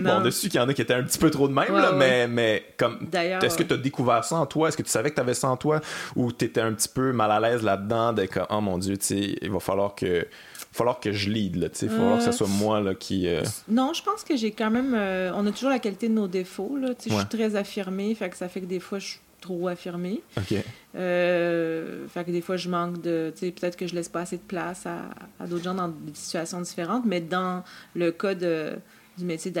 [0.00, 1.92] bon, dessus qu'il y en a qui étaient un petit peu trop de même, là,
[1.92, 2.98] mais, mais comme.
[3.10, 3.44] D'ailleurs.
[3.44, 4.68] Est-ce que tu as découvert ça en toi?
[4.68, 5.80] Est-ce que tu savais que tu avais ça en toi?
[6.16, 8.96] Ou tu étais un petit peu mal à l'aise là-dedans, de que, oh mon Dieu,
[8.96, 10.26] tu sais, il va falloir que
[10.74, 13.28] falloir que je lead, là, il va falloir que ce soit moi là, qui...
[13.28, 14.92] Euh, non, je pense que j'ai quand même...
[14.94, 18.28] Euh, on a toujours la qualité de nos défauts, là, je suis très affirmée, fait
[18.28, 20.22] que ça fait que des fois, je suis trop affirmée.
[20.36, 20.54] OK.
[20.96, 23.32] Euh, fait que des fois, je manque de.
[23.34, 25.88] Tu sais, peut-être que je laisse pas assez de place à, à d'autres gens dans
[25.88, 27.62] des situations différentes, mais dans
[27.94, 28.72] le cas de,
[29.18, 29.60] du métier de,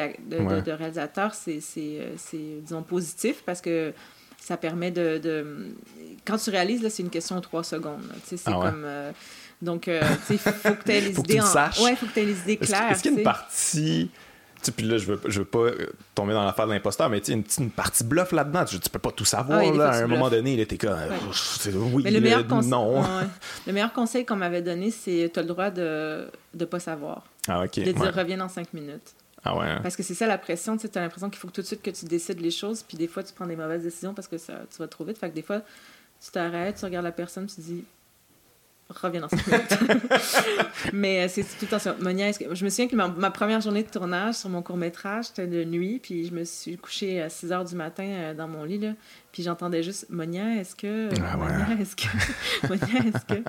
[0.60, 1.60] de, réalisateur, c'est,
[2.62, 3.92] disons, positif parce que
[4.38, 5.18] ça permet de.
[5.18, 5.74] de...
[6.24, 8.02] Quand tu réalises, là, c'est une question de trois secondes.
[8.22, 8.82] Tu sais, c'est ah comme.
[8.84, 9.12] Euh,
[9.60, 11.40] donc, euh, tu sais, il faut que tu aies les idées.
[11.40, 11.84] en...
[11.84, 12.90] Ouais, faut que tu aies les idées claires.
[12.90, 14.10] Est-ce qu'il y a une partie
[14.72, 17.32] puis là, je veux, je veux pas euh, tomber dans l'affaire de l'imposteur, mais tu
[17.32, 18.64] une, une partie bluff là-dedans.
[18.64, 19.90] Tu, peux pas tout savoir, ah là.
[19.90, 20.96] À un moment donné, il t'es comme,
[21.92, 23.02] oui, mais le meilleur non.
[23.66, 27.24] Le meilleur conseil qu'on m'avait donné, c'est tu as le droit de ne pas savoir.
[27.48, 27.76] Ah, OK.
[27.76, 29.14] De dire, reviens dans cinq minutes.
[29.44, 29.66] Ah ouais.
[29.66, 29.80] Hein.
[29.82, 31.90] Parce que c'est ça la pression, tu as l'impression qu'il faut tout de suite que
[31.90, 34.54] tu décides les choses, puis des fois, tu prends des mauvaises décisions parce que ça,
[34.70, 35.18] tu vas trop vite.
[35.18, 35.60] Fait que des fois,
[36.24, 37.84] tu t'arrêtes, tu regardes la personne, tu dis,
[38.98, 39.78] reviens dans 5 minutes.
[40.92, 41.96] Mais euh, c'est tout le temps ça.
[42.00, 45.64] Monia, je me souviens que ma, première journée de tournage sur mon court-métrage, c'était de
[45.64, 48.78] nuit, puis je me suis couchée à 6 heures du matin euh, dans mon lit,
[48.78, 48.92] là,
[49.32, 51.08] puis j'entendais juste Monia, est-ce que.
[51.22, 52.06] Ah Monia, est-ce que.
[52.68, 53.42] Monia, est-ce que?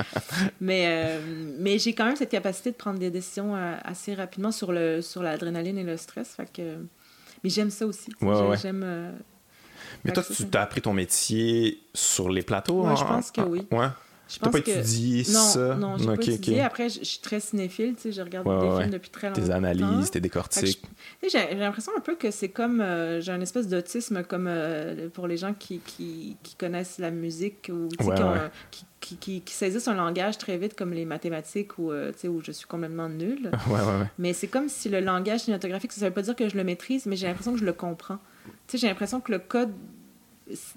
[0.62, 1.20] Mais, euh,
[1.60, 5.22] mais j'ai quand même cette capacité de prendre des décisions assez rapidement sur le sur
[5.22, 6.36] l'adrénaline et le stress.
[6.36, 6.78] Fait que...
[7.44, 8.12] Mais j'aime ça aussi.
[8.62, 9.14] J'aime.
[10.04, 12.86] mais toi, tu t'as appris ton métier sur les plateaux?
[12.86, 13.68] Ouais, je pense que oui.
[13.72, 13.88] Ouais?
[14.28, 15.30] Je pense pas étudié que...
[15.30, 15.76] ça?
[15.76, 16.62] Non, j'ai pas étudié.
[16.62, 19.42] Après, je, suis très cinéphile, tu sais, je regarde des films depuis très longtemps.
[19.42, 20.82] Tes analyses, tes décortiques.
[21.30, 22.82] J'ai l'impression un peu que c'est comme...
[22.82, 27.12] Euh, j'ai un espèce d'autisme comme euh, pour les gens qui, qui, qui, connaissent la
[27.12, 27.88] musique ou
[28.72, 32.52] qui, qui, qui, saisissent un langage très vite comme les mathématiques ou euh, où je
[32.52, 33.52] suis complètement nulle.
[34.20, 37.06] mais c'est comme si le langage cinématographique, ça veut pas dire que je le maîtrise,
[37.06, 38.20] mais j'ai l'impression que je le comprends.
[38.46, 39.72] Tu sais, j'ai l'impression que le code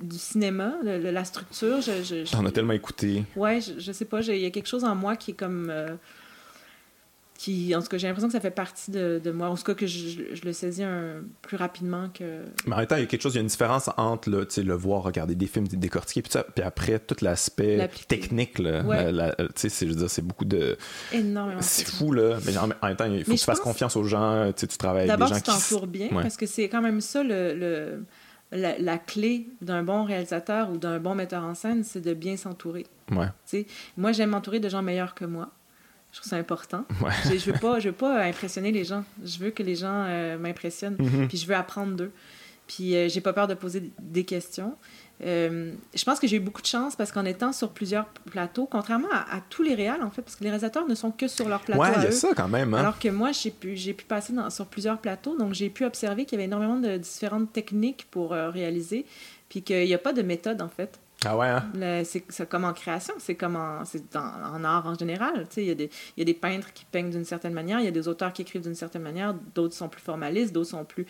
[0.03, 1.81] du cinéma, la structure.
[1.81, 3.25] Je, je, T'en as tellement écouté.
[3.37, 5.69] Ouais, je, je sais pas, il y a quelque chose en moi qui est comme.
[5.71, 5.95] Euh,
[7.37, 9.49] qui, en tout cas, j'ai l'impression que ça fait partie de, de, moi.
[9.49, 12.43] En tout cas, que je, le saisis un, plus rapidement que.
[12.67, 14.29] Mais en même temps, il y a quelque chose, il y a une différence entre
[14.29, 18.59] le, le voir, regarder des films, décortiquer, puis, ça, puis après, tout l'aspect technique.
[18.59, 18.83] Là,
[19.55, 20.77] c'est beaucoup de.
[21.13, 21.61] Énormément.
[21.63, 22.39] C'est fou, là.
[22.45, 25.21] Mais en même temps, il faut que tu fasses confiance aux gens, tu travailles avec
[25.21, 25.43] des gens qui.
[25.43, 28.03] D'abord, tu t'entoures bien, parce que c'est quand même ça le
[28.53, 32.87] la, clé d'un bon réalisateur ou d'un bon metteur en scène, c'est de bien s'entourer.
[33.11, 33.29] Ouais.
[33.97, 35.51] Moi, j'aime m'entourer de gens meilleurs que moi.
[36.13, 36.85] Je trouve ça important.
[37.25, 39.05] Je ne veux, pas, je veux pas impressionner les gens.
[39.23, 40.97] Je veux que les gens euh, m'impressionnent.
[40.97, 41.29] Mm-hmm.
[41.29, 42.13] Puis je veux apprendre d'eux.
[42.67, 44.75] Puis euh, j'ai pas peur de poser des questions.
[45.25, 48.69] Euh, je pense que j'ai eu beaucoup de chance parce qu'en étant sur plusieurs plateaux,
[48.71, 51.49] contrairement à, tous les réals, en fait, parce que les réalisateurs ne sont que sur
[51.49, 51.83] leur plateau.
[51.83, 52.75] Ouais, il y a ça quand même.
[52.75, 52.79] Hein.
[52.79, 56.25] Alors que moi, j'ai pu, j'ai pu passer sur plusieurs plateaux, donc j'ai pu observer
[56.25, 59.07] qu'il y avait énormément de différentes techniques pour euh, réaliser,
[59.49, 61.01] puis qu'il n'y a pas de méthode, en fait.
[61.25, 62.03] Ah ouais, hein?
[62.05, 65.49] C'est comme en création, c'est comme en, en, art en général.
[65.57, 68.07] Il y, y a des peintres qui peignent d'une certaine manière, il y a des
[68.07, 71.07] auteurs qui écrivent d'une certaine manière, d'autres sont plus formalistes, d'autres sont plus...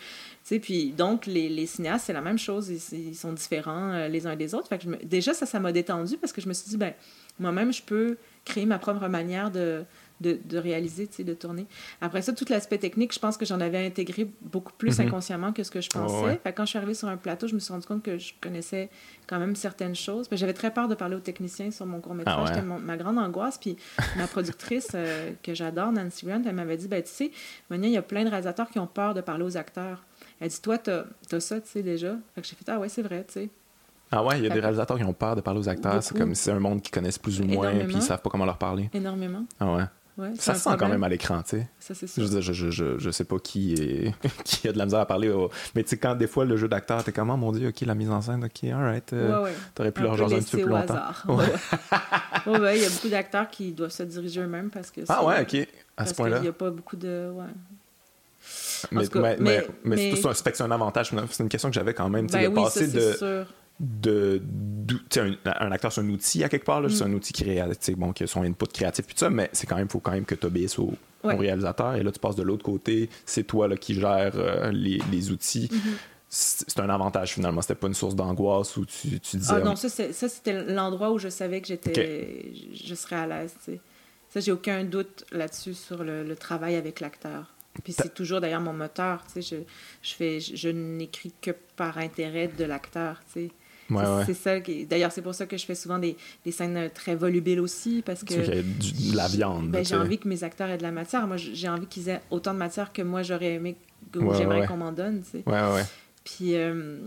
[0.61, 4.35] Puis, donc, les, les cinéastes, c'est la même chose, ils, sont différents euh, les uns
[4.35, 4.69] des autres.
[5.03, 6.93] Déjà, ça, ça m'a détendu parce que je me suis dit, ben
[7.37, 9.83] moi-même, je peux créer ma propre manière de,
[10.21, 11.65] de, de réaliser, de tourner.
[12.01, 15.07] Après ça, tout l'aspect technique, je pense que j'en avais intégré beaucoup plus mhm.
[15.07, 16.39] inconsciemment que ce que je pensais.
[16.55, 18.89] quand je suis arrivée sur un plateau, je me suis rendu compte que je connaissais
[19.27, 20.27] quand même certaines choses.
[20.31, 22.49] J'avais très peur de parler aux techniciens sur mon court-métrage.
[22.51, 23.57] Ah C'était ma grande angoisse.
[23.57, 23.77] Puis
[24.17, 27.31] ma productrice, euh, que j'adore, Nancy Grant, elle m'avait dit, ben, tu sais,
[27.71, 30.03] il y a plein de réalisateurs qui ont peur de parler aux acteurs.
[30.39, 32.15] Elle dit, toi, t'as as ça, tu sais, déjà.
[32.35, 33.49] Fait que j'ai fait, ah ouais, c'est vrai, tu sais.
[34.11, 36.01] Ah ouais, il y a des réalisateurs qui ont peur de parler aux acteurs.
[36.01, 38.29] C'est comme si c'est un monde qu'ils connaissent plus ou moins, puis ils savent pas
[38.29, 38.89] comment leur parler.
[38.93, 39.45] Énormément.
[39.59, 39.83] Ah ouais.
[40.19, 41.67] Ouais, Ça se sent quand même à l'écran, tu sais.
[41.79, 42.23] Ça, c'est Je sûr.
[42.23, 44.13] veux dire, je, je, je, je sais pas qui, est...
[44.43, 45.29] qui a de la misère à parler.
[45.29, 47.69] au- Mais tu sais, quand des fois le jeu d'acteur, t'es comme, oh mon dieu,
[47.69, 49.13] ok, la mise en scène, ok, alright.
[49.13, 49.53] euh, ouais, ouais.
[49.75, 50.93] T'aurais pu leur jaser un petit peu plus longtemps.
[50.95, 51.23] hasard.
[51.29, 51.35] Ouais.
[51.37, 51.45] Ouais,
[52.53, 52.59] ouais.
[52.59, 55.41] Ouais, il y a beaucoup d'acteurs qui doivent se diriger eux-mêmes parce que Ah ouais,
[55.41, 55.67] ok,
[55.97, 56.35] à ce point-là.
[56.37, 57.31] qu'il n'y a pas beaucoup de.
[57.33, 57.43] Ouais.
[58.91, 61.11] Mais, cas, mais, mais- mais, mais- c'est- un avantage.
[61.31, 62.27] C'est une question que j'avais quand même.
[62.27, 63.45] Ben de oui, passer ça,
[63.79, 64.41] de,
[65.17, 66.81] un, un acteur, c'est un outil à quelque part.
[66.81, 67.11] là, C'est Mm.
[67.11, 67.33] un outil
[67.79, 69.99] sais, bon, qui a son input créatif, puis tout ça, mais c'est quand même, faut
[69.99, 71.95] quand même que tu obéisses au, réalisateur.
[71.95, 73.09] Et là, tu passes de l'autre côté.
[73.25, 75.67] C'est toi là, qui gères euh, les, les outils.
[75.71, 75.77] Mm-hmm.
[76.31, 77.61] C'est c'est un avantage finalement.
[77.61, 79.53] C'était pas une source d'angoisse où tu, tu disais.
[79.55, 83.27] Ah non, ça, c'est- ça, c'était l'endroit où je savais que j'étais, je serais à
[83.27, 83.55] l'aise.
[84.29, 87.53] Ça, j'ai aucun doute là-dessus sur le, le travail avec l'acteur.
[87.83, 89.23] Puis c'est toujours d'ailleurs mon moteur.
[89.25, 89.55] tu sais,
[90.03, 93.19] Je, je, fais, je, je n'écris que par intérêt de l'acteur.
[93.33, 93.51] tu sais.
[93.89, 94.23] Ouais, C'est- ouais.
[94.25, 94.85] C'est ça.
[94.89, 96.15] D'ailleurs, c'est pour ça que je fais souvent des,
[96.45, 99.69] des scènes euh, très volubiles aussi, parce que y a du- de la viande.
[99.71, 101.25] ben, j'ai envie que mes acteurs aient de la matière.
[101.27, 103.75] Moi, j'ai envie qu'ils aient autant de matière que moi j'aurais aimé,
[104.15, 105.21] Ouais, j'aimerais qu'on m'en donne.
[105.23, 105.43] tu sais.
[105.45, 105.85] Ouais, ouais, ouais.
[106.23, 106.99] Puis, euh,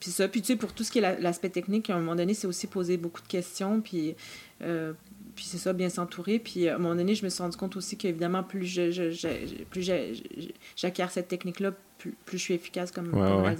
[0.00, 1.98] puis ça, puis tu sais, pour tout ce qui est la- l'aspect technique, à un
[1.98, 4.14] moment donné, c'est aussi poser beaucoup de questions, puis,
[4.62, 4.92] euh,
[5.36, 6.38] puis c'est ça, bien s'entourer.
[6.38, 9.10] Puis à un moment donné, je me suis rendu compte aussi qu'évidemment, plus je, je-
[9.10, 9.82] je- plus
[10.76, 13.50] j'acquiers cette technique-là, plus, plus je suis efficace comme, Ouais, comme ouais.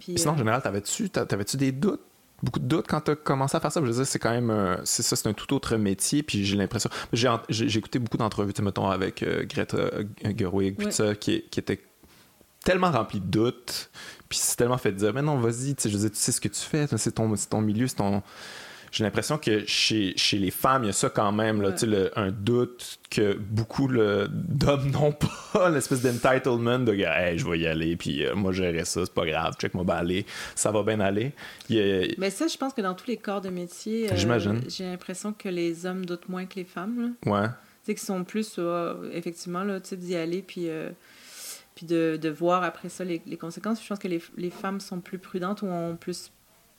[0.00, 2.00] Puis, Sinon, en euh, général, t'avais-tu t'a- t'avais-tu des doutes?
[2.40, 3.80] Beaucoup de doutes quand tu as commencé à faire ça?
[3.80, 4.78] Je veux dire, c'est quand même.
[4.84, 6.22] c'est ça, c'est un tout autre métier.
[6.22, 6.88] Puis j'ai l'impression.
[7.12, 10.04] J'ai j'ai écouté beaucoup d'entrevues, mettons, avec euh, Greta euh,
[10.36, 10.92] Gerwig, puis Ouais.
[10.92, 11.80] ça, qui, qui était
[12.64, 13.90] tellement rempli de doutes.
[14.28, 16.16] Puis c'est tellement fait de dire, mais non, vas-y, tu sais, je veux dire, tu
[16.18, 18.22] sais ce que tu fais, c'est ton, c'est ton milieu, c'est ton.
[18.92, 21.86] J'ai l'impression que chez, chez les femmes, il y a ça quand même, là, Ouais.
[21.86, 27.66] le- un doute que beaucoup d'hommes n'ont pas, l'espèce d'entitlement de hey, je vais y
[27.66, 30.24] aller, puis euh, moi, gérer ça, c'est pas grave, check moi aller,
[30.54, 31.32] ça va bien aller.
[31.70, 34.60] A- Mais ça, je pense que dans tous les corps de métier, euh, J'imagine.
[34.68, 37.14] j'ai l'impression que les hommes doutent moins que les femmes.
[37.26, 37.32] Là.
[37.32, 37.48] ouais.
[37.84, 39.64] Tu sais, qui sont plus, euh, effectivement,
[39.96, 40.90] d'y aller, puis, euh,
[41.74, 43.82] puis de, de voir après ça les, les conséquences.
[43.82, 46.30] Je pense que les, les femmes sont plus prudentes ou ont plus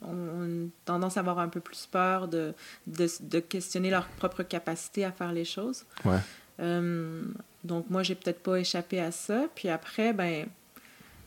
[0.01, 2.53] ont tendance à avoir un peu plus peur de,
[2.87, 5.85] de, de questionner leur propre capacité à faire les choses.
[6.05, 6.19] Ouais.
[6.59, 7.23] Euh,
[7.63, 9.45] donc, moi, j'ai peut-être pas échappé à ça.
[9.55, 10.47] Puis après, ben,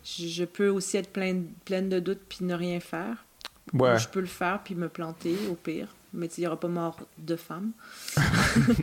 [0.05, 3.25] je je peux aussi être pleine, pleine de doutes puis ne rien faire.
[3.73, 3.99] Ouais.
[3.99, 5.89] Je peux le faire puis me planter, au pire.
[6.15, 7.73] Mais il n'y aura pas mort de femme.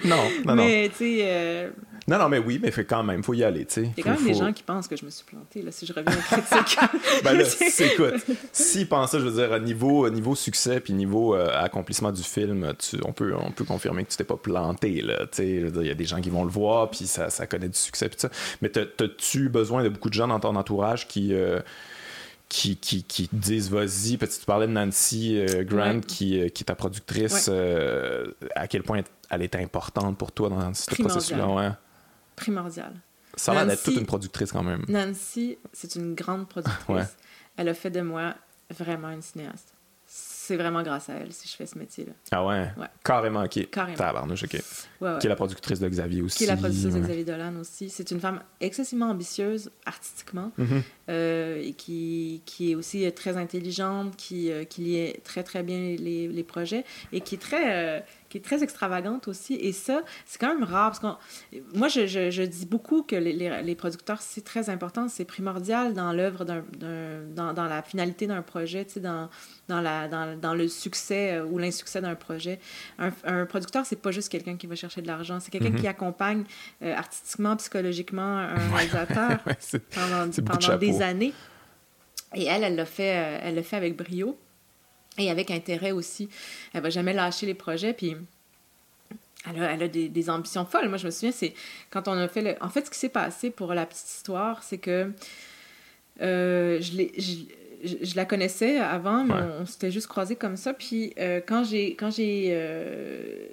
[0.04, 0.16] Non,
[0.46, 0.56] non, non.
[0.56, 1.70] mais tu sais, euh,
[2.10, 3.82] Non, non, mais oui, mais fait quand même, faut y aller, tu sais.
[3.96, 5.72] il y a quand même des gens qui pensent que je me suis plantée, là,
[5.72, 6.78] si je reviens aux critiques.
[7.24, 7.44] Ben là,
[7.80, 11.50] écoute, s'ils pensent ça, je veux dire, à niveau, à niveau succès puis niveau euh,
[11.64, 15.20] accomplissement du film, tu- on, peut, on peut confirmer que tu t'es pas planté, là,
[15.32, 17.70] tu sais, il y a des gens qui vont le voir, puis ça, ça connaît
[17.70, 18.30] du succès, puis ça.
[18.62, 21.34] Mais t'as- t'as-tu besoin de beaucoup de gens dans ton entourage qui...
[21.34, 21.60] euh,
[22.48, 26.02] qui, qui, disent vas-y, Puis tu parlais de Nancy euh, Grant Ouais.
[26.02, 27.54] qui, euh, qui est ta productrice, Ouais.
[27.56, 31.78] euh, à quel point elle est importante pour toi dans ce processus-là.
[32.40, 32.94] Primordial.
[33.36, 34.84] Ça a d'être toute une productrice quand même.
[34.88, 36.88] Nancy, c'est une grande productrice.
[36.90, 37.04] Ouais.
[37.58, 38.36] Elle a fait de moi
[38.72, 39.74] vraiment une cinéaste.
[40.06, 42.14] C'est vraiment grâce à elle si je fais ce métier-là.
[42.32, 42.72] Ah ouais?
[42.76, 42.88] Ouais.
[43.04, 43.70] Carrément, ok.
[43.70, 43.96] Carrément.
[43.98, 44.60] Tabarnouche, ok.
[45.02, 45.18] Ouais.
[45.20, 46.40] Qui est la productrice de Xavier aussi.
[46.40, 47.00] Qui est la productrice de.
[47.00, 47.92] Xavier Dolan aussi.
[47.92, 50.82] C'est une femme excessivement ambitieuse artistiquement Mhm.
[51.10, 55.64] Euh, et qui, qui est aussi euh, très intelligente, qui, euh, qui lit très très
[55.64, 58.00] bien les, les projets et qui est très, euh,
[58.30, 59.56] qui est très extravagante aussi.
[59.56, 63.16] Et ça, c'est quand même rare parce que moi, je, je, je dis beaucoup que
[63.16, 66.64] les, les, les producteurs, c'est très important, c'est primordial dans l'œuvre, d'un,
[67.36, 69.30] dans, dans la finalité d'un projet, tu sais, dans,
[69.68, 72.60] dans, la, dans, dans le succès euh, ou l'insuccès d'un projet.
[73.00, 75.88] Un, un producteur, c'est pas juste quelqu'un qui va chercher de l'argent, c'est quelqu'un qui
[75.88, 76.44] accompagne
[76.84, 80.60] euh, artistiquement, psychologiquement un réalisateur Ouais, c'est- pendant, C'est de pendant
[81.00, 81.34] des années.
[82.36, 84.38] Et elle, elle l'a fait, euh, elle l'a fait avec brio
[85.18, 86.30] et avec intérêt aussi.
[86.74, 87.94] Elle va jamais lâcher les projets.
[87.94, 88.16] Puis
[89.50, 90.90] elle a, elle a des, des ambitions folles.
[90.90, 91.54] Moi, je me souviens, c'est
[91.90, 92.56] quand on a fait le.
[92.62, 95.12] En fait, ce qui s'est passé pour la petite histoire, c'est que
[96.22, 97.32] euh, je, l'ai- je,
[97.84, 99.40] je- je la connaissais avant, mais Ouais.
[99.60, 100.74] on, on s'était juste croisés comme ça.
[100.74, 101.96] Puis euh, quand j'ai.
[101.96, 103.48] Quand j'ai euh,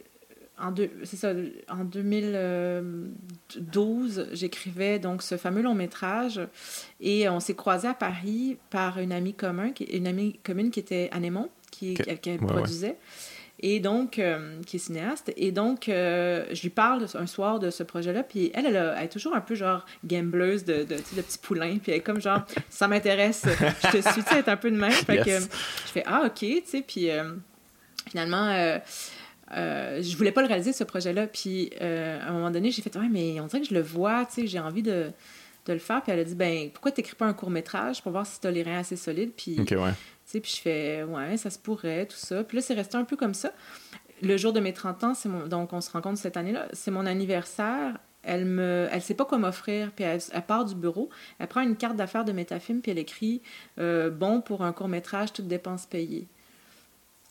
[0.59, 1.33] en deux, c'est ça,
[1.69, 6.41] en 2012, j'écrivais donc ce fameux long métrage
[7.01, 10.81] et on s'est croisés à Paris par une amie commune, qui, une amie commune qui
[10.81, 12.07] était Anémon, qui, Ok.
[12.07, 12.97] qui, qui Ouais, produisait.
[13.61, 15.33] Et donc, euh, qui est cinéaste.
[15.39, 18.23] Et donc, euh, je lui parle un soir de ce projet-là.
[18.23, 21.39] Puis elle, elle, a- elle est toujours un peu genre gambleuse de, de, de petits
[21.39, 21.79] poulains.
[21.79, 24.77] Puis elle est comme genre, ça m'intéresse, je te suis, tu sais, un peu de
[24.77, 24.91] même.
[24.93, 25.49] Fait que Yes.
[25.87, 26.85] je fais, ah, OK, tu sais.
[26.87, 27.33] Puis euh,
[28.11, 28.47] finalement,
[29.55, 31.27] euh, je voulais pas le réaliser, ce projet-là.
[31.27, 33.83] Puis euh, à un moment donné, j'ai fait, ouais, mais on dirait que je le
[33.83, 35.11] vois, tu sais, j'ai envie de,
[35.67, 36.03] de le faire.
[36.03, 38.63] Puis elle a dit, ben, pourquoi t'écris pas un court-métrage pour voir si t'as les
[38.63, 39.33] reins assez solides?
[39.37, 39.93] Puis Ok, ouais.
[39.93, 42.43] tu sais, puis je fais, ouais, ça se pourrait, tout ça.
[42.45, 43.53] Puis là, c'est resté un peu comme ça.
[44.23, 47.07] le jour de mes 30 ans, mon, donc on se rencontre cette année-là, c'est mon
[47.07, 47.99] anniversaire.
[48.29, 51.77] Elle me, elle sait pas quoi m'offrir, puis elle, part du bureau, elle prend une
[51.77, 53.41] carte d'affaires de Métafilm, puis elle écrit
[53.79, 56.27] euh, bon pour un court métrage, toutes dépenses payées.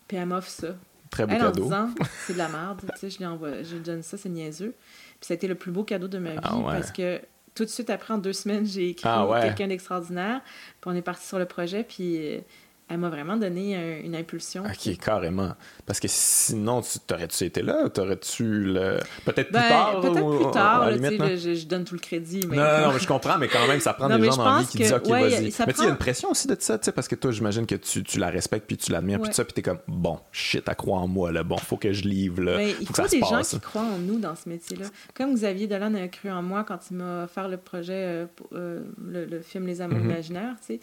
[0.07, 0.70] Puis elle m'offre ça.
[1.16, 1.63] Très beau elle, cadeau.
[1.63, 1.89] En disant,
[2.26, 4.76] c'est de la merde, tu sais, je lui envoie, je lui donne ça, c'est niaiseux.
[5.20, 7.22] Puis ça a été le plus beau cadeau de ma vie ah parce que
[7.55, 10.41] tout de suite après, en deux semaines, j'ai écrit ah quelqu'un d'extraordinaire.
[10.82, 12.39] Puis on est parti sur le projet, puis euh,
[12.88, 14.64] elle m'a vraiment donné une impulsion.
[14.64, 15.54] OK, carrément.
[15.88, 17.90] Parce que sinon, tu t'aurais-tu été là?
[17.90, 19.00] T'aurais-tu le...
[19.26, 20.02] Peut-être plus ben, tard?
[20.02, 22.46] Peut-être plus tard, je, donne tout le crédit.
[22.48, 22.58] Mais...
[22.58, 24.78] Non, non, je comprends, mais quand même, ça prend des gens dans la vie qui
[24.78, 25.42] disent OK, vas-y.
[25.42, 27.16] Mais tu sais, il y a une pression aussi de ça, tu sais, parce que
[27.16, 29.64] toi, j'imagine que tu, tu, la respectes, puis tu l'admires, puis tout ça, puis t'es
[29.64, 32.58] comme, bon, shit, elle croit en moi, là, bon, faut que je livre, là.
[32.58, 34.86] Mais il faut, des gens qui croient en nous dans ce métier-là.
[35.16, 38.84] Comme Xavier Dolan a cru en moi quand il m'a offert le projet, euh, euh,
[39.04, 40.04] le, film Les Amours mm-hmm.
[40.04, 40.80] imaginaires, tu sais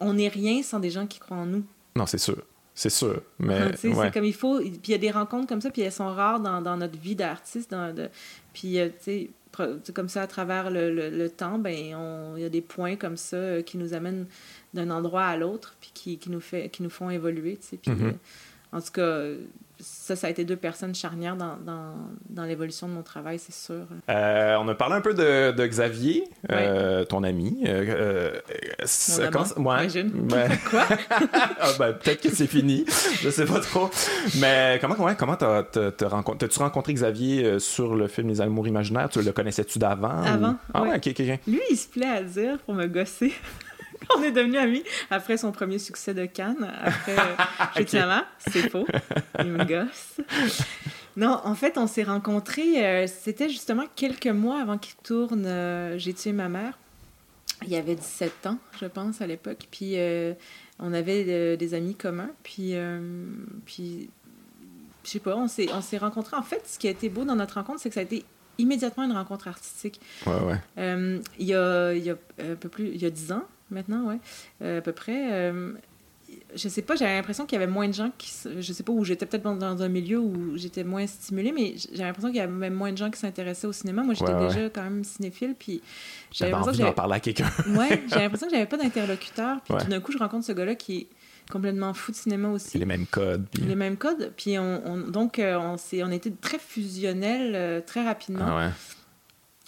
[0.00, 1.64] on n'est rien sans des gens qui croient en nous.
[1.96, 2.42] Non, c'est sûr.
[2.74, 3.22] C'est sûr.
[3.40, 3.76] Mais.
[3.76, 4.60] c'est comme il faut.
[4.60, 6.98] Puis il y a des rencontres comme ça, puis elles sont rares dans, dans notre
[6.98, 7.72] vie d'artiste.
[7.72, 8.08] De...
[8.52, 11.74] Puis, euh, tu sais, comme ça, à travers le, le, temps, ben,
[12.36, 14.26] il y a des points comme ça euh, qui nous amènent
[14.74, 17.76] d'un endroit à l'autre, puis qui, qui, nous fait, qui nous font évoluer, tu sais.
[17.78, 18.04] Puis, mm-hmm.
[18.04, 18.12] euh,
[18.72, 19.22] en tout cas,
[19.80, 21.94] ça, ça a été deux personnes charnières dans, dans,
[22.28, 23.86] dans l'évolution de mon travail, c'est sûr.
[24.10, 27.62] Euh, on a parlé un peu de, de Xavier, euh, ton ami.
[27.66, 28.40] Euh,
[28.80, 29.56] euh quand...
[29.58, 29.86] ouais.
[30.70, 30.84] Quoi?
[31.60, 32.84] ah, ben, peut-être que c'est fini.
[33.20, 33.90] Je sais pas trop.
[34.40, 35.62] Mais comment, ouais, comment t'as,
[36.08, 39.08] rencontré, t'as-tu rencontré Xavier sur le film Les Amours imaginaires?
[39.08, 40.22] Tu le connaissais-tu d'avant?
[40.22, 40.56] Avant.
[40.74, 41.38] Ah ouais, ok, ok.
[41.46, 43.32] Lui, il se plaît à dire pour me gosser.
[44.16, 46.72] on est devenus amis après son premier succès de Cannes.
[46.82, 47.16] Après,
[47.76, 47.98] j'ai dit
[48.38, 48.86] c'est faux.
[49.40, 50.20] Il me gosse.
[51.18, 55.98] Non, en fait, on s'est rencontrés, euh, c'était justement quelques mois avant qu'il tourne euh,
[55.98, 56.78] J'ai tué ma mère.
[57.62, 59.66] Il y avait 17 ans, je pense, à l'époque.
[59.68, 60.34] Puis euh,
[60.78, 62.30] on avait des amis communs.
[62.44, 62.74] Puis,
[63.64, 64.10] puis
[65.02, 66.36] je sais pas, on s'est, on s'est rencontrés.
[66.36, 68.24] En fait, ce qui a été beau dans notre rencontre, c'est que ça a été
[68.58, 70.00] immédiatement une rencontre artistique.
[70.24, 71.20] Ouais, ouais.
[71.40, 74.06] il, y a, il y a un peu plus, il y a 10 ans, maintenant,
[74.08, 74.18] ouais,
[74.62, 75.32] euh, à peu près.
[75.32, 75.72] Euh,
[76.54, 78.30] je sais pas, j'avais l'impression qu'il y avait moins de gens qui.
[78.58, 82.04] Je sais pas, où j'étais peut-être dans un milieu où j'étais moins stimulée, mais j'avais
[82.04, 84.02] l'impression qu'il y avait même moins de gens qui s'intéressaient au cinéma.
[84.02, 85.80] Moi, j'étais déjà quand même cinéphile, puis
[86.30, 86.94] j'avais l'impression que.
[86.94, 87.50] parler à quelqu'un.
[87.68, 90.74] ouais, j'avais l'impression que j'avais pas d'interlocuteur, puis tout d'un coup, je rencontre ce gars-là
[90.74, 91.06] qui est
[91.50, 92.76] complètement fou de cinéma aussi.
[92.76, 93.46] Les mêmes codes.
[93.66, 94.32] Les mêmes codes.
[94.36, 98.44] Puis on, donc, euh, on, on était très fusionnels très rapidement.
[98.46, 98.70] Ah ouais.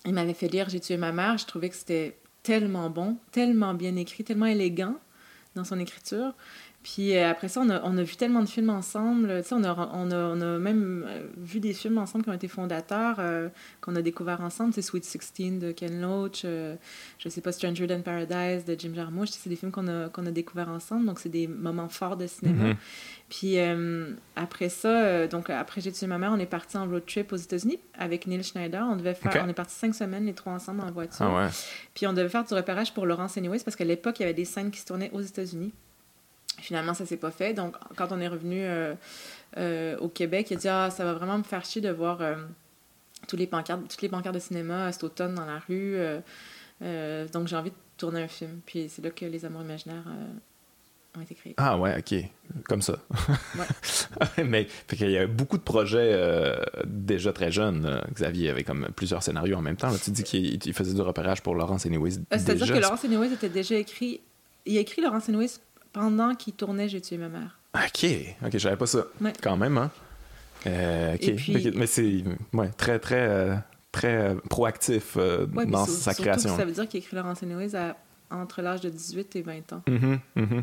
[0.06, 1.39] Il m'avait fait lire J'ai tué ma mère.
[1.39, 4.96] Je trouvais que c'était tellement bon, tellement bien écrit, tellement élégant
[5.54, 6.34] dans son écriture.
[6.82, 9.43] Puis euh, après ça, on a, on a, vu tellement de films ensemble.
[9.51, 12.48] On a, on, a, on a même euh, vu des films ensemble qui ont été
[12.48, 13.51] fondateurs, euh,
[13.82, 14.73] qu'on a découvert ensemble.
[14.73, 19.28] C'est Sweet Sixteen de Ken Loach, je sais pas, Stranger Than Paradise de Jim Jarmusch.
[19.31, 21.05] C'est des films qu'on a, qu'on a découverts ensemble.
[21.05, 22.70] Donc, c'est des moments forts de cinéma.
[22.70, 22.77] Mm-hmm.
[23.28, 23.59] Puis
[24.35, 27.36] après ça, donc après J'ai tué ma mère, on est parti en road trip aux
[27.36, 28.85] États-Unis avec Neil Schneider.
[28.90, 31.27] On devait faire, on est parti cinq semaines, les trois ensemble en voiture.
[31.27, 31.48] Ah
[31.94, 34.35] Puis on devait faire du repérage pour Laurence Anyways parce qu'à l'époque, il y avait
[34.35, 35.73] des scènes qui se tournaient aux États-Unis.
[36.60, 37.54] Finalement, ça s'est pas fait.
[37.54, 38.94] Donc, quand on est revenu euh,
[39.56, 42.20] euh, au Québec, il a dit Ah, ça va vraiment me faire chier de voir
[42.20, 42.36] euh,
[43.28, 45.96] tous les pancartes, toutes les pancartes de cinéma cet automne dans la rue.
[47.32, 48.60] donc, j'ai envie de tourner un film.
[48.64, 50.04] Puis c'est là que Les Amours imaginaires
[51.16, 51.54] ont été créés.
[51.56, 52.14] Ah, ouais, OK.
[52.64, 52.98] Comme ça.
[53.58, 54.44] Ouais.
[54.44, 56.18] Mais il y a beaucoup de projets
[56.86, 58.02] déjà très jeunes.
[58.12, 59.90] Xavier avait comme plusieurs scénarios en même temps.
[59.90, 62.18] Là, tu dis qu'il faisait du repérage pour Laurence Anyways.
[62.30, 64.20] C'est-à-dire que Laurence Anyways était déjà écrit.
[64.66, 65.58] Il a écrit Laurence Anyways
[65.92, 67.58] pendant qu'il tournait J'ai tué ma mère.
[67.74, 68.06] OK,
[68.44, 69.06] OK, j'avais pas ça.
[69.42, 69.90] Quand même, hein?
[70.66, 71.32] Euh, OK.
[71.74, 73.56] Mais c'est ouais, très, très, euh,
[73.92, 76.56] très euh, proactif dans sa création.
[76.56, 77.96] Ça veut dire qu'il écrit Laurence Anyways à,
[78.30, 79.82] entre l'âge de 18 et 20 ans.
[79.88, 80.62] Mm -hmm,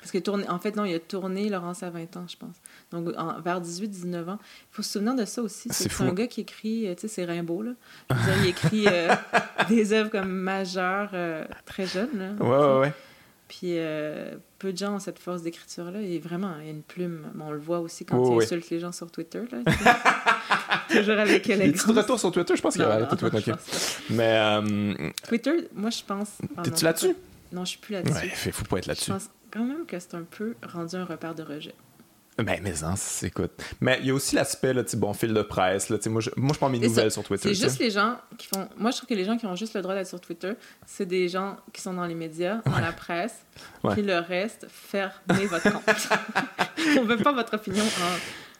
[0.00, 2.56] Parce que tourné, en fait, non, il a tourné Laurence à 20 ans, je pense.
[2.90, 3.08] Donc,
[3.44, 4.38] vers 18-19 ans.
[4.40, 5.68] Il faut se souvenir de ça aussi.
[5.70, 7.72] C'est un gars qui écrit, tu sais, c'est Rimbaud, là.
[8.42, 8.86] il écrit
[9.68, 11.14] des œuvres comme majeures
[11.64, 12.18] très jeunes.
[12.18, 12.92] Là, ouais, ouais, ouais.
[13.48, 16.02] Puis euh, peu de gens ont cette force d'écriture-là.
[16.02, 17.26] Et vraiment, il y a une plume.
[17.40, 19.40] on le voit aussi quand il insulte les gens sur Twitter.
[19.50, 19.58] Là,
[20.90, 22.54] Toujours avec les Tu retour sur Twitter?
[22.56, 23.52] Je pense qu'il y a arrêté Twitter.
[24.10, 24.38] Mais...
[24.38, 25.10] Euh...
[25.26, 26.28] Twitter, moi, je pense...
[26.62, 27.16] T'es-tu là-dessus?
[27.52, 28.14] Non, je suis plus là-dessus.
[28.14, 29.06] Ouais, faut pas être là-dessus.
[29.06, 31.74] Je pense quand même que c'est un peu rendu un repère de rejet.
[32.38, 33.50] Ben, mais non, écoute.
[33.80, 35.88] Mais il y a aussi l'aspect, là, bon, fil de presse.
[35.88, 37.52] Là, moi, je, moi, je prends mes nouvelles sur Twitter.
[37.52, 38.68] C'est juste les gens qui font.
[38.76, 40.52] Moi, je trouve que les gens qui ont juste le droit d'être sur Twitter,
[40.86, 43.34] c'est des gens qui sont dans les médias, dans la presse.
[43.90, 45.82] Puis le reste, fermez votre compte.
[47.00, 47.84] On veut pas votre opinion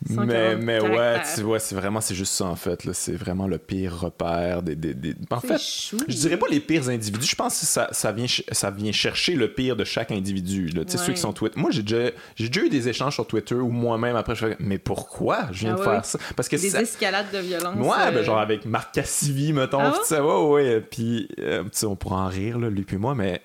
[0.07, 2.89] mais, mais ouais, tu vois, c'est vraiment, c'est juste ça en fait.
[2.93, 4.77] C'est vraiment le pire repère des.
[4.77, 5.15] des, des...
[5.31, 7.27] En fait, je dirais pas les pires individus.
[7.27, 10.73] Je pense que ça, ça, vient, ça vient chercher le pire de chaque individu.
[10.73, 11.59] Tu sais, ceux qui sont Twitter.
[11.59, 14.57] Moi, j'ai déjà, j'ai déjà eu des échanges sur Twitter où moi-même, après, je fais,
[14.61, 16.19] mais pourquoi je viens ah de faire ça?
[16.37, 17.77] Parce que des escalades de violence.
[17.77, 19.81] Ouais, ben, genre avec Marc Cassivi, mettons.
[19.81, 20.21] Ah ouais?
[20.21, 20.81] ouais, ouais.
[20.81, 23.43] Puis, euh, on pourra en rire, là, lui puis moi, mais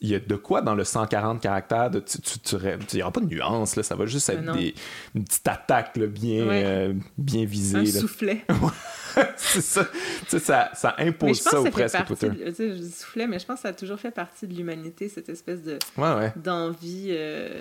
[0.00, 1.90] il y a de quoi dans le 140 caractères?
[1.90, 4.74] De, tu, tu, il n'y aura pas de nuance, là, ça va juste être des,
[5.14, 7.76] une petite attaque bien, euh, bien visée.
[7.76, 8.44] Un soufflet.
[9.36, 9.86] c'est ça.
[10.26, 10.70] ça.
[10.74, 12.30] Ça impose ça au presque Twitter.
[12.46, 15.62] je soufflet, mais je pense que ça a toujours fait partie de l'humanité, cette espèce
[15.62, 15.78] de
[16.36, 17.08] d'envie.
[17.10, 17.60] Euh,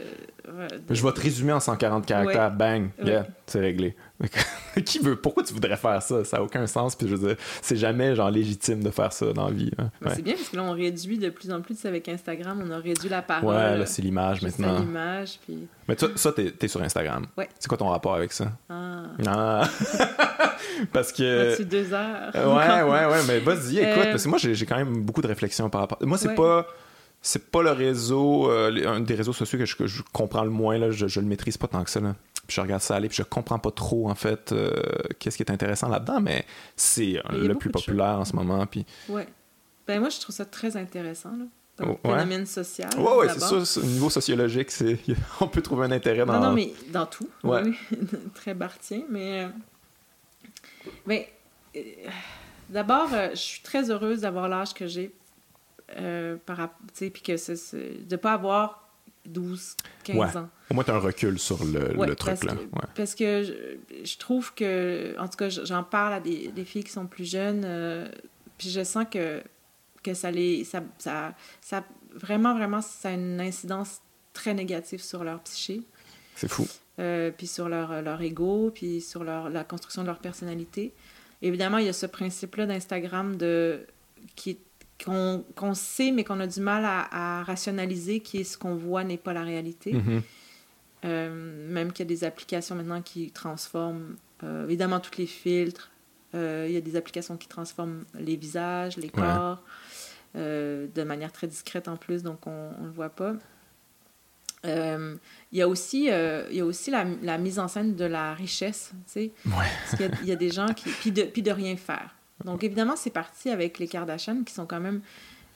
[0.89, 3.95] je vais te résumer en 140 caractères, bang, yeah, c'est réglé.
[4.85, 6.23] qui veut pourquoi tu voudrais faire ça?
[6.23, 9.33] Ça a aucun sens puis je veux dire c'est jamais genre légitime de faire ça
[9.33, 9.89] dans la vie hein.
[10.07, 12.77] c'est bien parce que là on réduit de plus en plus avec Instagram on a
[12.77, 16.67] réduit la parole ouais là c'est l'image maintenant l'image puis mais toi ça t'es es
[16.69, 18.53] sur Instagram ouais c'est quoi ton rapport avec ça?
[18.69, 19.69] Ah, ah.
[20.93, 21.23] parce que
[21.65, 22.31] deux heures?
[22.33, 25.27] ouais ouais ouais mais vas-y écoute euh, parce que moi j'ai quand même beaucoup de
[25.27, 26.67] réflexions par rapport moi c'est pas
[27.21, 30.49] c'est pas le réseau euh, un des réseaux sociaux que je, que je comprends le
[30.49, 32.15] moins là je, je le maîtrise pas tant que ça là
[32.47, 34.71] puis je regarde ça aller, puis je comprends pas trop, en fait, euh,
[35.19, 36.45] qu'est-ce qui est intéressant là-dedans, mais
[36.75, 38.65] c'est le plus populaire en ce moment.
[38.67, 38.85] Puis...
[39.09, 39.27] Ouais.
[39.87, 41.45] Ben moi, je trouve ça très intéressant, là.
[41.77, 42.89] Donc, phénomène social.
[42.97, 43.81] Oui, ouais, c'est ça.
[43.81, 44.97] Au niveau sociologique, c'est...
[45.41, 46.39] on peut trouver un intérêt dans...
[46.39, 47.27] Non, non, mais dans tout.
[47.43, 47.63] Ouais.
[47.65, 47.77] Oui,
[48.33, 49.43] très bartien, mais...
[51.09, 51.19] Euh,
[51.75, 51.97] mais...
[52.05, 52.09] Euh,
[52.69, 55.13] d'abord, je suis très heureuse d'avoir l'âge que j'ai,
[55.97, 56.37] euh,
[56.95, 58.07] puis que c'est...
[58.07, 58.85] de pas avoir
[59.25, 60.49] 12, 15 ans.
[60.69, 62.43] Au moins, tu as un recul sur le, truc.
[62.43, 62.53] là.
[62.95, 63.43] Parce que
[64.03, 67.63] je, trouve que, en tout cas, j'en parle à des, filles qui sont plus jeunes,
[67.65, 68.07] euh,
[68.57, 69.43] puis je sens que,
[70.03, 70.63] que ça les.
[70.63, 71.83] Ça, ça, ça,
[72.13, 74.01] vraiment, vraiment, ça a une incidence
[74.33, 75.81] très négative sur leur psyché.
[76.35, 76.67] C'est fou.
[76.99, 80.93] Euh, puis sur leur, leur ego, puis sur leur, la construction de leur personnalité.
[81.41, 83.85] Évidemment, il y a ce principe-là d'Instagram de
[84.35, 84.57] qui
[85.03, 89.17] qu'on sait, mais qu'on a du mal à, rationaliser, qui est ce qu'on voit n'est
[89.17, 89.93] pas la réalité.
[89.93, 90.21] Mm-hmm.
[91.03, 95.91] Euh, même qu'il y a des applications maintenant qui transforment, euh, évidemment, tous les filtres.
[96.33, 99.61] Euh, il y a des applications qui transforment les visages, les corps,
[100.33, 103.35] de manière très discrète en plus, donc on ne le voit pas.
[104.65, 108.33] Il y a aussi, il y a aussi la, la, mise en scène de la
[108.33, 109.31] richesse, tu sais.
[109.49, 110.89] Parce qu'il y, y, a des gens qui...
[110.89, 112.15] Puis de, puis de rien faire.
[112.43, 115.01] Donc, évidemment, c'est parti avec les Kardashians qui sont quand même.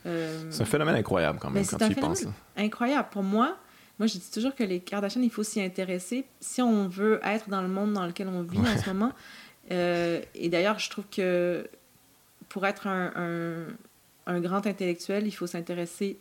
[0.06, 2.26] Euh, c'est un phénomène incroyable quand même quand tu y penses.
[2.56, 3.10] Incroyable.
[3.12, 3.58] Pour moi,
[3.98, 7.50] moi, je dis toujours que les Kardashians, il faut s'y intéresser si on veut être
[7.50, 9.12] dans le monde dans lequel on vit en ce moment.
[9.72, 11.68] Euh, et d'ailleurs, je trouve que
[12.48, 16.18] pour être un, un, un grand intellectuel, il faut s'intéresser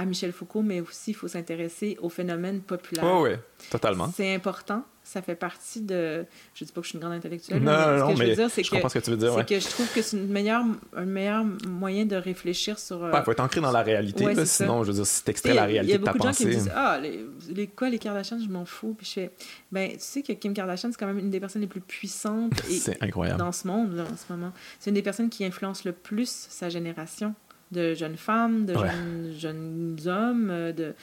[0.00, 3.04] à Michel Foucault, mais aussi il faut s'intéresser aux phénomènes populaires.
[3.04, 3.36] Oui, oui,
[3.70, 4.10] totalement.
[4.16, 6.24] C'est important ça fait partie de.
[6.54, 7.62] Je dis pas que je suis une grande intellectuelle.
[7.62, 9.34] Non, mais non, ce que je veux dire, c'est que, ce que tu veux dire.
[9.34, 10.64] C'est que je trouve que c'est une meilleure,
[10.94, 13.08] un meilleur moyen de réfléchir sur.
[13.12, 15.98] Il faut être ancré dans la réalité, sinon, je veux dire, si t'extrais la réalité
[15.98, 16.44] de ta pensée.
[16.44, 18.38] Il y a beaucoup de gens qui me disent Ah, les, les, quoi, les Kardashians,
[18.38, 18.94] je m'en fous.
[18.96, 19.30] Puis je fais
[19.72, 22.62] Ben, tu sais que Kim Kardashian, c'est quand même une des personnes les plus puissantes
[23.00, 23.38] incroyable.
[23.38, 24.52] dans ce monde, là, en ce moment.
[24.78, 27.34] C'est une des personnes qui influence le plus sa génération
[27.70, 30.94] de jeunes femmes, de jeunes, jeunes, hommes, euh, de,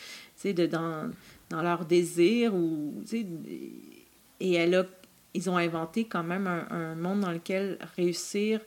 [0.51, 1.09] de, dans,
[1.49, 3.03] dans leur désir ou
[4.39, 4.83] et elle a,
[5.33, 8.59] ils ont inventé quand même un, monde dans lequel réussir,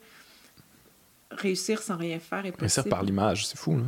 [1.30, 2.60] réussir sans rien faire est possible.
[2.60, 3.84] Réussir par l'image, c'est fou, là.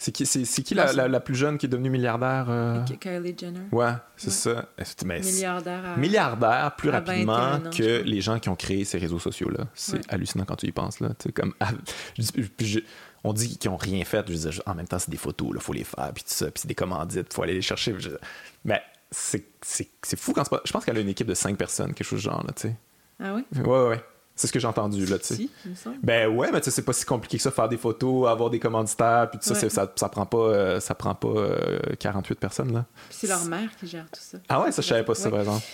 [0.00, 2.46] C'est qui, c'est, qui la, la, plus jeune qui est devenue milliardaire?
[2.48, 2.84] Euh?
[2.84, 3.62] Kylie Jenner.
[3.72, 4.68] Ouais, c'est ça.
[5.00, 5.98] milliardaire.
[5.98, 9.66] milliardaire plus rapidement que les gens qui ont créé ces réseaux sociaux-là.
[9.74, 11.00] C'est hallucinant quand tu y penses.
[11.00, 11.10] Là.
[11.34, 11.52] comme,
[13.24, 14.24] on dit qu'ils n'ont rien fait.
[14.30, 16.62] Je en même temps, c'est des photos, il faut les faire, puis tout ça, puis
[16.62, 17.94] c'est des commandites, il faut aller les chercher.
[18.64, 22.20] mais c'est fou quand Je pense qu'elle a une équipe de cinq personnes, quelque chose
[22.20, 22.76] de genre, là, tu sais.
[23.20, 23.44] Ah oui?
[23.56, 24.04] Ouais, ouais.
[24.36, 25.34] C'est ce que j'ai entendu, là, tu sais.
[25.34, 25.50] Si,
[26.00, 28.50] ben ouais, mais tu sais, c'est pas si compliqué que ça, faire des photos, avoir
[28.50, 31.56] des commanditaires, puis tout ça, ça, ça, prend pas, euh, ça prend pas
[31.98, 32.84] 48 euh, personnes, là.
[33.10, 34.38] c'est leur mère qui gère tout ça.
[34.48, 35.64] Ah ouais, ça, je savais pas ça, par exemple.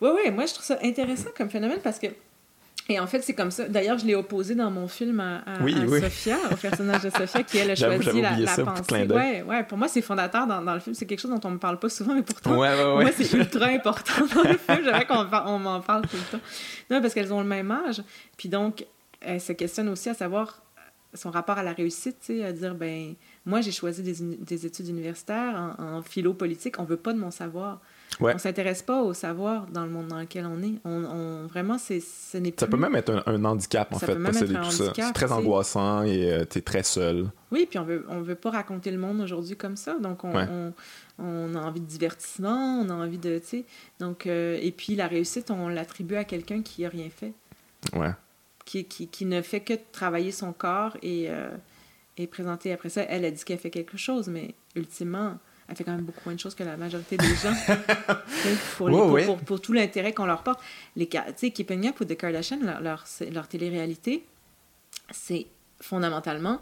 [0.00, 2.06] Ouais, ouais, moi, je trouve ça intéressant comme phénomène parce que
[2.90, 3.68] et en fait, c'est comme ça.
[3.68, 5.42] D'ailleurs, je l'ai opposé dans mon film à,
[6.00, 9.06] Sophia, au personnage de Sophia, qui elle a choisi la, la pensée.
[9.06, 10.94] Ouais, ouais, pour moi, c'est fondateur dans, dans, le film.
[10.94, 13.30] C'est quelque chose dont on ne me parle pas souvent, mais pourtant, pour moi, c'est
[13.34, 14.84] ultra important dans le film.
[14.84, 16.44] J'aimerais qu'on on m'en parle tout le temps.
[16.90, 18.02] Non, parce qu'elles ont le même âge.
[18.38, 18.86] Puis donc,
[19.20, 20.62] elle se questionne aussi à savoir
[21.12, 24.66] son rapport à la réussite, tu sais, à dire, ben moi, j'ai choisi des, des,
[24.66, 26.78] études universitaires en, en philo politique.
[26.78, 27.82] On veut pas de mon savoir.
[28.20, 30.74] On On s'intéresse pas au savoir dans le monde dans lequel on est.
[30.84, 34.70] On, vraiment, c'est, ce n'est Ça peut même être un, handicap, en fait, posséder tout
[34.70, 34.92] ça.
[34.94, 37.28] C'est très angoissant et euh, tu es très seul.
[37.52, 39.98] Oui, puis on veut, on veut pas raconter le monde aujourd'hui comme ça.
[39.98, 40.72] Donc, on,
[41.18, 43.64] on, a envie de divertissement, on a envie de, tu sais.
[44.00, 47.32] Donc, euh, et puis la réussite, on l'attribue à quelqu'un qui a rien fait.
[47.94, 48.12] Ouais.
[48.64, 51.48] Qui, qui, qui, ne fait que travailler son corps et, euh,
[52.18, 53.02] et présenter après ça.
[53.02, 55.38] Elle a dit qu'elle fait quelque chose, mais ultimement,
[55.68, 57.54] elle fait quand même beaucoup moins de choses que la majorité des gens.
[58.78, 60.60] pour, pour, tout l'intérêt qu'on leur porte.
[60.96, 64.24] Les, Keeping Up with the Kardashians, leur, leur, leur télé-réalité,
[65.10, 65.46] c'est
[65.80, 66.60] fondamentalement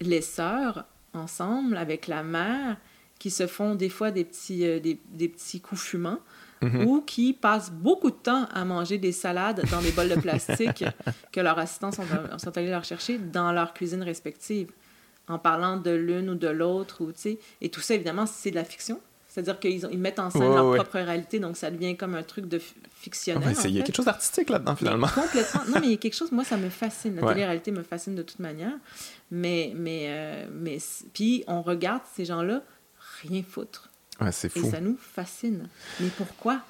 [0.00, 0.84] les sœurs
[1.14, 2.76] ensemble avec la mère
[3.18, 6.20] qui se font des fois des petits, euh, des, des, petits coups fumants
[6.60, 6.84] mm-hmm.
[6.84, 10.84] ou qui passent beaucoup de temps à manger des salades dans des bols de plastique
[11.32, 12.04] que leurs assistants sont,
[12.36, 14.70] sont allés leur chercher dans leur cuisine respective
[15.28, 17.02] en parlant de l'une ou de l'autre.
[17.02, 17.12] Ou,
[17.60, 19.00] et tout ça, évidemment, c'est de la fiction.
[19.28, 22.46] C'est-à-dire qu'ils ils mettent en scène leur propre réalité, donc ça devient comme un truc
[22.48, 22.58] de
[22.94, 23.54] fictionnel.
[23.66, 25.08] Il y a quelque chose d'artistique là-dedans, finalement.
[25.08, 25.60] complètement.
[25.68, 27.16] Non, mais il y a quelque chose, moi, ça me fascine.
[27.16, 28.72] La télé-réalité me fascine de toute manière.
[29.30, 30.78] Mais, mais, euh, mais
[31.12, 32.62] puis on regarde ces gens-là
[33.22, 33.90] rien foutre.
[34.30, 34.66] c'est fou.
[34.66, 35.68] Et ça nous fascine.
[36.00, 36.62] Mais pourquoi?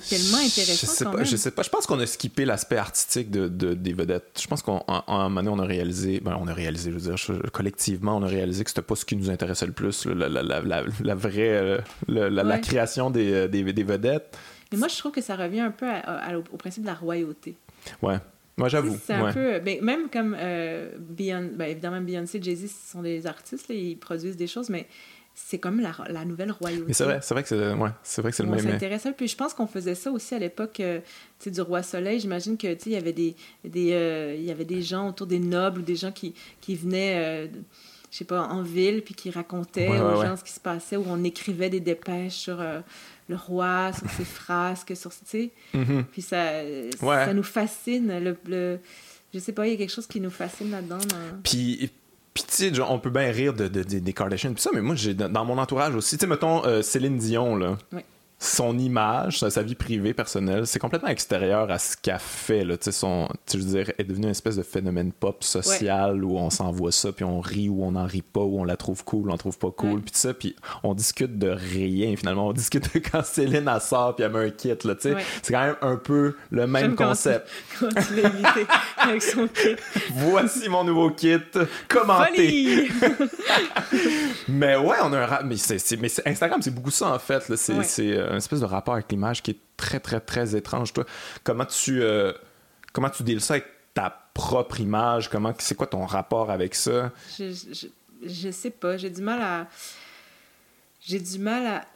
[0.00, 0.86] C'est tellement intéressant.
[0.86, 1.26] Je sais, quand pas, même.
[1.26, 1.62] je sais pas.
[1.62, 4.38] Je pense qu'on a skippé l'aspect artistique de, de, des vedettes.
[4.40, 7.50] Je pense qu'en un moment on a réalisé, ben, on a réalisé, je veux dire,
[7.52, 10.42] collectivement, on a réalisé que c'était pas ce qui nous intéressait le plus, la, la,
[10.42, 14.36] la, la vraie, euh, la, création des, euh, des, des, vedettes.
[14.72, 15.86] Mais moi, je trouve que ça revient un peu
[16.52, 17.56] au principe de la royauté.
[18.02, 18.18] Ouais.
[18.56, 18.96] Moi, j'avoue.
[19.04, 19.58] C'est un peu.
[19.60, 23.96] Ben, même comme euh, Beyoncé, ben, évidemment, Beyoncé, Jay-Z, ce sont des artistes, là, ils
[23.96, 24.86] produisent des choses, mais
[25.34, 26.92] c'est comme la, la, nouvelle royauté.
[26.92, 28.66] c'est vrai, c'est vrai que c'est ouais, c'est vrai que c'est le même.
[28.68, 29.12] intéressant.
[29.12, 31.00] Puis je pense qu'on faisait ça aussi à l'époque euh,
[31.44, 32.20] du roi Soleil.
[32.20, 33.34] J'imagine que il y avait des,
[33.64, 36.76] des euh, il y avait des gens autour des nobles ou des gens qui, qui
[36.76, 37.48] venaient euh,
[38.12, 41.04] je sais pas en ville puis qui racontaient aux gens ce qui se passait ou
[41.08, 42.62] on écrivait des dépêches sur
[43.28, 45.50] le roi, sur ses frasques, sur tu sais.
[45.74, 46.04] Mm-hmm.
[46.12, 46.62] Puis ça
[47.00, 48.78] ça nous fascine le, le,
[49.34, 50.98] je sais pas, il y a quelque chose qui nous fascine là-dedans.
[51.42, 51.90] Puis
[52.34, 55.56] puis, tu on peut bien rire de, des Kardashians, ça, mais moi, j'ai dans mon
[55.58, 57.78] entourage aussi, tu sais, mettons euh, Céline Dion, là.
[57.92, 58.02] Oui
[58.44, 62.64] son image, sa, vie privée, personnelle, c'est complètement extérieur à ce qu'elle fait.
[62.64, 62.76] Là.
[62.80, 66.92] Son, je veux dire, est devenu une espèce de phénomène pop social où on s'envoie
[66.92, 69.28] ça, puis on rit ou on n'en rit pas, ou on la trouve cool, ou
[69.28, 72.48] on la trouve pas cool, puis ça, puis on discute de rien finalement.
[72.48, 74.74] On discute de quand Céline a sort, puis elle met un kit.
[74.84, 75.16] Là, C'est
[75.48, 77.48] quand même un peu le même concept.
[77.80, 78.30] Quand tu, l'as
[78.98, 79.76] avec son kit.
[80.12, 81.38] Voici mon nouveau kit.
[81.88, 82.88] Commenté.
[84.48, 87.48] mais ouais, on a un mais, c'est, mais Instagram, c'est beaucoup ça en fait.
[87.48, 87.56] Là.
[87.56, 90.92] C'est, euh, une espèce de rapport avec l'image qui est très, très, très étrange.
[90.92, 91.04] Toi,
[91.42, 92.32] comment tu, euh,
[92.92, 95.30] comment tu deals ça avec ta propre image?
[95.30, 97.12] Comment, c'est quoi ton rapport avec ça?
[97.38, 97.86] Je, je,
[98.26, 98.96] je sais pas.
[98.96, 99.68] J'ai du mal à
[101.06, 101.86] j'ai du mal à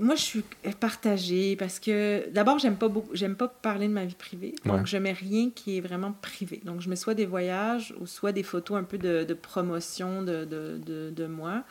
[0.00, 0.44] moi je suis
[0.78, 4.86] partagée parce que d'abord j'aime pas beaucoup j'aime pas parler de ma vie privée donc
[4.86, 8.30] je mets rien qui est vraiment privé donc je mets soit des voyages ou soit
[8.30, 11.64] des photos un peu de, de promotion de, de, de, moi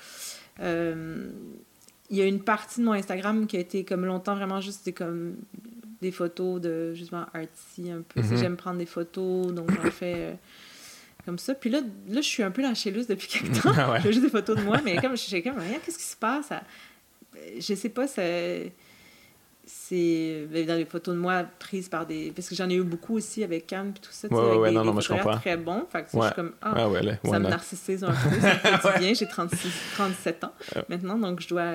[0.59, 1.29] euh,
[2.09, 4.85] il y a une partie de mon Instagram qui a été comme longtemps vraiment juste
[4.85, 5.35] des, comme
[6.01, 8.21] des photos de justement artsy un peu.
[8.21, 8.37] Mm-hmm.
[8.37, 10.33] J'aime prendre des photos, donc j'en fais euh,
[11.25, 11.55] comme ça.
[11.55, 13.71] Puis là, là, je suis un peu lâchée loose depuis quelques temps.
[13.75, 16.17] Ah j'ai juste des photos de moi, mais comme je suis comme, qu'est-ce qui se
[16.17, 16.49] passe?
[17.59, 18.71] Je sais pas, c'est
[19.87, 23.15] c'est dans les photos de moi prises par des parce que j'en ai eu beaucoup
[23.15, 25.37] aussi avec Cam et tout ça ouais, avec ouais, des, non, non, je comprends.
[25.37, 26.73] très bon fait que je suis comme ah,
[27.23, 30.53] ça me narcissise un peu ça me bien j'ai 37 ans
[30.89, 31.71] maintenant donc je dois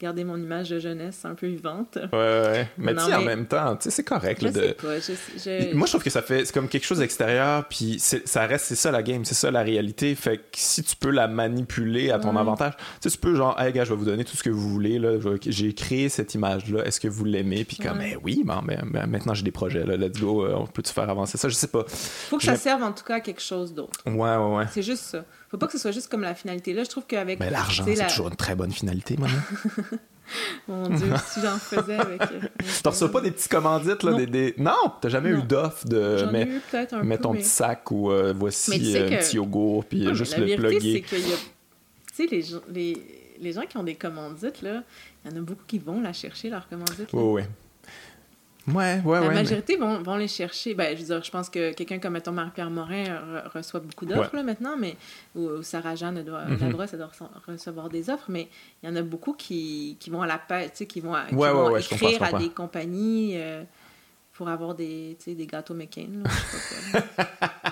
[0.00, 1.98] garder mon image de jeunesse un peu vivante.
[2.12, 4.52] Ouais ouais mais, tu sais en même temps tu sais c'est correct je de...
[4.52, 7.98] sais pas, je, moi je trouve que ça fait c'est comme quelque chose d'extérieur puis
[7.98, 10.14] ça reste c'est ça la game c'est ça la réalité.
[10.14, 13.60] Fait que si tu peux la manipuler à ton avantage tu sais tu peux genre
[13.60, 16.34] hey gars je vais vous donner tout ce que vous voulez là j'ai créé cette
[16.34, 17.64] image là est-ce que vous l'aimez?
[17.64, 20.66] Puis comme, ben oui, ben, ben, maintenant j'ai des projets, là, let's go, euh, on
[20.66, 21.48] peut-tu faire avancer ça?
[21.48, 21.84] Je sais pas.
[21.86, 24.00] Faut que ça serve en tout cas à quelque chose d'autre.
[24.06, 24.64] Ouais, ouais, ouais.
[24.72, 25.24] C'est juste ça.
[25.50, 26.72] Faut pas que ce soit juste comme la finalité.
[26.72, 27.38] Là, je trouve qu'avec.
[27.40, 29.28] Mais l'argent, c'est toujours une très bonne finalité, moi.
[30.68, 32.22] Mon Dieu, si j'en faisais avec.
[32.22, 34.12] Euh, tu reçois pas des petits commandites, là?
[34.12, 34.54] Non, des, des...
[34.56, 36.26] non t'as jamais eu d'offre de.
[36.34, 36.60] Ai eu
[36.92, 41.04] un mets ton petit sac ou euh, voici un petit yogourt, puis juste le plugger.
[41.08, 41.36] c'est qu'il y a.
[41.36, 44.82] Tu sais, les, les, les gens qui ont des commandites, là,
[45.24, 47.12] il y en a beaucoup qui vont la chercher, leur commandite.
[47.12, 47.42] Oui, oui.
[48.68, 50.74] Ouais, ouais, La ouais, majorité vont, vont, les chercher.
[50.74, 54.40] Ben, je veux dire, je pense que quelqu'un comme, mettons, Marie-Pierre Morin reçoit beaucoup d'offres
[54.40, 54.96] maintenant, mais
[55.34, 56.70] ou, Sarah Jeanne doit, mm -hmm.
[56.70, 56.86] doit
[57.48, 58.48] recevoir des offres, mais
[58.82, 61.14] il y en a beaucoup qui, qui vont à la paix, tu sais, qui vont,
[61.28, 63.64] qui vont écrire à des compagnies euh,
[64.34, 66.08] pour avoir des, tu sais, des gâteaux McCain.
[66.22, 67.71] Là, je sais pas quoi.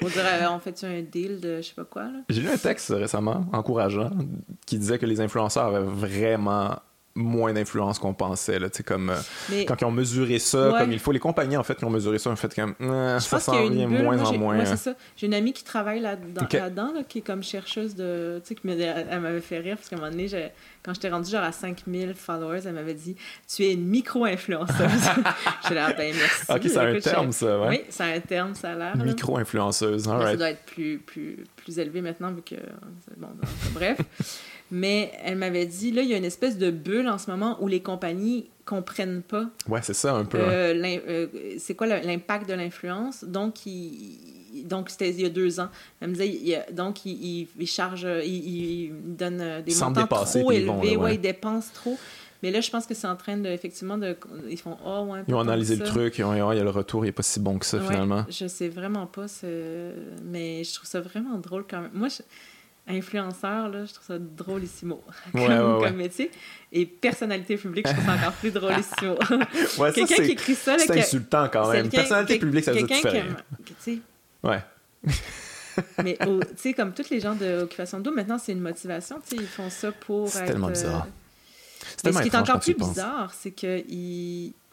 [0.00, 2.08] pour dire, euh, on fait un deal de je sais pas quoi.
[2.28, 4.10] J'ai lu un texte récemment encourageant
[4.66, 6.76] qui disait que les influenceurs avaient vraiment
[7.16, 8.58] moins d'influence qu'on pensait.
[8.58, 11.74] Là, comme, euh, quand ils ont mesuré ça, comme il faut, les compagnies, en fait,
[11.74, 14.64] qui ont mesuré ça, en fait, comme, euh, ça s'en vient moins en moins.
[14.64, 14.94] c'est ça.
[15.16, 18.40] J'ai une amie qui travaille là-dedans, là qui est comme chercheuse de.
[18.46, 20.28] Tu sais, elle m'avait fait rire, parce qu'à un moment donné,
[20.82, 23.16] quand j'étais rendue genre à 5000 followers, elle m'avait dit
[23.48, 24.76] Tu es une micro-influenceuse.
[25.68, 26.44] J'ai l'air, ben merci.
[26.48, 27.68] Ok, c'est un terme, ça, ouais.
[27.68, 28.96] Oui, c'est un terme, ça a l'air.
[28.96, 32.56] Micro-influenceuse, Ça doit être plus, plus, plus élevé maintenant, vu que.
[33.16, 33.28] Bon,
[33.72, 33.98] bref.
[34.70, 37.56] Mais elle m'avait dit, là, il y a une espèce de bulle en ce moment
[37.60, 39.48] où les compagnies comprennent pas.
[39.68, 40.38] Ouais, c'est ça un peu.
[40.38, 41.26] Euh, euh,
[41.58, 43.24] c'est quoi l'impact de l'influence?
[43.24, 45.68] Donc, il, donc c'était il y a deux ans.
[46.00, 51.14] Elle me disait, donc, il, il, charge, il, donne euh, des montants trop élevés, ouais.
[51.14, 51.96] il dépense trop.
[52.42, 54.16] Mais là, je pense que c'est en train de, effectivement, de,
[54.50, 55.20] ils font, oh, ouais.
[55.26, 57.58] Ils ont analysé le truc, il y a le retour, il n'est pas si bon
[57.58, 58.26] que ça, finalement.
[58.28, 59.26] Je sais vraiment pas,
[60.24, 61.92] mais je trouve ça vraiment drôle quand même.
[61.94, 62.22] Moi, je
[62.88, 65.02] influenceur, là, je trouve ça drôlissimo
[65.32, 66.30] comme, comme métier.
[66.72, 69.16] Et personnalité publique, je trouve ça encore plus drôlissimo.
[69.94, 70.78] quelqu'un qui écrit ça...
[70.78, 71.88] C'est insultant quand même.
[71.88, 73.08] Personnalité publique, ça veut dire que
[73.64, 73.98] tu sais...
[74.42, 74.62] Ouais.
[76.04, 79.20] mais tu sais, comme tous les gens d'occupation d'eau, maintenant, c'est une motivation.
[79.20, 81.06] Tu sais, ils font ça pour C'est tellement bizarre.
[82.04, 83.82] Euh, ce qui est encore plus bizarre, c'est que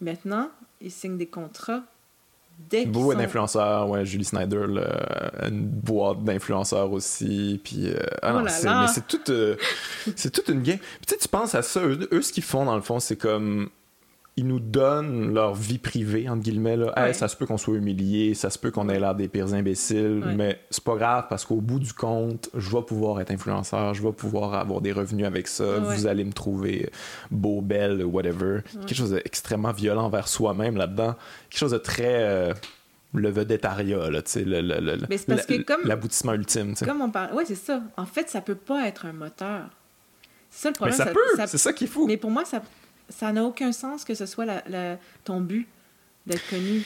[0.02, 0.50] maintenant,
[0.82, 1.84] ils signent des contrats
[2.88, 4.66] Beaucoup d'influenceurs, ouais, Julie Snyder,
[5.48, 7.62] une boîte d'influenceurs aussi.
[7.64, 9.58] Puis, euh, ah oh mais c'est toute, euh,
[10.16, 10.78] c'est toute une game.
[10.78, 13.16] Puis, tu sais, tu penses à ça, eux, ce qu'ils font dans le fond, c'est
[13.16, 13.70] comme
[14.36, 16.76] ils nous donnent leur vie privée, entre guillemets.
[16.76, 17.14] Là.
[17.14, 20.24] ça se peut qu'on soit humilié, ça se peut qu'on ait l'air des pires imbéciles,
[20.36, 24.02] mais c'est pas grave parce qu'au bout du compte, je vais pouvoir être influenceur, je
[24.02, 26.90] vais pouvoir avoir des revenus avec ça, vous allez me trouver
[27.30, 28.62] beau, belle, whatever.
[28.72, 31.16] Quelque chose d'extrêmement violent envers soi-même là-dedans.
[31.50, 32.24] Quelque chose de très.
[32.24, 32.54] Euh,
[33.16, 34.46] le vedettariat, là, tu sais,
[35.84, 36.74] l'aboutissement ultime.
[36.84, 37.30] Comme on parle.
[37.36, 37.84] Oui, c'est ça.
[37.96, 39.70] En fait, ça peut pas être un moteur.
[40.50, 40.98] C'est ça le problème.
[40.98, 42.08] Mais ça, peut, c'est ça qui est fou.
[42.08, 42.62] Mais pour moi, ça,
[43.10, 45.68] ça n'a aucun sens que ce soit la, ton but
[46.26, 46.84] d'être connu.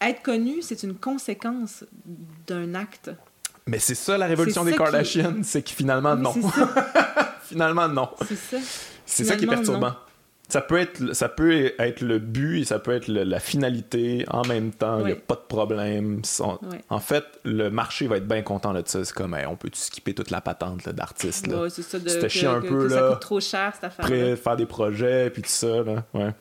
[0.00, 1.84] Être connu, c'est une conséquence
[2.46, 3.10] d'un acte.
[3.66, 6.34] Mais c'est ça la révolution des Kardashians, c'est que finalement, non.
[7.42, 8.10] finalement, non.
[8.26, 8.56] C'est ça.
[9.04, 9.94] C'est ça qui est perturbant.
[10.50, 14.44] Ça peut, être, ça peut être le but et ça peut être la finalité en
[14.46, 14.98] même temps.
[15.00, 16.22] Il n'y a pas de problème.
[16.88, 19.04] En fait, le marché va être bien content de ça.
[19.04, 21.46] C'est comme, on peut skipper toute la patente d'artiste.
[21.46, 21.98] Ouais, c'est ça.
[21.98, 24.38] De, que, un peu, là, ça coûte trop cher, cette affaire.
[24.38, 25.82] faire des projets, puis tout ça.
[25.82, 26.04] Là.
[26.14, 26.34] Ouais.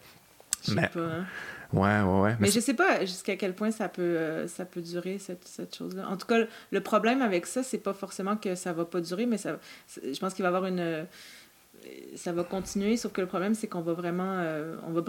[0.66, 1.00] Je sais pas.
[1.00, 1.26] Hein.
[1.72, 2.36] Ouais, ouais, ouais.
[2.40, 5.48] Mais, je je sais pas jusqu'à quel point ça peut, euh, ça peut durer, cette,
[5.48, 6.08] cette chose-là.
[6.10, 6.40] En tout cas,
[6.72, 9.60] le problème avec ça, c'est pas forcément que ça va pas durer, mais ça,
[10.04, 11.06] je pense qu'il va y avoir une
[12.16, 14.40] ça va continuer, sauf que le problème, c'est qu'on va vraiment.
[14.40, 15.04] Euh, on, va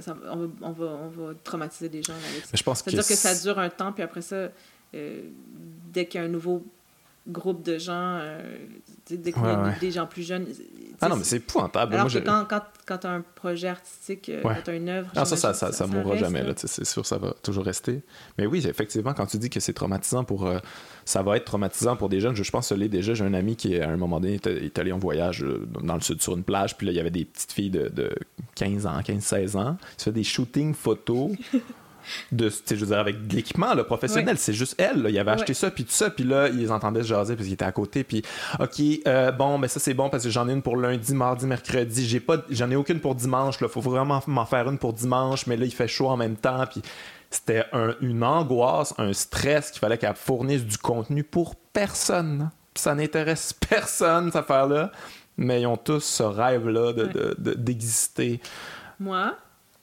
[0.00, 2.50] ça, on, va, on, va, on, va, traumatiser des gens avec ça.
[2.54, 4.50] Je pense C'est-à-dire que, ça dure un temps, puis après ça,
[4.94, 5.22] euh,
[5.92, 6.64] dès qu'il y a un nouveau
[7.28, 8.56] groupe de gens, euh,
[9.08, 10.46] des gens plus jeunes.
[11.00, 11.94] Ah non, mais c'est épouvantable.
[11.94, 12.46] Alors que quand,
[12.86, 15.10] quand, as un projet artistique, quand tu as une œuvre.
[15.14, 16.44] Ah, ça, ça, ça, ça, mourra jamais.
[16.56, 18.02] C'est sûr, ça va toujours rester.
[18.36, 20.48] Mais oui, effectivement, quand tu dis que c'est traumatisant pour
[21.08, 22.36] ça va être traumatisant pour des jeunes.
[22.36, 23.14] Je, pense que l'est déjà.
[23.14, 26.02] J'ai un ami qui, à un moment donné, est, allé en voyage euh, dans le
[26.02, 28.14] sud sur une plage, puis là, il y avait des petites filles de,
[28.56, 29.78] 15 ans, 15-16 ans.
[29.80, 31.30] Il se fait des shootings photos.
[32.32, 35.70] de je veux dire avec l'équipement le professionnel c'est juste elle il avait acheté ça
[35.70, 38.22] puis tout ça puis là ils entendaient se jaser parce qu'ils étaient à côté puis
[38.58, 41.46] ok euh, bon mais ça c'est bon parce que j'en ai une pour lundi mardi
[41.46, 44.92] mercredi j'ai pas j'en ai aucune pour dimanche là faut vraiment m'en faire une pour
[44.92, 46.82] dimanche mais là il fait chaud en même temps puis
[47.30, 47.66] c'était
[48.00, 52.50] une angoisse, un stress qu'il fallait qu'elle fournisse du contenu pour personne.
[52.74, 54.90] Ça n'intéresse personne, cette affaire-là.
[55.36, 56.92] Mais ils ont tous ce rêve-là
[57.38, 58.38] d'exister.
[58.38, 59.36] De, moi,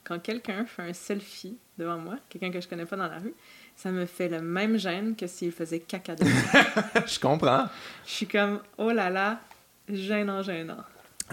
[0.06, 3.34] quand quelqu'un fait un selfie devant moi, quelqu'un que je connais pas dans la rue,
[3.74, 6.14] ça me fait le même gêne que s'il faisait caca
[7.06, 7.66] Je comprends.
[8.06, 9.40] Je suis comme, oh là là,
[9.88, 10.84] gênant, gênant.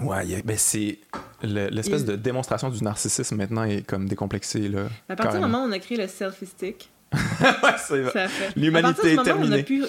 [0.02, 0.98] Ouais, ben c'est
[1.44, 4.88] l'espèce de démonstration du narcissisme maintenant est comme décomplexée là.
[5.08, 9.24] À partir du moment où on a créé le selfie stick, ouais, c'est L'humanité est
[9.24, 9.58] terminée.
[9.58, 9.84] On a pu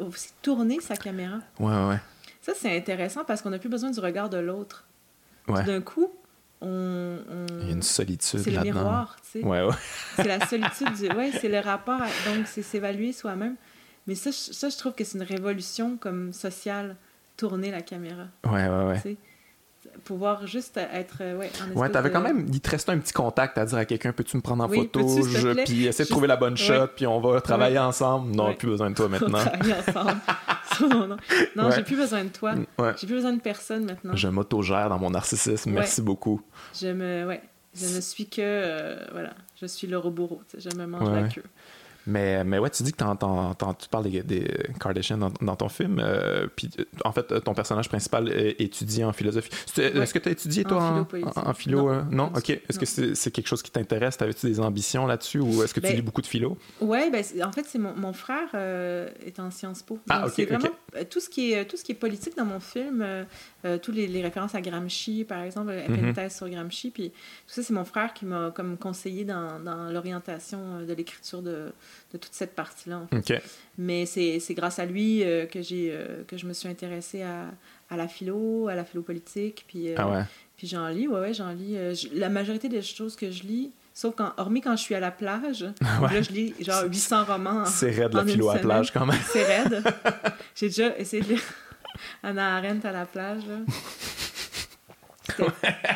[0.00, 1.38] aussi tourner sa caméra.
[1.60, 2.00] Ouais, ouais.
[2.42, 4.84] Ça c'est intéressant parce qu'on n'a plus besoin du regard de l'autre.
[5.46, 5.62] Ouais.
[5.62, 6.10] D'un coup,
[6.64, 7.18] on,
[7.60, 9.44] Il y a une solitude C'est le miroir, tu sais.
[9.44, 9.74] Ouais, ouais.
[10.16, 11.08] c'est la solitude du...
[11.16, 13.56] Ouais, c'est le rapport, donc c'est s'évaluer soi-même.
[14.06, 16.96] Mais ça, ça, je trouve que c'est une révolution comme sociale,
[17.36, 18.26] tourner la caméra.
[18.44, 19.16] Ouais, ouais, ouais
[20.04, 23.58] pouvoir juste être euh, ouais, Ouais, t'avais quand même, il te restait un petit contact
[23.58, 26.36] à dire à quelqu'un, peux-tu me prendre en photo, je, puis essayer de trouver la
[26.36, 28.34] bonne shot, puis on va travailler ensemble.
[28.34, 29.38] Non, plus besoin de toi maintenant.
[29.38, 30.20] ensemble.
[30.90, 31.16] non,
[31.56, 32.54] non j'ai plus besoin de toi.
[32.54, 32.66] Mm,
[32.98, 34.14] j'ai plus besoin de personne maintenant.
[34.14, 35.70] Je m'autogère dans mon narcissisme.
[35.70, 36.40] Merci beaucoup.
[36.78, 37.42] Je me, ouais,
[37.74, 40.40] je ne suis que, euh, voilà, je suis le robot.
[40.56, 41.44] Je me mange la queue.
[42.06, 44.46] Mais, mais ouais, tu dis que tu parles des, des
[44.78, 45.98] Kardashians dans, ton film.
[45.98, 46.70] Euh, puis,
[47.04, 49.50] en fait, ton personnage principal étudie en philosophie.
[49.76, 51.06] Est-ce que tu as étudié, toi,
[51.36, 51.90] en, philo?
[52.10, 52.50] Non, OK.
[52.50, 54.16] Est-ce que c'est quelque chose qui t'intéresse?
[54.16, 56.58] T'avais-tu des ambitions là-dessus ou est-ce que tu ben, lis beaucoup de philo?
[56.80, 59.98] Oui, ben, en fait, c'est mon, mon, frère euh, est en Sciences Po.
[60.08, 60.32] Ah, OK.
[60.36, 63.26] C'est vraiment euh, tout, ce qui est, tout ce qui est politique dans mon film,
[63.64, 65.98] euh, toutes les, références à Gramsci, par exemple, mm -hmm.
[66.08, 66.90] une thèse sur Gramsci.
[66.90, 71.42] Puis tout ça, c'est mon frère qui m'a comme conseillé dans, dans l'orientation de l'écriture
[71.42, 71.72] de,
[72.12, 72.98] de, toute cette partie-là.
[72.98, 73.42] En fait.
[73.78, 75.22] Mais c'est grâce à lui
[75.52, 75.84] que, j'ai
[76.28, 77.50] que je me suis intéressée à,
[77.90, 79.64] à la philo, à la philo politique.
[79.68, 80.24] Puis, ah ouais?
[80.56, 81.76] Puis j'en lis, ouais, ouais, j'en lis.
[82.12, 85.12] la majorité des choses que je lis, Sauf quand, hormis quand je suis à la
[85.12, 87.64] plage, là, je lis genre 800 romans.
[87.64, 89.20] C'est raide la philo à la plage quand même.
[89.32, 89.84] C'est raide.
[90.56, 91.42] J'ai déjà essayé de lire
[92.22, 93.42] Anna Arendt à la plage.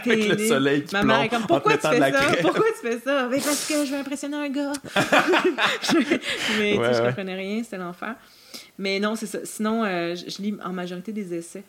[0.05, 2.21] Avec le soleil qui Ma mère est comme, pourquoi tu fais ça?
[2.41, 3.29] Pourquoi tu fais ça?
[3.31, 4.73] Mais parce que je vais impressionner un gars.
[6.59, 8.17] mais ouais, je comprenais rien, c'était l'enfer.
[8.79, 9.39] Mais non, c'est ça.
[9.45, 11.65] Sinon, euh, je lis en majorité des essais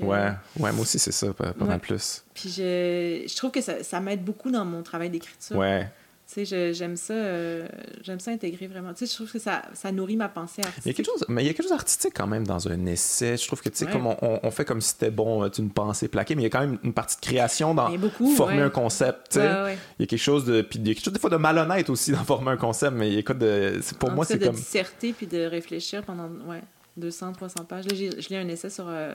[0.00, 2.24] ouais, ouais, moi aussi, c'est ça, pas, mal plus.
[2.34, 5.56] Puis je, je trouve que ça, ça m'aide beaucoup dans mon travail d'écriture.
[5.56, 5.88] Ouais.
[6.34, 7.68] Tu sais, j'aime ça, euh,
[8.02, 8.92] j'aime ça intégrer vraiment.
[8.92, 10.84] Tu sais, je trouve que ça, ça nourrit ma pensée artistique.
[10.84, 12.66] Il y a quelque chose, mais il y a quelque chose d'artistique quand même dans
[12.68, 13.36] un essai.
[13.36, 16.08] Je trouve que, tu sais, comme on, on, fait comme si c'était bon, une pensée
[16.08, 17.88] plaquée, mais il y a quand même une partie de création dans
[18.36, 19.32] former un concept.
[19.32, 19.76] Tu sais.
[19.98, 21.36] Il y a quelque chose de, puis il y a quelque chose des fois de
[21.36, 24.38] malhonnête aussi dans former un concept, mais il y a quoi de, pour moi, c'est
[24.38, 24.52] comme.
[24.52, 26.62] de disserter puis de réfléchir pendant, ouais.
[26.96, 27.86] 200, 300 pages.
[27.86, 29.14] Là, je lis un essai sur, euh,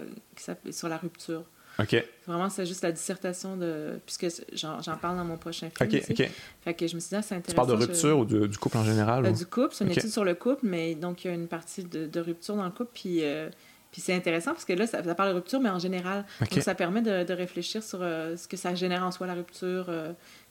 [0.71, 1.43] sur la rupture.
[1.79, 2.03] OK.
[2.27, 3.99] Vraiment, c'est juste la dissertation de.
[4.05, 5.89] Puisque j'en parle dans mon prochain film.
[5.89, 6.29] OK, OK.
[6.61, 7.49] Fait que je me suis dit, ah, c'est intéressant.
[7.49, 10.09] Tu parles de rupture ou du couple en général euh, Du couple, c'est une étude
[10.09, 12.71] sur le couple, mais donc il y a une partie de, de rupture dans le
[12.71, 12.91] couple.
[12.93, 13.23] Puis.
[13.23, 13.49] Euh,
[13.91, 16.23] puis c'est intéressant parce que là, ça, parle de rupture, mais en général.
[16.39, 19.89] Donc ça permet de, de réfléchir sur ce que ça génère en soi, la rupture,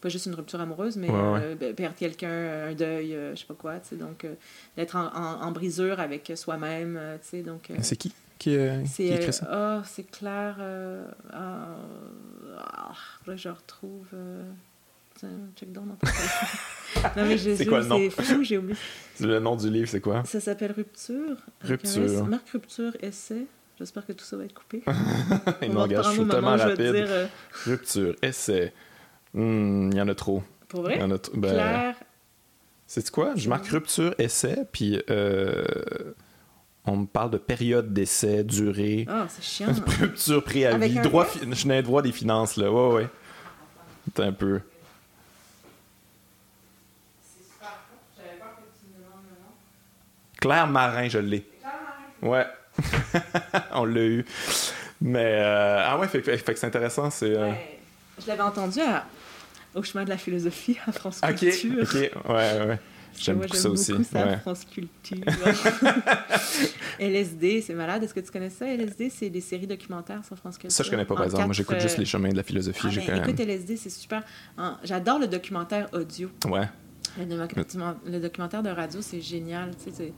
[0.00, 3.54] pas juste une rupture amoureuse, mais euh, perdre quelqu'un, un deuil, euh, je sais pas
[3.54, 4.34] quoi, tu sais, donc euh,
[4.76, 7.70] d'être en, en, brisure avec soi-même, tu sais, donc...
[7.82, 8.12] c'est qui?
[8.38, 8.56] Qui,
[8.94, 9.46] qui écrit ça?
[9.50, 10.56] Ah, c'est Claire...
[11.32, 11.76] Ah,
[13.26, 14.06] là, je retrouve...
[15.18, 15.96] Tiens, check down
[17.16, 17.98] Non, mais c'est quoi le nom?
[17.98, 18.76] C'est fou, j'ai oublié.
[19.20, 20.22] Le nom du livre, c'est quoi?
[20.24, 21.36] Ça s'appelle Rupture.
[21.60, 22.24] Rupture.
[22.26, 23.46] Marc Rupture, essai.
[23.78, 24.82] J'espère que tout ça va être coupé.
[25.72, 26.92] non, gars, je suis tellement rapide.
[26.92, 27.28] Dire,
[27.64, 28.72] Rupture, essai.
[29.34, 30.42] Hmm, il y en a trop.
[30.68, 30.98] Pour vrai?
[30.98, 31.96] Y en a ben, Claire.
[32.86, 33.34] C'est quoi?
[33.36, 35.64] Je marque rupture, essai, puis euh,
[36.88, 39.06] on me parle de période d'essai, durée.
[39.08, 39.72] Ah, c'est chiant.
[40.00, 42.70] rupture, préavis, droit, je n'ai droit des finances, là.
[42.70, 43.08] Ouais, ouais.
[44.16, 44.60] C'est un peu.
[50.40, 51.48] Claire Marin, je l'ai.
[52.22, 52.46] Ouais.
[53.72, 54.24] on l'a eu.
[55.00, 57.10] Mais, euh, ah ouais, fait, fait, que c'est intéressant.
[57.10, 57.52] C'est, euh,
[58.20, 59.04] Je l'avais entendu à,
[59.74, 61.72] au chemin de la philosophie à France Culture.
[61.82, 62.78] Ok, ok, ouais, ouais.
[63.20, 63.92] J'aime beaucoup ça aussi.
[64.04, 64.36] ça, ouais.
[64.38, 65.18] France Culture.
[66.98, 68.02] LSD, c'est malade.
[68.02, 68.66] Est-ce que tu connais ça?
[68.66, 70.76] LSD, c'est des séries documentaires sur France Culture.
[70.76, 71.44] Ça, je connais pas, par exemple.
[71.44, 72.80] Moi, j'écoute juste les chemins de la philosophie.
[72.84, 74.22] Ah, ben, écoute, LSD, c'est super.
[74.84, 76.30] J'adore le documentaire audio.
[76.46, 76.68] Ouais.
[77.18, 79.70] Le, documentaire de radio, c'est génial.
[79.82, 80.12] Tu sais,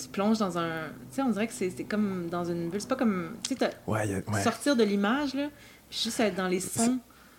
[0.00, 0.88] tu plonges dans un.
[1.10, 2.80] Tu sais, on dirait que c'est comme dans une bulle.
[2.80, 3.36] C'est pas comme.
[3.46, 5.48] Tu sais, ouais, sortir de l'image, là,
[5.88, 6.98] puis juste être dans les sons.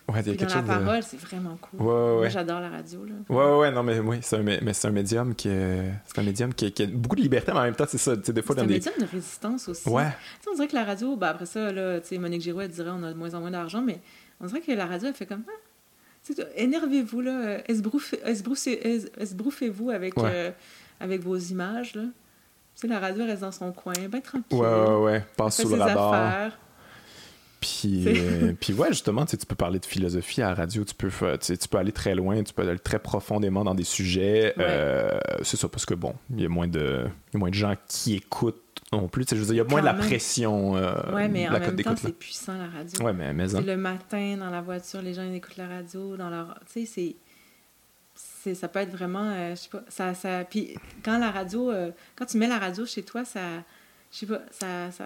[0.10, 1.80] Ouais, dans la parole, c'est vraiment cool.
[1.80, 3.06] Moi, j'adore la radio.
[3.06, 3.14] Là.
[3.30, 6.54] Ouais, ouais, non, mais oui, c'est un, mais c'est un médium qui, c'est un médium
[6.54, 8.16] qui, qui, a beaucoup de liberté, mais en même temps, c'est ça.
[8.16, 8.76] Des fois, c'est un des...
[8.76, 9.88] médium de résistance aussi.
[9.88, 10.08] Ouais.
[10.50, 13.14] on dirait que la radio, ben, après ça, là, Monique Giroux, elle dirait on a
[13.14, 14.00] de moins en moins d'argent, mais
[14.42, 15.52] on dirait que la radio, elle fait comme ah,
[16.56, 20.52] énervez-vous, là, esbrouffez-vous avec, euh,
[21.00, 21.96] avec vos images.
[21.96, 22.04] Là.
[22.76, 24.58] Tu sais, la radio reste dans son coin, bien tranquille.
[24.58, 25.26] Ouais, ouais, ouais.
[25.36, 26.14] Passe sous le radar.
[26.14, 26.60] Affaires.
[27.62, 31.10] Puis, euh, puis ouais, justement, tu peux parler de philosophie à la radio, tu peux,
[31.38, 34.54] tu peux aller très loin, tu peux aller très profondément dans des sujets.
[34.58, 38.16] Euh, c'est ça, parce que bon, il y a moins de, moins de gens qui
[38.16, 39.26] écoutent non plus.
[39.30, 40.76] Je veux dire, il y a moins de la pression.
[40.76, 43.06] Euh, ouais, mais en même temps, c'est puissant la radio.
[43.06, 43.62] Ouais, mais, mais hein.
[43.62, 46.18] Le matin, dans la voiture, les gens ils écoutent la radio.
[46.18, 47.16] dans leur Tu sais,
[48.44, 51.72] c'est ça peut être vraiment je sais pas ça, ça puis quand la radio
[52.16, 53.40] quand tu mets la radio chez toi ça
[54.12, 55.06] je sais pas, ça, ça...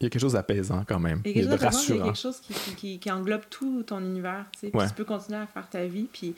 [0.00, 1.20] Il y a quelque chose d'apaisant quand même.
[1.24, 1.96] Il y a quelque, chose, rassurant.
[1.96, 4.88] Il y a quelque chose qui, qui, qui, englobe tout ton univers, tu sais.
[4.88, 6.34] Tu peux continuer à faire ta vie, puis...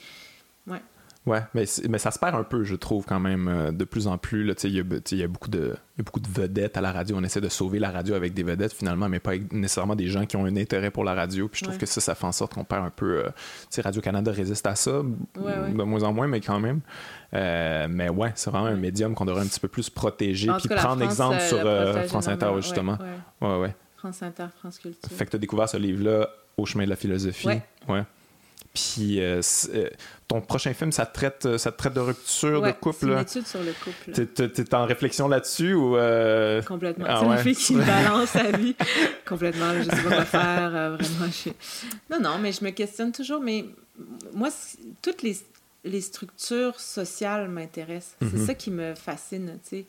[0.67, 0.81] Ouais.
[1.27, 4.07] Ouais, mais, mais ça se perd un peu, je trouve, quand même, euh, de plus
[4.07, 4.49] en plus.
[4.63, 7.17] Il y, y, a beaucoup de, y a beaucoup de vedettes à la radio.
[7.19, 10.25] On essaie de sauver la radio avec des vedettes, finalement, mais pas nécessairement des gens
[10.25, 11.49] qui ont un intérêt pour la radio.
[11.49, 13.25] Puis je trouve que ça, ça fait en sorte qu'on perd un peu.
[13.25, 13.29] Euh,
[13.71, 16.81] sais, Radio-Canada résiste à ça, de moins en moins, mais quand même.
[17.35, 20.51] Euh, mais ouais, c'est vraiment un médium qu'on devrait un petit peu plus protéger.
[20.59, 21.59] Puis prendre exemple sur
[22.09, 22.99] France Inter, justement.
[23.41, 23.75] Ouais, ouais.
[23.97, 25.11] France Inter, France Culture.
[25.11, 27.49] Fait que tu as découvert ce livre-là au chemin de la philosophie.
[27.89, 28.03] Ouais.
[28.75, 29.21] Puis
[30.29, 33.11] ton prochain film, ça traite, ça traite de rupture de couple.
[33.11, 34.27] Une étude sur le couple.
[34.27, 35.97] T'es, es en réflexion là-dessus ou
[36.67, 37.07] Complètement.
[37.09, 38.77] Ah, c'est une fille qui balance sa vie
[39.27, 39.73] complètement.
[39.79, 40.71] Je sais pas quoi faire.
[40.71, 41.31] vraiment,
[42.11, 43.41] Non, non, mais je me questionne toujours.
[43.41, 43.65] Mais
[44.33, 44.51] moi,
[45.03, 45.37] toutes les,
[45.87, 48.17] les structures sociales m'intéressent.
[48.21, 48.47] C'est mhm.
[48.47, 49.87] ça qui me fascine, tu sais.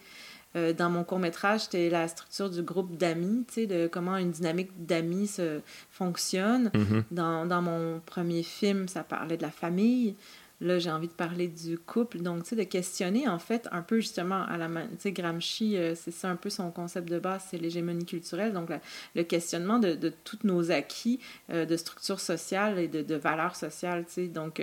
[0.56, 4.32] Euh, dans mon court-métrage, c'était la structure du groupe d'amis, tu sais, de comment une
[4.32, 5.60] dynamique d'amis se
[5.92, 6.72] fonctionne.
[6.74, 7.04] Mhm.
[7.12, 10.16] dans, dans, mon premier film, ça parlait de la famille.
[10.60, 12.20] Là, j'ai envie de parler du couple.
[12.20, 14.68] Donc, tu sais, de questionner, en fait, un peu justement à la...
[14.68, 18.54] Tu sais, Gramsci, euh, c'est ça un peu son concept de base, c'est l'hégémonie culturelle.
[18.54, 18.70] Donc,
[19.16, 21.20] le questionnement de, de tous nos acquis
[21.52, 24.28] euh, de structure sociale et de, de valeurs sociales, tu sais.
[24.28, 24.62] Donc,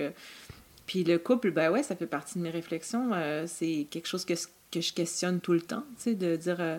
[0.87, 3.11] puis le couple, ben ouais, ça fait partie de mes réflexions.
[3.47, 4.35] c'est quelque chose que
[4.75, 6.57] que je questionne tout le temps, tu sais, de dire...
[6.59, 6.79] Euh,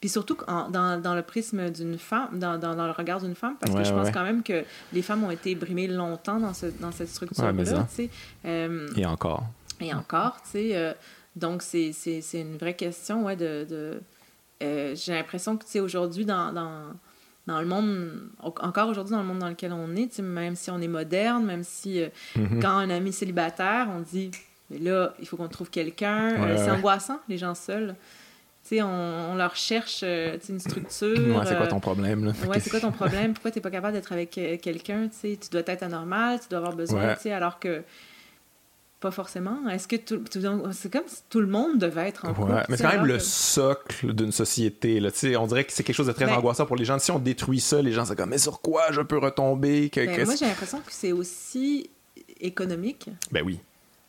[0.00, 3.74] puis surtout dans, dans, le prisme d'une femme, dans, dans, le regard d'une femme, parce
[3.74, 6.92] que je pense quand même que les femmes ont été brimées longtemps dans, ce, dans
[6.92, 8.10] cette structure-là, tu sais.
[8.44, 9.46] Euh, et encore.
[9.80, 10.76] Et encore, tu sais.
[10.76, 10.92] Euh,
[11.34, 11.94] donc, c'est
[12.34, 13.66] une vraie question, ouais, de...
[13.68, 16.52] de J'ai l'impression que, tu sais, aujourd'hui, dans,
[17.50, 20.80] dans, le monde, encore aujourd'hui, dans le monde dans lequel on est, même si on
[20.80, 22.00] est moderne, même si
[22.36, 22.60] mm-hmm.
[22.60, 24.30] quand un ami célibataire, on dit
[24.70, 26.40] mais là, il faut qu'on trouve quelqu'un.
[26.42, 27.96] Euh, c'est angoissant, les gens seuls.
[28.62, 31.42] Sais, on, leur cherche euh, une structure.
[31.44, 32.24] c'est quoi ton problème?
[32.26, 32.32] Là?
[32.46, 33.32] Ouais, c'est quoi ton problème?
[33.32, 35.08] Pourquoi tu n'es pas capable d'être avec euh, quelqu'un?
[35.20, 37.82] Tu dois être anormal, tu dois avoir besoin, alors que
[39.00, 39.66] pas forcément.
[39.68, 40.22] Est-ce que tout,
[40.72, 42.52] c'est comme si tout le monde devait être en couple.
[42.68, 45.00] mais c'est quand même le socle d'une société.
[45.00, 45.08] Là.
[45.38, 46.98] On dirait que c'est quelque chose de très ben angoissant pour les gens.
[46.98, 49.90] Si on détruit ça, les gens sont comme mais sur quoi je peux retomber?
[49.94, 51.90] Ben, Moi j'ai l'impression que c'est aussi
[52.40, 53.08] économique.
[53.32, 53.58] Ben oui.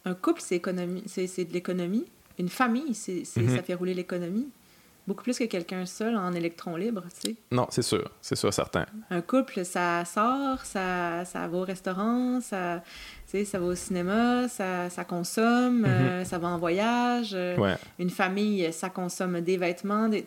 [0.04, 2.06] Un couple, c'est de l'économie.
[2.38, 3.56] Une famille, c'est mhm.
[3.56, 4.48] ça fait rouler l'économie.
[5.12, 7.36] Beaucoup plus que quelqu'un seul en électron libre, tu sais.
[7.52, 8.10] Non, c'est sûr.
[8.22, 8.86] C'est sûr, certain.
[9.10, 12.82] Un couple, ça sort, ça, ça va au restaurant, ça,
[13.28, 15.86] ça va au cinéma, ça, ça consomme, mhm.
[15.86, 17.32] euh, ça va en voyage.
[17.34, 20.08] Euh, une famille, ça consomme des vêtements.
[20.08, 20.24] Des,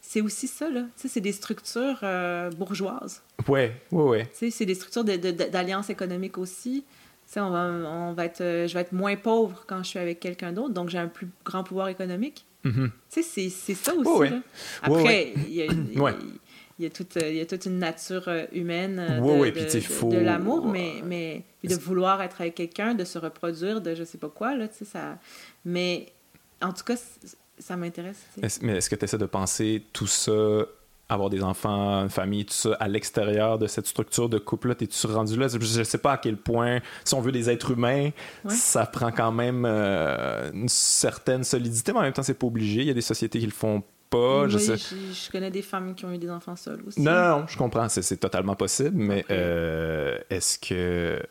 [0.00, 0.82] c'est aussi ça, là.
[0.94, 3.20] C'est des structures euh, bourgeoises.
[3.48, 4.50] Oui, oui, oui.
[4.52, 6.84] C'est des structures d'alliance de, économique aussi
[7.36, 10.52] on va, on va être, je vais être moins pauvre quand je suis avec quelqu'un
[10.52, 12.46] d'autre, donc j'ai un plus grand pouvoir économique.
[12.62, 14.32] Tu sais, c'est ça aussi.
[14.82, 15.66] Après, il y a,
[16.78, 20.66] y a toute, il y a toute une nature euh, humaine euh, de, de, l'amour,
[20.66, 24.54] mais, mais de vouloir être avec quelqu'un, de se reproduire, de je sais pas quoi,
[24.54, 25.18] là, tu sais, ça...
[25.64, 26.12] Mais
[26.60, 26.96] en tout cas,
[27.58, 28.24] ça m'intéresse.
[28.62, 30.66] Mais est-ce que tu essaies de penser tout ça
[31.08, 35.06] avoir des enfants, une famille, tout ça, à l'extérieur de cette structure de couple-là, t'es-tu
[35.06, 35.48] rendu là?
[35.48, 38.10] Je sais pas à quel point, si on veut des êtres humains,
[38.48, 42.82] ça prend quand même euh, une certaine solidité, mais en même temps, c'est pas obligé.
[42.82, 44.48] Il y a des sociétés qui le font pas.
[44.48, 44.76] je, sais...
[44.76, 47.00] je, connais des femmes qui ont eu des enfants seuls aussi.
[47.00, 51.22] Non, non, non je comprends, c'est totalement possible, mais euh, est-ce que.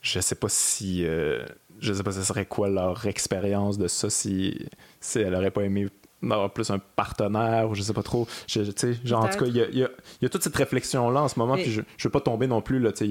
[0.00, 1.06] Je sais pas si.
[1.06, 1.44] Euh,
[1.78, 4.68] je sais pas ce serait quoi leur expérience de ça si,
[5.00, 5.88] si elle aurait pas aimé
[6.22, 8.26] d'avoir plus un partenaire ou je sais pas trop.
[8.46, 8.62] Je,
[9.04, 9.78] genre, en tout cas, il y a, y,
[10.22, 12.60] y a, toute cette réflexion-là en ce moment, puis je, je veux pas tomber non
[12.60, 12.78] plus.
[12.78, 13.06] Là, mais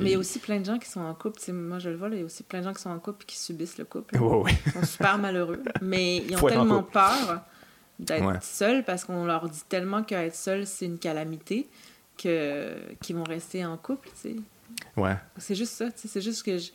[0.00, 1.40] il y a aussi plein de gens qui sont en couple.
[1.52, 3.22] moi, je le vois, il y a aussi plein de gens qui sont en couple
[3.22, 4.16] et qui subissent le couple.
[4.66, 5.62] Ils sont super malheureux.
[5.82, 7.42] Mais ils ont tellement peur
[7.98, 11.68] d'être seuls parce qu'on leur dit tellement qu'être seul, c'est une calamité
[12.16, 14.08] que qu'ils vont rester en couple.
[14.96, 15.16] Ouais.
[15.36, 15.86] C'est juste ça.
[15.94, 16.70] C'est juste que je,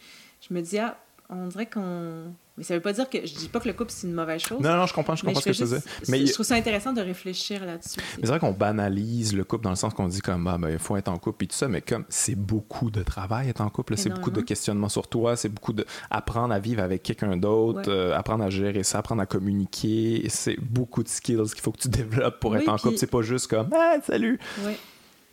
[0.47, 0.97] je me dis, ah,
[1.29, 3.89] on dirait qu'on mais ça veut pas dire que je dis pas que le couple
[3.89, 4.59] c'est une mauvaise chose.
[4.59, 6.93] Non, non, je comprends, je comprends ce que tu veux Mais je trouve ça intéressant
[6.93, 7.99] de réfléchir là-dessus.
[8.17, 10.69] Mais c'est vrai qu'on banalise le couple dans le sens qu'on dit comme ah, ben,
[10.69, 13.61] il faut être en couple et tout ça, mais comme c'est beaucoup de travail être
[13.61, 17.01] en couple, c'est beaucoup de questionnements sur toi, c'est beaucoup de apprendre à vivre avec
[17.01, 21.61] quelqu'un d'autre, euh, apprendre à gérer ça, apprendre à communiquer, c'est beaucoup de skills qu'il
[21.61, 22.97] faut que tu développes pour être en couple.
[22.97, 24.39] C'est pas juste comme ah salut.
[24.63, 24.73] Oui.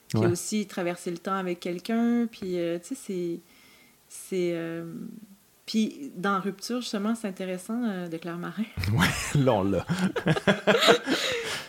[0.09, 3.41] Puis aussi traverser le temps avec quelqu'un, puis euh, tu sais c'est
[4.09, 4.85] c'est euh,
[5.71, 8.65] puis dans Rupture, justement, c'est intéressant euh, de Claire Marin.
[8.93, 9.07] Oui,
[9.41, 9.87] là, là.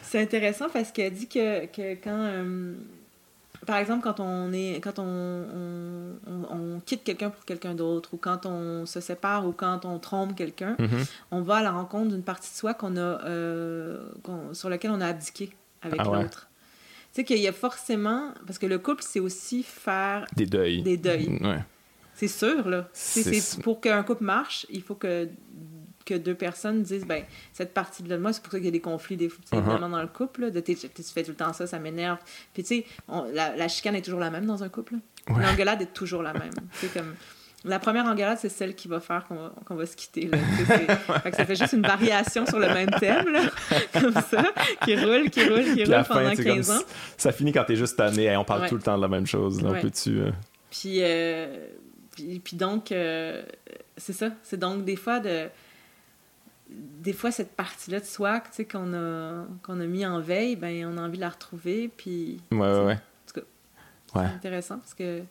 [0.02, 2.18] c'est intéressant parce qu'elle dit que, que quand.
[2.18, 2.73] Euh,
[3.68, 8.48] par exemple, quand on est quand on, on, quitte quelqu'un pour quelqu'un d'autre, ou quand
[8.48, 11.07] on se sépare, ou quand on trompe quelqu'un, mm-hmm.
[11.30, 14.03] on va à la rencontre d'une partie de soi qu'on a euh,
[14.53, 15.52] sur laquelle on a abdiqué
[15.84, 16.49] avec ah l'autre.
[17.14, 18.34] Tu sais qu'il y a forcément.
[18.48, 20.26] Parce que le couple, c'est aussi faire.
[20.36, 20.82] Des deuils.
[20.82, 21.38] Des deuils.
[21.40, 21.60] Ouais.
[22.16, 22.88] C'est sûr, là.
[22.94, 25.28] C'est, pour qu'un couple marche, il faut que,
[26.06, 27.24] que deux personnes disent, ben
[27.54, 30.02] cette partie de moi, c'est pour ça qu'il y a des conflits, des uh dans
[30.02, 32.20] le couple, là, de tu fais tout le temps ça, ça m'énerve.
[32.54, 32.86] Puis, tu sais,
[33.34, 34.96] la, la, chicane est toujours la même dans un couple.
[35.28, 36.54] L'engueulade est toujours la même.
[36.74, 37.16] C'est comme.
[37.64, 40.26] La première engueulade, c'est celle qui va faire qu'on va, qu'on va se quitter.
[40.26, 40.40] Là.
[41.20, 43.42] fait que ça fait juste une variation sur le même thème, là,
[43.94, 44.44] comme ça,
[44.84, 46.82] qui roule, qui roule, qui roule pendant 15 ans.
[47.18, 48.36] Ça finit quand t'es juste tanné.
[48.36, 49.62] on parle tout le temps de la même chose.
[49.62, 50.24] Là, on peut-tu...
[50.72, 51.68] Puis, euh,
[52.22, 53.43] puis, puis donc, euh,
[53.98, 54.30] c'est ça.
[54.43, 55.48] C'est donc des fois de.
[56.69, 60.56] Des fois, cette partie-là de soi tu sais, qu'on a, qu'on a mis en veille,
[60.56, 61.89] ben, on a envie de la retrouver.
[61.89, 62.93] Puis, ouais, ouais, ouais.
[62.93, 63.45] En tout cas,
[64.15, 64.27] Ouais.
[64.27, 65.23] c'est intéressant parce que.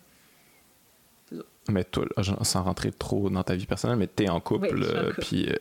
[1.71, 2.05] Mais toi,
[2.43, 5.55] sans rentrer trop dans ta vie personnelle, mais t'es en couple, Oui, euh, puis euh,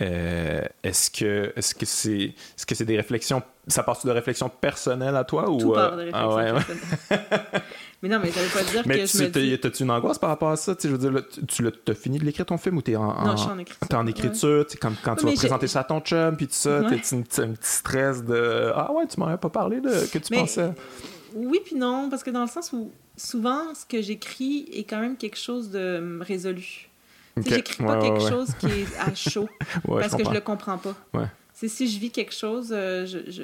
[0.00, 4.48] euh, est-ce que est-ce que c'est est-ce que c'est des réflexions ça part de réflexions
[4.48, 6.52] personnelles à toi ou Tout part de ah réflexion ouais,
[7.10, 7.60] ouais.
[8.02, 9.58] mais non, mais ça veut pas dire Mais que je me tu dis...
[9.58, 10.74] t'as-tu une angoisse par rapport à ça?
[10.80, 13.36] Je veux dire, tu, t'as fini de l'écrire ton film ou t'es en, en- Non,
[13.36, 13.88] je suis en écriture.
[13.88, 14.04] t'es en
[14.80, 17.00] comme quand tu vas présenter ça à ton chum puis tout ça, Ouais.
[17.00, 20.38] t'as un petit stress de ah ouais tu m'aurais pas parlé de que tu Mais-
[20.38, 20.70] pensais.
[21.34, 25.00] Oui puis non, parce que dans le sens où souvent, ce que j'écris est quand
[25.00, 26.88] même quelque chose de hum, résolu.
[27.36, 27.54] Tu sais, Ok.
[27.54, 29.48] J'écris pas quelque chose qui est à chaud,
[29.86, 30.94] parce je que je le comprends pas.
[31.54, 33.42] Si je vis quelque chose, euh, je, je,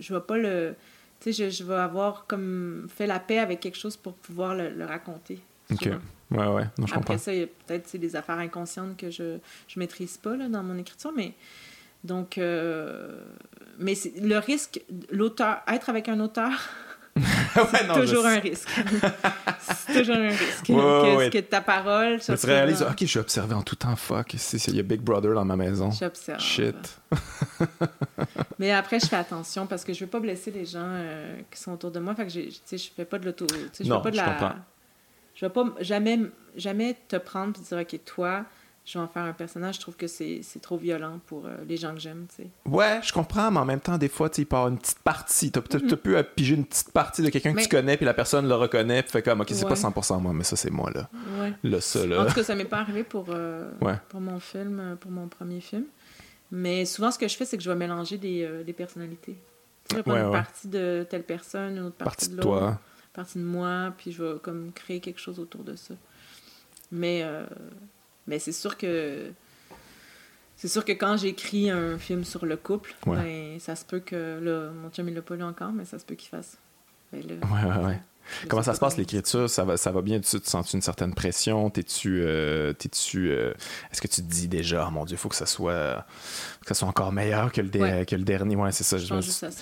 [0.00, 0.74] je vais pas le...
[1.22, 4.56] Tu sais, je, je vais avoir comme fait la paix avec quelque chose pour pouvoir
[4.56, 5.38] le, le raconter.
[5.70, 5.88] Ok.
[6.32, 7.00] Ouais ouais, non, je comprends.
[7.00, 9.38] Après ça, il y a peut-être des affaires inconscientes que je
[9.68, 11.34] je maîtrise pas là, dans mon écriture, mais
[12.04, 13.22] donc euh,
[13.78, 16.50] mais le risque, l'auteur, être avec un auteur,
[17.16, 18.68] ouais, non, je toujours un risque.
[19.60, 20.68] c'est toujours un risque.
[20.70, 21.30] Ouais, que, ouais.
[21.30, 22.18] que ta parole.
[22.26, 25.34] Mais tu réalises, ok, j'ai observé en tout temps, fuck, il y a Big Brother
[25.34, 25.90] dans ma maison.
[25.90, 26.40] J'observe.
[26.40, 27.00] Shit.
[28.58, 31.60] Mais après, je fais attention parce que je veux pas blesser les gens euh, qui
[31.60, 32.14] sont autour de moi.
[32.14, 33.46] Fait que je fais pas de l'auto.
[33.48, 34.24] Je fais pas de je la.
[34.24, 34.54] comprends.
[35.34, 36.18] Je vais pas jamais,
[36.56, 38.44] jamais te prendre et dire, OK, toi,
[38.84, 39.76] je vais en faire un personnage.
[39.76, 42.26] Je trouve que c'est trop violent pour euh, les gens que j'aime.
[42.28, 42.50] tu sais.
[42.66, 44.98] Ouais, je comprends, mais en même temps, des fois, tu sais, il part une petite
[45.00, 45.50] partie.
[45.52, 48.48] T'as t'as pu piger une petite partie de quelqu'un que tu connais, puis la personne
[48.48, 49.68] le reconnaît, puis fait comme, ok, c'est Ouais.
[49.68, 51.08] pas 100% moi, mais ça, c'est moi, là.
[51.40, 51.52] Ouais.
[51.62, 52.26] Là, ça, En là.
[52.26, 53.98] tout cas, ça m'est pas arrivé pour, euh, Ouais.
[54.08, 55.84] pour mon film, euh, pour mon premier film.
[56.50, 59.34] Mais souvent, ce que je fais, c'est que je vais mélanger des, euh, des personnalités.
[59.34, 59.42] Tu sais,
[59.92, 62.42] je vais prendre Ouais, une partie de telle personne, une autre partie, Partie de de
[62.42, 62.80] l'autre, toi.
[63.12, 65.94] partie de moi, puis je vais comme créer quelque chose autour de ça.
[66.90, 67.22] Mais,
[68.26, 69.30] mais c'est sûr que
[70.56, 73.16] c'est sûr que quand j'écris un film sur le couple, Ouais.
[73.16, 75.98] ben, ça se peut que là, mon chum il l'a pas lu encore, mais ça
[75.98, 76.56] se peut qu'il fasse.
[77.12, 77.34] Ben, là,
[77.80, 78.00] Ouais, ouais,
[78.48, 79.50] Comment ça se passe l'écriture?
[79.50, 80.20] Ça va, ça va bien?
[80.20, 81.68] Tu te sens une certaine pression?
[81.70, 82.22] T'es-tu.
[82.24, 83.52] euh, t'es-tu, euh,
[83.90, 86.06] Est-ce que tu te dis déjà, oh mon Dieu, il faut que ça soit
[86.60, 88.06] que ça soit encore meilleur que le, dé- Ouais.
[88.06, 88.54] que le dernier?
[88.54, 88.96] Ouais, c'est ça.
[88.98, 89.60] Je pense juste à ça.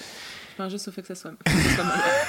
[0.52, 1.30] Je pense juste au fait que ça soit.
[1.42, 2.26] que ça soit meilleur.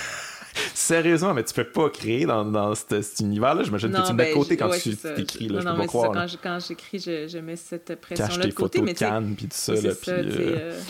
[0.74, 3.64] Sérieusement, mais tu peux pas créer dans, dans cet, cet univers-là.
[3.64, 5.48] J'imagine que tu mets de ben, côté quand ouais, tu t'écris.
[5.48, 6.28] Là, Non, je non, peux mais pas ça, croire.
[6.44, 9.74] quand j'écris, je, je mets cette pression-là de côté, photos mais Cannes, puis tout ça.
[9.74, 9.80] là,
[10.10, 10.82] euh, euh,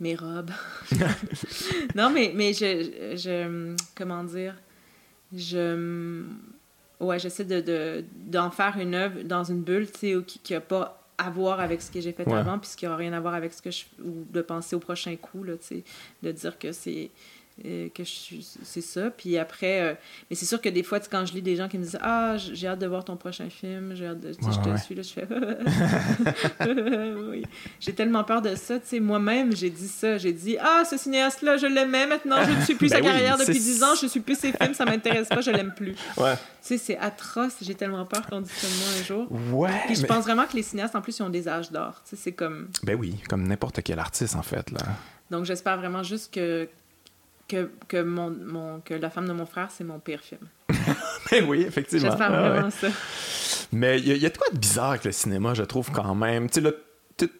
[0.00, 0.50] mes robes.
[1.94, 3.74] non, mais, mais je, je.
[3.96, 4.54] Comment dire?
[5.34, 6.22] Je.
[7.00, 10.60] Ouais, j'essaie de, de, d'en faire une œuvre dans une bulle, tu sais, qui n'a
[10.60, 12.38] pas à voir avec ce que j'ai fait Ouais.
[12.38, 13.84] avant, puis ce qui n'aura rien à voir avec ce que je.
[14.04, 15.84] ou de penser au prochain coup, là, tu sais,
[16.22, 17.10] de dire que c'est.
[17.64, 19.94] Euh, que c'est ça puis après euh,
[20.30, 22.36] mais c'est sûr que des fois quand je lis des gens qui me disent ah
[22.36, 24.78] j'ai hâte de voir ton prochain film j'ai hâte de Ouais, je te ouais.
[24.78, 25.26] suis là je fais
[27.30, 27.44] oui.
[27.80, 30.96] j'ai tellement peur de ça tu sais moi-même j'ai dit ça j'ai dit ah ce
[30.96, 33.72] cinéaste là je l'aimais maintenant je ne suis plus Ben sa oui, carrière depuis c'est-
[33.74, 36.22] 10 ans je suis plus ses films ça m'intéresse pas je l'aime plus tu
[36.60, 39.26] sais c'est atroce j'ai tellement peur qu'on dise de moi un jour
[39.58, 39.70] Ouais.
[39.86, 42.00] puis je mais- pense vraiment que les cinéastes en plus ils ont des âges d'or
[42.04, 44.70] tu sais c'est comme Ben oui, comme n'importe quel artiste, en fait.
[44.70, 44.78] Là.
[45.30, 46.68] donc j'espère vraiment juste que
[47.48, 50.40] que, que, mon, mon, que La femme de mon frère, c'est mon pire film.
[51.30, 52.08] Ben oui, effectivement.
[52.08, 52.48] J'espère Ah ouais.
[52.50, 52.86] vraiment ça.
[53.72, 56.14] Mais il y, y a de quoi de bizarre avec le cinéma, je trouve, quand
[56.14, 56.48] même.
[56.48, 56.70] Tu sais, là,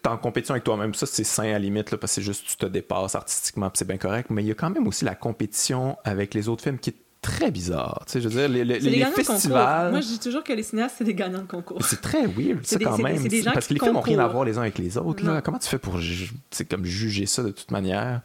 [0.06, 0.92] en compétition avec toi-même.
[0.92, 3.70] Ça, c'est sain à la limite, là, parce que c'est juste tu te dépasses artistiquement,
[3.72, 4.28] c'est bien correct.
[4.30, 6.96] Mais il y a quand même aussi la compétition avec les autres films qui est
[7.22, 8.02] très bizarre.
[8.06, 9.90] Tu sais, je veux dire, les, les, les festivals.
[9.90, 11.82] Moi, je dis toujours que les cinéastes, c'est des gagnants de concours.
[11.84, 13.22] C'est très weird, ça, des- quand des- même.
[13.22, 14.98] c'est des gens Parce que les films n'ont rien à voir les uns avec les
[14.98, 15.24] autres.
[15.24, 15.40] Là.
[15.40, 15.94] Comment tu fais pour
[16.68, 18.20] comme juger ça de toute manière?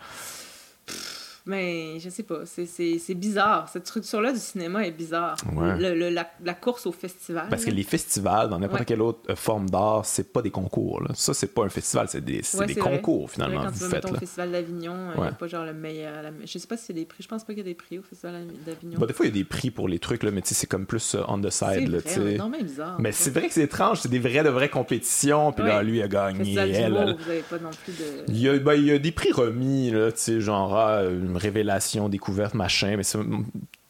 [1.45, 3.68] Mais je sais pas, c'est- c'est c'est bizarre.
[3.68, 5.36] Cette structure-là du cinéma est bizarre.
[5.53, 5.78] Ouais.
[5.78, 7.48] Le- le- la, la course au festival.
[7.49, 8.86] Parce que les festivals, dans n'importe Ouais.
[8.86, 11.02] quelle autre euh, forme d'art, c'est pas des concours.
[11.03, 11.10] Là.
[11.15, 13.65] Ça, c'est pas un festival, c'est des, c'est Ouais, des c'est concours, C'est vrai, finalement,
[13.65, 14.03] quand tu vous vas, faites.
[14.03, 14.18] mettons, Là.
[14.18, 15.28] au Festival d'Avignon, il n'y Ouais.
[15.28, 16.24] a pas genre le meilleur.
[16.24, 17.24] la- Je sais pas s'il y a des prix.
[17.24, 18.98] Je pense pas qu'il y a des prix au Festival d'Avignon.
[18.99, 20.86] Bah, des fois, il y a des prix pour les trucs, là, mais c'est comme
[20.86, 21.90] plus euh, on the c'est side.
[21.90, 22.95] Là, vrai, non, mais bizarre.
[23.02, 26.02] mais c'est vrai que c'est étrange, c'est des vraies de vraies compétitions, puis là, lui
[26.02, 26.56] a gagné.
[26.57, 26.94] Elle, elle.
[27.20, 28.24] vous pas non plus de.
[28.30, 31.02] Il y, a, ben, il y a des prix remis, là, tu sais, genre ah,
[31.38, 33.03] révélation, découverte, machin, mais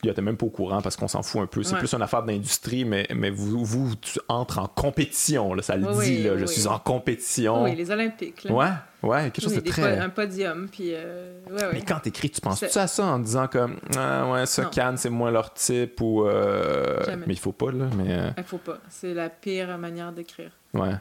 [0.03, 1.63] il était même pas au courant parce qu'on s'en fout un peu.
[1.63, 1.79] C'est Ouais.
[1.79, 5.87] plus une affaire d'industrie, mais, mais vous, vous, tu entres en compétition, là, ça le
[5.95, 6.47] Oui, dit, là, oui, je oui.
[6.49, 7.63] suis en compétition.
[7.63, 8.43] Oui, les Olympiques.
[8.43, 8.53] Là.
[8.53, 8.67] Ouais,
[9.09, 9.97] ouais, quelque chose de très.
[9.99, 10.91] un podium, puis.
[10.93, 11.69] euh, ouais.
[11.73, 14.65] Mais quand t'écris, tu penses-tu C'est- à ça en disant comme Ah ouais, ça.
[14.65, 16.25] Cannes, c'est moins leur type ou.
[16.25, 16.99] euh.
[17.25, 18.05] Mais il faut pas, là, mais.
[18.09, 18.79] euh, Il faut pas.
[18.89, 20.51] C'est la pire manière d'écrire.
[20.73, 20.95] ouais,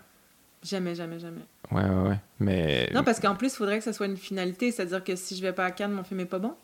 [0.62, 1.42] Jamais, jamais, jamais.
[1.72, 2.18] ouais, ouais, ouais.
[2.38, 2.90] Mais.
[2.94, 4.70] Non, parce qu'en plus, il faudrait que ça soit une finalité.
[4.70, 6.54] C'est-à-dire que si je vais pas à Cannes, mon film est pas bon.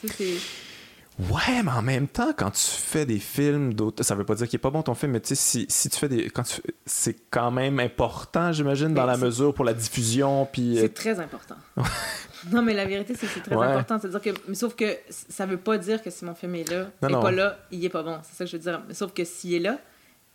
[0.00, 1.32] Tu sais, c'est.
[1.32, 4.46] Ouais, mais en même temps, quand tu fais des films d'autres, ça veut pas dire
[4.46, 6.30] qu'il est pas bon ton film, mais tu sais, si, si, tu fais des.
[6.30, 6.62] quand tu...
[6.86, 10.46] C'est quand même important, j'imagine, dans la mesure pour la diffusion.
[10.52, 10.78] Puis...
[10.78, 11.56] Euh, c'est très important.
[12.52, 13.98] non, mais la vérité, c'est que c'est très important.
[13.98, 14.30] C'est-à-dire que.
[14.46, 17.22] Mais sauf que ça veut pas dire que si mon film est là, non, et
[17.22, 18.18] pas là, il est pas bon.
[18.22, 18.80] C'est ça que je veux dire.
[18.92, 19.78] Sauf que s'il est là,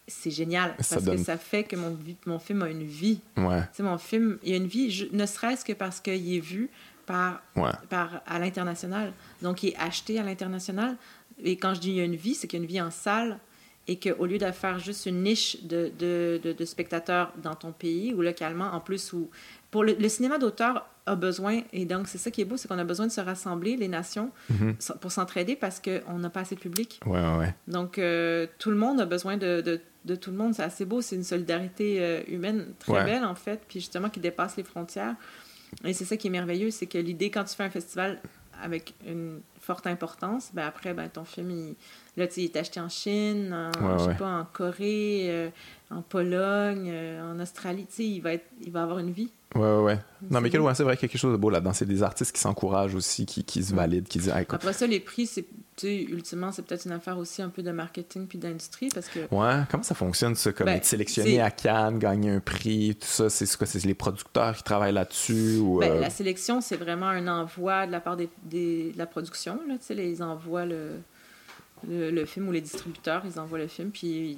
[0.07, 0.75] c'est génial.
[0.75, 3.19] Parce que ça fait que mon, mon film a une vie.
[3.37, 3.61] Ouais.
[3.61, 6.69] Tu sais, mon film, il a une vie, ne serait-ce que parce qu'il est vu
[7.05, 7.41] par,
[7.89, 9.13] par, à l'international.
[9.41, 10.97] Donc, il est acheté à l'international.
[11.43, 12.81] Et quand je dis il y a une vie, c'est qu'il y a une vie
[12.81, 13.39] en salle
[13.87, 18.13] et qu'au lieu de faire juste une niche de, de, de, spectateurs dans ton pays
[18.13, 19.29] ou localement, en plus, où,
[19.71, 22.79] pour le, cinéma d'auteur a besoin, et donc c'est ça qui est beau, c'est qu'on
[22.79, 24.99] a besoin de se rassembler, les nations, mm-hmm.
[24.99, 27.01] pour s'entraider parce qu'on n'a pas assez de public.
[27.05, 30.53] Ouais, ouais, Donc, euh, tout le monde a besoin de, de tout le monde.
[30.53, 34.19] C'est assez beau, c'est une solidarité euh, humaine très belle, en fait, puis justement qui
[34.19, 35.15] dépasse les frontières.
[35.83, 38.21] Et c'est ça qui est merveilleux, c'est que l'idée, quand tu fais un festival
[38.61, 41.75] avec une forte importance, ben après, ben, ton film, il,
[42.17, 45.49] là, il est acheté en Chine, en, je sais pas, en Corée, euh,
[45.89, 49.31] en Pologne, euh, en Australie, tu sais, il va, être, il va avoir une vie.
[49.55, 49.99] Ouais, ouais, ouais.
[50.31, 51.73] Non, mais quel, ouais, c'est vrai quelque chose de beau là-dedans.
[51.73, 54.29] C'est des artistes qui s'encouragent aussi, qui, qui se valident, qui disent.
[54.29, 55.45] Après ça, les prix, c'est,
[55.83, 59.19] ultimement, c'est peut-être une affaire aussi un peu de marketing puis d'industrie parce que.
[59.31, 63.05] Ouais, comment ça fonctionne, ça, comme ben, être sélectionné à Cannes, gagner un prix, tout
[63.07, 63.29] ça?
[63.29, 63.67] C'est quoi?
[63.67, 65.57] C'est les producteurs qui travaillent là-dessus?
[65.57, 65.99] Ou, ben, euh?
[65.99, 69.77] La sélection, c'est vraiment un envoi de la part des, des de la production, là,
[69.77, 70.99] tu sais, ils envoient le
[71.89, 73.91] le, film ou les distributeurs, ils envoient le film.
[73.91, 74.37] Puis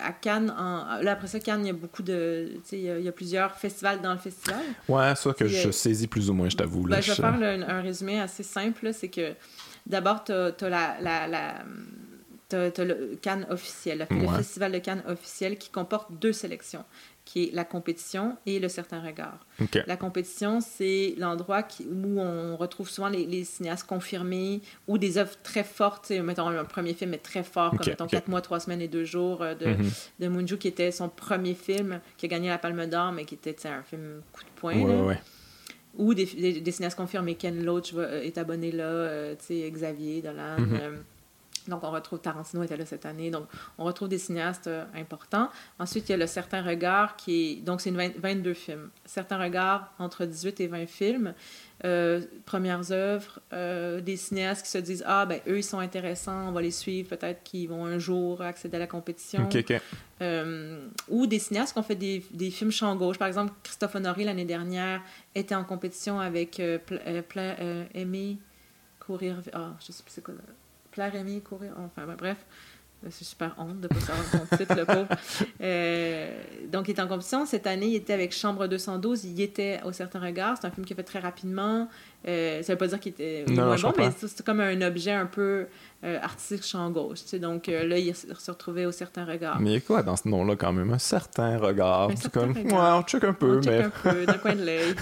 [0.00, 2.50] à Cannes, là après ça, Cannes, il y a beaucoup de.
[2.72, 4.62] Il y, a, il y a plusieurs festivals dans le festival.
[4.88, 6.82] Ouais, ça que je saisis plus ou moins, je t'avoue.
[6.82, 8.92] Ben, je vais faire un résumé assez simple.
[8.92, 9.32] C'est que
[9.86, 11.54] d'abord, tu as, la, la, la
[12.54, 16.84] le Cannes officiel, le festival de Cannes officiel qui comporte deux sélections
[17.24, 19.46] qui est la compétition et le certain regard.
[19.86, 25.64] La compétition, c'est l'endroit où on retrouve souvent les, cinéastes confirmés ou des œuvres très
[25.64, 26.10] fortes.
[26.10, 29.04] Mettons, un premier film est très fort, comme mettons, 4 mois, 3 semaines et 2
[29.04, 29.90] jours euh, de, mm
[30.20, 33.34] de Munju, qui était son premier film, qui a gagné la Palme d'Or, mais qui
[33.34, 35.16] était un film coup de poing.
[35.98, 37.34] Ou des, des, cinéastes confirmés.
[37.34, 40.58] Ken Loach est abonné là, euh, Xavier Dolan.
[40.58, 40.78] Mhm.
[40.80, 40.96] Euh,
[41.68, 43.30] donc, on retrouve Tarantino était là cette année.
[43.30, 43.44] Donc,
[43.78, 45.48] on retrouve des cinéastes euh, importants.
[45.78, 47.54] Ensuite, il y a le Certain Regard qui est.
[47.56, 48.90] Donc, c'est 22 films.
[49.04, 51.34] Certain Regard, entre 18 et 20 films.
[51.84, 56.48] Euh, premières œuvres, euh, des cinéastes qui se disent Ah, ben eux, ils sont intéressants,
[56.48, 59.48] on va les suivre, peut-être qu'ils vont un jour accéder à la compétition.
[61.08, 63.18] ou des cinéastes qui ont fait des, des films champ gauche.
[63.18, 65.00] Par exemple, Christophe Honoré, l'année dernière,
[65.34, 66.60] était en compétition avec
[67.94, 68.38] Aimé
[69.00, 69.42] Courir.
[69.52, 70.34] Ah, je sais plus c'est quoi.
[70.98, 71.72] Aimé courir.
[71.78, 72.36] Enfin, bref.
[73.10, 75.08] C'est super honte de ne pas savoir son titre, le pauvre.
[75.60, 76.40] Euh,
[76.70, 77.44] donc, il est en compétition.
[77.46, 79.24] Cette année, il était avec Chambre 212.
[79.24, 80.56] Il était au Certain Regard.
[80.60, 81.88] C'est un film qui est fait très rapidement.
[82.28, 85.10] Euh, ça ne veut pas dire qu'il était moins bon, mais c'est comme un objet
[85.10, 85.66] un peu
[86.04, 87.24] euh, artistique champ gauche.
[87.34, 89.58] Donc là, il se retrouvait au Certain Regard.
[89.58, 90.92] Mais il y a quoi dans ce nom-là, quand même?
[90.92, 92.10] Un certain regard.
[92.10, 92.56] Un certain comme...
[92.56, 92.94] regard.
[92.94, 93.56] Ouais, on check un peu.
[93.56, 93.82] On mais...
[93.82, 94.94] check un peu, d'un coin de l'œil.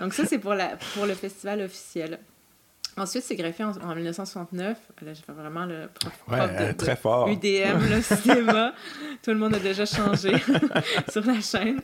[0.00, 0.76] donc, ça, c'est pour, la...
[0.94, 2.18] pour le festival officiel.
[2.96, 4.78] Ensuite, c'est greffé en, 1969.
[5.02, 7.28] Là, j'ai fait vraiment le prof, de, très fort.
[7.28, 8.74] UDM, le cinéma.
[9.22, 10.32] Tout le monde a déjà changé
[11.08, 11.80] sur la chaîne.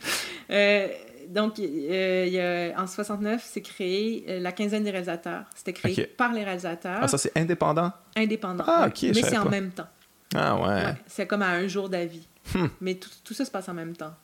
[0.51, 0.89] Euh,
[1.29, 5.45] donc, euh, il y a, en 69, c'est créé euh, la quinzaine des réalisateurs.
[5.55, 6.99] C'était créé par les réalisateurs.
[7.03, 7.93] Ah, ça, c'est indépendant?
[8.17, 8.65] Indépendant.
[8.67, 9.03] Ah, OK.
[9.03, 9.89] Mais c'est en même temps.
[10.35, 10.95] Ah, ouais.
[11.07, 12.29] c'est comme à un jour d'avis.
[12.55, 12.67] Hmm.
[12.81, 14.15] Mais tout, tout, ça se passe en même temps.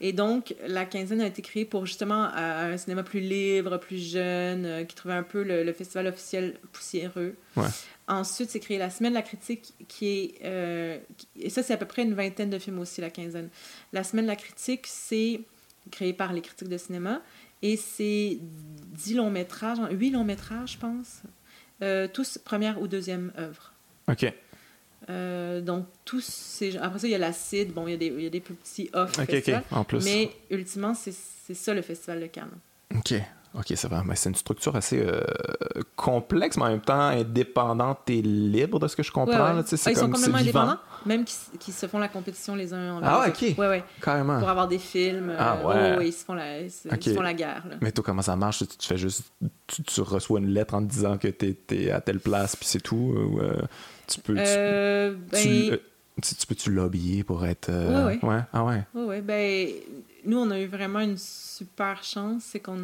[0.00, 3.98] Et donc, la quinzaine a été créée pour justement euh, un cinéma plus libre, plus
[3.98, 7.36] jeune, euh, qui trouvait un peu le, festival officiel poussiéreux.
[8.06, 10.34] Ensuite, c'est créé la Semaine de la critique, qui est...
[10.44, 10.98] Euh,
[11.38, 13.50] et ça, c'est à peu près une vingtaine de films aussi, la quinzaine.
[13.92, 15.42] La Semaine de la critique, c'est
[15.90, 17.20] créé par les critiques de cinéma.
[17.60, 21.22] Et c'est dix longs métrages, huit longs métrages, je pense.
[22.14, 23.72] tous première ou deuxième œuvre.
[24.08, 24.32] OK.
[25.10, 26.76] Euh, donc, tous ces...
[26.76, 28.40] Après ça, il y a l'acide, bon, il y, a des, il y a des
[28.40, 29.12] plus petits off
[29.70, 30.04] en plus.
[30.04, 31.14] Mais ultimement, c'est
[31.54, 32.50] ça le Festival de Cannes.
[32.94, 33.14] OK.
[33.54, 34.02] OK, ça va.
[34.04, 35.22] Mais c'est une structure assez euh,
[35.96, 39.38] complexe, mais en même temps indépendante et libre, de ce que je comprends.
[39.38, 40.76] Là, ah, ils sont complètement indépendants,
[41.06, 43.38] même qui, se font la compétition les uns envers ah, les autres.
[43.42, 43.58] Ah, OK.
[43.58, 43.84] Ouais, ouais.
[44.02, 44.38] Carrément.
[44.38, 45.34] Pour avoir des films.
[45.38, 46.08] Ah, euh, ouais.
[46.08, 47.64] ils, se font la, ils se font la guerre.
[47.68, 47.76] Là.
[47.80, 48.62] Mais toi, comment ça marche?
[48.78, 49.22] Tu, fais juste...
[49.66, 52.82] Tu, reçois une lettre en te disant que tu es, à telle place, puis c'est
[52.82, 52.96] tout?
[52.96, 53.40] Ou,
[54.08, 54.34] tu peux.
[54.36, 55.78] Euh, ben...
[56.22, 57.68] tu, tu peux-tu lobbyer pour être.
[57.68, 58.08] Euh...
[58.08, 58.28] Oui, oui.
[58.28, 58.40] Ouais?
[58.52, 58.84] Ah ouais.
[58.94, 59.20] Oui, oui.
[59.20, 59.68] Ben,
[60.24, 62.78] nous, on a eu vraiment une super chance, c'est qu'on.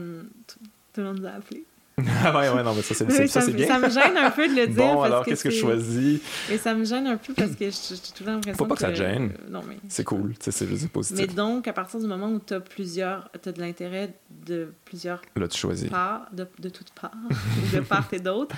[0.47, 1.65] Tout le monde nous a appelés.
[2.25, 3.67] ah ouais, ouais, non, mais ça, c'est, ça, bien.
[3.69, 4.77] Ça me gêne un peu de le dire.
[4.77, 6.21] Bon, alors, qu'est-ce que je choisis?
[6.51, 8.91] Et ça me gêne un peu parce que j'ai toujours l'impression Faut pas que, ça
[8.91, 9.33] te gêne.
[9.49, 9.77] Non, mais...
[9.89, 11.25] C'est cool, c'est juste positif.
[11.29, 13.31] Mais donc, à partir du moment où tu as plusieurs...
[13.41, 14.13] Tu as de l'intérêt
[14.45, 15.89] de plusieurs Là, tu choisis.
[15.89, 17.13] parts, de, de toutes parts,
[17.73, 18.57] de part et d'autre,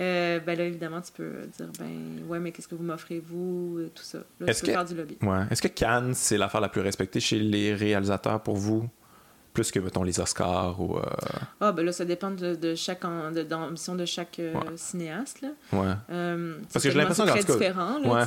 [0.00, 3.76] Euh, ben là, évidemment, tu peux dire, ben, ouais, mais qu'est-ce que vous m'offrez, vous,
[3.78, 4.18] euh, tout ça.
[4.40, 4.72] Là, tu peux que...
[4.72, 5.18] faire du lobby.
[5.22, 5.44] Ouais.
[5.50, 8.88] Est-ce que Cannes, c'est l'affaire la plus respectée chez les réalisateurs pour vous?
[9.52, 10.96] Plus que, mettons, les Oscars ou...
[10.96, 11.02] Euh...
[11.60, 14.60] Ah, ben là, ça dépend de, de chaque ambition de, chaque euh, Ouais.
[14.76, 15.48] cinéaste, là.
[15.72, 15.92] Ouais.
[16.10, 18.26] Euh, Parce que j'ai l'impression c'est qu'en très tout cas- différent, là,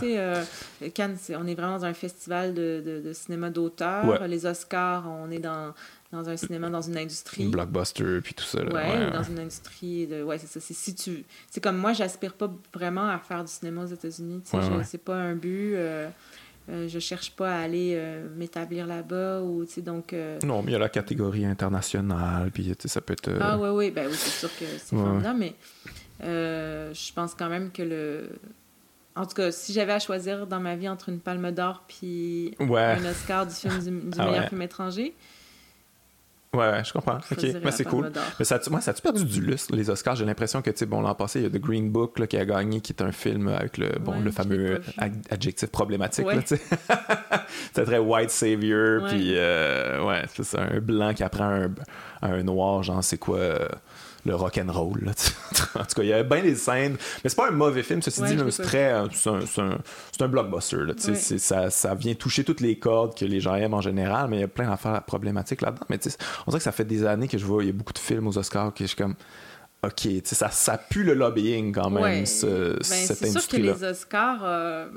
[0.82, 0.92] Ouais.
[0.92, 4.28] Cannes, on est vraiment dans un festival de, de, de cinéma d'auteur.
[4.28, 5.74] Les Oscars, on est dans,
[6.12, 7.46] dans un cinéma, dans une industrie.
[7.48, 8.64] Blockbuster, puis tout ça.
[8.64, 8.72] Là.
[8.74, 10.22] Ouais, Ouais, ou dans une industrie de.
[10.24, 10.60] Ouais, c'est ça.
[10.60, 11.24] C'est si tu.
[11.50, 14.44] C'est comme moi, j'aspire pas vraiment à faire du cinéma aux États-Unis.
[14.54, 14.84] Ouais, ouais.
[14.84, 15.74] C'est pas un but.
[15.76, 16.08] euh,
[16.70, 20.14] euh, je cherche pas à aller euh, m'établir là-bas ou tu sais donc.
[20.14, 23.32] euh, Non, mais il y a la catégorie internationale, puis tu sais, ça peut être...
[23.40, 25.54] Ah oui, oui, ben oui, c'est sûr que c'est Ouais, formidable, mais
[26.22, 28.30] je pense quand même que le.
[29.18, 32.54] En tout cas, si j'avais à choisir dans ma vie entre une palme d'or puis
[32.60, 34.50] Ouais, un Oscar du film du, du Ah meilleur ouais.
[34.50, 35.16] film étranger,
[36.56, 37.18] ouais, ouais, je comprends.
[37.32, 38.12] OK, mais c'est cool.
[38.40, 40.16] Mais ça, moi, ça a-tu perdu du lustre, les Oscars?
[40.16, 42.28] J'ai l'impression que, tu sais, bon, l'an passé, il y a The Green Book là,
[42.28, 44.82] qui a gagné, qui est un film avec le, bon, Ouais, le fameux
[45.30, 46.36] adjectif problématique, Ouais.
[46.36, 46.62] là, tu sais.
[47.68, 51.72] C'était très white savior, puis euh, ouais, c'est ça, un blanc qui apprend un,
[52.22, 53.68] un noir, genre, c'est quoi euh,
[54.26, 55.64] le rock'n'roll, là, tu sais.
[55.80, 58.02] En tout cas, il y avait bien des scènes, mais c'est pas un mauvais film,
[58.02, 61.16] ceci Ouais, dit, là, l'ai c'est très, euh, c'est un, blockbuster, là, Ouais.
[61.16, 64.42] ça, ça vient toucher toutes les cordes que les gens aiment en général, mais il
[64.42, 66.00] y a plein d'affaires problématiques là-dedans, mais
[66.48, 68.00] on dirait que ça fait des années que je vois, il y a beaucoup de
[68.00, 69.16] films aux Oscars que je suis comme,
[69.84, 72.26] ok, ça, ça pue le lobbying quand même, Ouais.
[72.26, 74.88] ce- Ben, cette c'est sûr que les Oscars euh,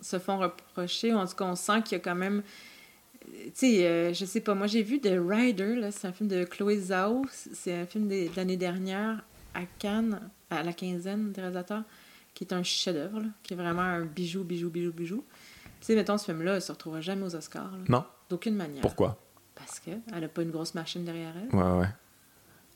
[0.00, 2.42] se font reprocher, en tout cas, on sent qu'il y a quand même.
[3.46, 6.28] Tu sais, euh, je sais pas, moi j'ai vu The Rider, là, c'est un film
[6.28, 9.22] de Chloé Zhao, c'est un film de l'année dernière
[9.54, 11.82] à Cannes, à la quinzaine des réalisateurs,
[12.34, 15.24] qui est un chef-d'œuvre, qui est vraiment un bijou, bijou, bijou, bijou.
[15.80, 18.04] Tu sais, mettons, ce film-là, il se retrouvera jamais aux Oscars, là, Non?
[18.28, 18.82] d'aucune manière.
[18.82, 19.18] Pourquoi?
[19.54, 21.54] Parce qu'elle n'a pas une grosse machine derrière elle.
[21.58, 21.88] Ouais, ouais.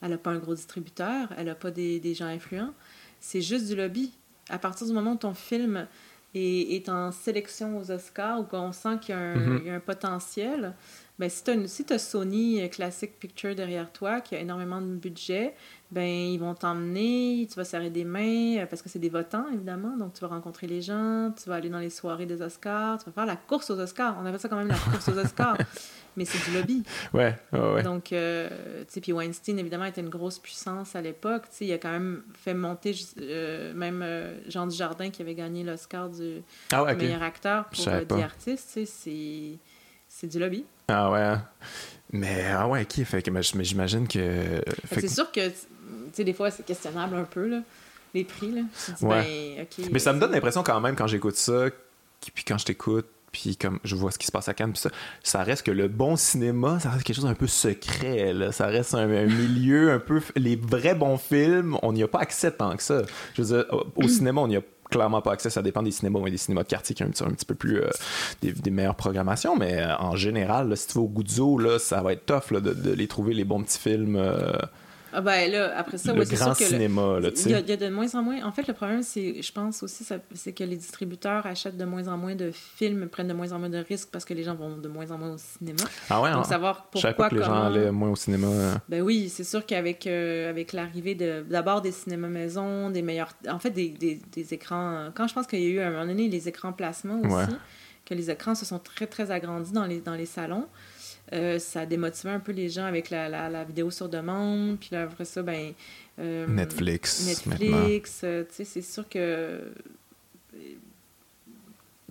[0.02, 2.72] Elle n'a pas un gros distributeur, elle n'a pas des, des gens influents.
[3.20, 4.12] C'est juste du lobby.
[4.50, 5.86] À partir du moment où ton film
[6.34, 9.58] est, est en sélection aux Oscars ou qu'on sent qu'il y, a un- Mhm.
[9.62, 10.72] il y a un potentiel,
[11.18, 14.80] ben, si tu as, si t'as Sony euh, Classic Picture derrière toi, qui a énormément
[14.80, 15.54] de budget,
[15.90, 19.46] ben, ils vont t'emmener, tu vas serrer des mains, euh, parce que c'est des votants,
[19.52, 19.96] évidemment.
[19.96, 23.06] Donc, tu vas rencontrer les gens, tu vas aller dans les soirées des Oscars, tu
[23.06, 24.16] vas faire la course aux Oscars.
[24.20, 25.58] On appelle ça quand même la course aux Oscars.
[26.16, 26.82] Mais c'est du lobby.
[27.12, 27.82] Ouais, ouais, ouais.
[27.82, 28.48] Donc, euh,
[28.86, 31.44] tu sais, puis Weinstein, évidemment, était une grosse puissance à l'époque.
[31.50, 35.34] Tu sais, il a quand même fait monter euh, même euh, Jean Dujardin, qui avait
[35.34, 36.42] gagné l'Oscar du
[36.72, 37.84] ah ouais, meilleur acteur pour.
[37.84, 38.70] The Artist.
[38.74, 39.58] Tu sais,
[40.08, 40.64] c'est du lobby.
[40.88, 41.20] Ah ouais.
[41.20, 41.44] hein.
[42.12, 43.04] Mais, ah ouais, ok.
[43.04, 44.60] Fait que, mais j'imagine que.
[44.86, 45.54] Fait C'est sûr que, tu
[46.12, 47.60] sais, des fois, c'est questionnable un peu, là,
[48.14, 48.50] les prix.
[48.52, 48.62] Là.
[48.86, 49.66] Tu te dis, Ouais.
[49.78, 49.88] ben.
[49.92, 51.66] Mais ça me donne l'impression quand même quand j'écoute ça,
[52.20, 54.76] qui- puis quand je t'écoute, puis comme je vois ce qui se passe à Cannes,
[54.76, 54.90] ça,
[55.24, 58.32] ça reste que le bon cinéma, ça reste quelque chose d'un peu secret.
[58.32, 58.52] Là.
[58.52, 60.20] Ça reste un, un milieu un peu.
[60.36, 63.02] Les vrais bons films, on n'y a pas accès tant que ça.
[63.34, 64.60] Je veux dire, au, au cinéma, on n'y a
[64.94, 65.50] clairement pas accès.
[65.50, 66.20] Ça dépend des cinémas.
[66.20, 67.80] Il a des cinémas de quartier qui ont un petit, peu plus.
[67.80, 67.90] euh,
[68.42, 72.12] des, meilleures programmations, mais euh, en général, si tu vas au Guzzo, là, ça va
[72.12, 74.16] être tough de, de les trouver, les bons petits films.
[75.16, 77.32] Ah ben là, après ça, le ouais, c'est grand sûr que le- là, il, y
[77.32, 77.50] a, sais.
[77.60, 78.42] il y a de moins en moins.
[78.44, 80.04] En fait, le problème, c'est, je pense aussi,
[80.34, 83.58] c'est que les distributeurs achètent de moins en moins de films, prennent de moins en
[83.60, 85.78] moins de risques parce que les gens vont de moins en moins au cinéma.
[86.10, 86.48] Ah ouais, Donc, hein?
[86.48, 88.46] savoir pourquoi, que les gens allaient moins au cinéma.
[88.48, 88.74] euh.
[88.88, 93.30] Ben oui, c'est sûr qu'avec euh, avec l'arrivée de d'abord des cinémas maison, des meilleurs,
[93.48, 95.10] en fait des, des, des écrans.
[95.14, 97.32] Quand je pense qu'il y a eu à un moment donné les écrans placement aussi,
[97.34, 97.46] Ouais.
[98.04, 100.66] que les écrans se sont très très agrandis dans les dans les salons.
[101.32, 104.78] Euh, ça a démotivé un peu les gens avec la, la, la vidéo sur demande.
[104.78, 105.72] Puis là, après ça, ben.
[106.18, 107.26] euh, Netflix.
[107.26, 109.60] Netflix, euh, tu sais, c'est sûr que.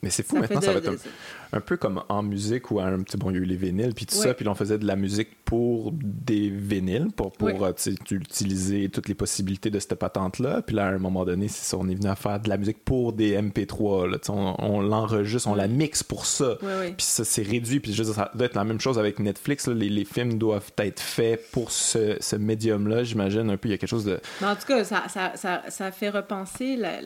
[0.02, 1.12] Mais c'est fou, Ça maintenant, fait ça de- va être de- un,
[1.54, 3.94] un peu comme en musique où un petit bon, il y a eu les vinyles,
[3.96, 7.64] puis tout ça, puis là, on faisait de la musique pour des vinyles, pour, pour
[7.64, 7.72] euh,
[8.12, 10.62] utiliser toutes les possibilités de cette patente-là.
[10.64, 12.58] Puis là, à un moment donné, c'est ça, on est venu à faire de la
[12.58, 14.10] musique pour des MP3.
[14.10, 16.58] Là, on on l'enregistre, on la mixe pour ça.
[16.98, 17.80] Puis ça, c'est réduit.
[17.80, 19.68] Puis je veux dire, ça doit être la même chose avec Netflix.
[19.68, 19.74] là.
[19.74, 23.50] Les, les films doivent être faits pour ce, ce médium-là, j'imagine.
[23.50, 24.20] Un peu, il y a quelque chose de.
[24.42, 27.02] Mais en tout cas, ça, ça, ça, ça fait repenser la-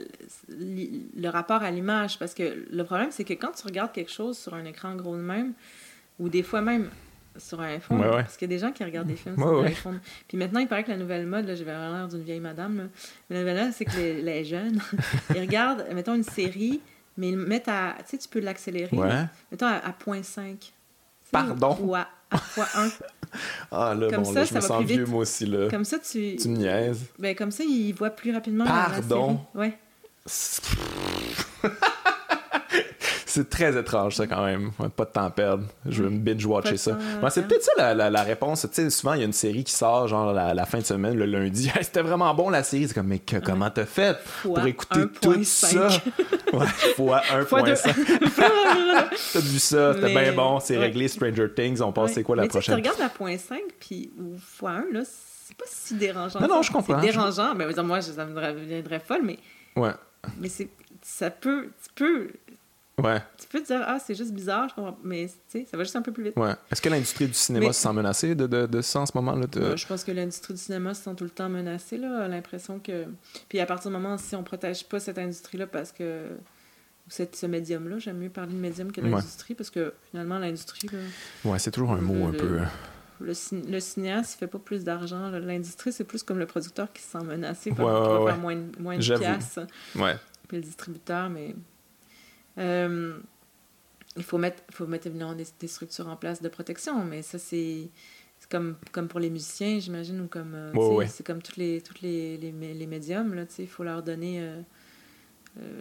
[0.50, 2.18] le rapport à l'image.
[2.20, 5.16] Parce que le problème, c'est que quand tu regardes quelque chose sur un écran gros
[5.16, 5.54] de même,
[6.20, 6.90] ou des fois même
[7.38, 8.24] sur un iPhone, Ouais, ouais.
[8.24, 10.00] parce qu'il y a des gens qui regardent des films Ouais, sur un iPhone.
[10.28, 12.40] Puis maintenant, il paraît que la nouvelle mode, là, je vais avoir l'air d'une vieille
[12.40, 12.84] madame, là,
[13.30, 14.82] mais la nouvelle mode, c'est que les, les jeunes,
[15.36, 16.82] ils regardent, mettons, une série,
[17.16, 17.96] mais ils mettent à.
[18.00, 18.96] Tu sais, tu peux l'accélérer.
[19.52, 20.24] Mettons à, à 0.5.
[20.60, 20.72] Tu sais,
[21.32, 21.78] Pardon?
[21.82, 22.90] Ou à, à fois 1.
[23.72, 25.46] Ah là, Comme bon, ça, là, je ça me sens vieux, moi aussi.
[25.46, 25.68] Là.
[25.70, 26.38] Comme ça, tu.
[26.38, 27.06] Tu me niaises.
[27.20, 29.42] Ben, comme ça, ils voient plus rapidement la- la Pardon?
[29.54, 29.68] série.
[29.70, 29.78] Ouais.
[33.30, 34.72] c'est très étrange, ça, quand même.
[34.96, 35.66] Pas de temps à perdre.
[35.86, 36.98] Je vais me binge-watcher ça.
[37.30, 38.62] c'est peut-être ça la, la, réponse.
[38.62, 41.18] Tu sais, souvent, il y a une série qui sort, genre, la, fin de semaine,
[41.18, 41.72] le lundi.
[41.82, 42.88] C'était vraiment bon, la série.
[42.88, 45.88] C'est comme, mais comment t'as fait pour écouter tout ça?
[46.54, 47.94] ouais, fois 1.5.
[49.34, 51.08] t'as vu ça, c'était bien bon, c'est réglé.
[51.08, 52.76] Stranger Things, on passe, c'est quoi la mais prochaine?
[52.76, 56.40] Tu regardes la point 5, puis fois 1, là, c'est pas si dérangeant.
[56.40, 57.00] Non, non, je comprends.
[57.00, 57.56] C'est dérangeant.
[57.56, 59.40] mais moi, ça me deviendrait folle, mais.
[59.76, 59.92] Ouais.
[60.40, 60.70] Mais c'est
[61.02, 61.70] ça peut.
[61.84, 62.30] Tu peux.
[63.02, 63.22] Ouais.
[63.38, 66.02] Tu peux te dire, ah, c'est juste bizarre, mais tu sais, ça va juste un
[66.02, 66.36] peu plus vite.
[66.36, 66.54] Ouais.
[66.72, 69.36] Est-ce que l'industrie du cinéma se sent menacée de, de, de, ça en ce moment?
[69.36, 72.28] Là, je pense que l'industrie du cinéma se sent tout le temps menacée, là.
[72.28, 73.06] l'impression que.
[73.50, 76.24] Puis à partir du moment, si on protège pas cette industrie-là parce que.
[77.10, 80.90] Cette, ce médium-là, j'aime mieux parler de médium que de l'industrie parce que finalement, l'industrie.
[81.46, 82.60] Ouais, c'est toujours un mot un peu.
[82.60, 82.66] Euh,
[83.22, 83.34] le,
[83.72, 85.30] le, cinéaste, il fait pas plus d'argent.
[85.30, 88.98] L'industrie, c'est plus comme le producteur qui se sent menacé par ouais, faire moins, moins
[88.98, 89.62] de piastres.
[89.96, 90.18] Ouais.
[90.50, 91.56] Puis le distributeur, mais.
[92.58, 93.18] Euh,
[94.16, 97.90] il faut mettre, faut mettre évidemment des, structures en place de protection, mais ça, c'est
[98.50, 100.54] comme, comme pour les musiciens, j'imagine, ou comme.
[100.56, 104.40] Euh, c'est comme tous les, toutes les, les, les médiums, là, il faut leur donner
[104.40, 104.62] euh,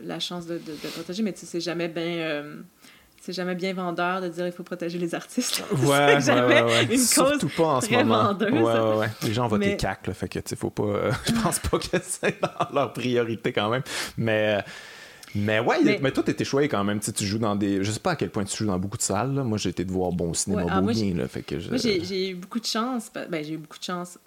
[0.04, 2.44] la chance de, de, de protéger, mais c'est jamais bien
[3.26, 5.64] c'est jamais bien vendeur de dire il faut protéger les artistes.
[5.72, 8.34] Ouais, c'est jamais ouais, une cause Surtout pas en ce moment.
[8.34, 9.10] Vendeuse.
[9.24, 9.76] Les gens votent mais...
[9.76, 10.84] CAC, là, fait que, tu faut pas...
[10.84, 13.82] Euh, je pense pas que c'est dans leur priorité quand même.
[14.16, 14.62] Mais...
[15.36, 17.00] Mais ouais, mais, toi, t'étais choyé quand même.
[17.00, 17.84] Tu joues dans des.
[17.84, 19.34] Je sais pas à quel point tu joues dans beaucoup de salles.
[19.34, 19.44] Là.
[19.44, 21.14] Moi, j'ai été de voir bon cinéma ouais, ah, beau bien.
[21.14, 21.68] Là, fait que je...
[21.68, 23.10] Moi, j'ai eu beaucoup de chance.
[23.12, 24.18] Ben, j'ai eu beaucoup de chance.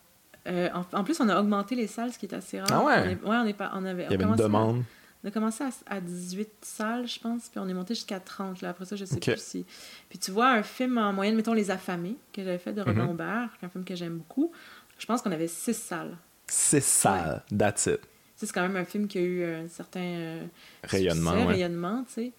[0.48, 2.70] Euh, en, plus, on a augmenté les salles, ce qui est assez rare.
[2.72, 3.18] Ah ouais?
[3.24, 4.06] On, ouais, on, est pas, on avait.
[4.06, 4.84] Il y avait une demande.
[5.24, 8.62] On a commencé à, 18 salles, je pense, puis on est monté jusqu'à 30.
[8.62, 8.70] Là.
[8.70, 9.66] Après ça, je sais plus si.
[10.08, 13.14] Puis tu vois, un film en moyenne, mettons Les Affamés, que j'avais fait de Robin
[13.14, 13.22] mm
[13.62, 14.52] un film que j'aime beaucoup,
[14.98, 16.18] je pense qu'on avait 6 salles.
[16.48, 18.00] 6 salles, that's it.
[18.40, 20.46] C'est quand même un film qui a eu un certain euh,
[20.84, 21.46] rayonnement.
[21.46, 22.32] rayonnement, tu sais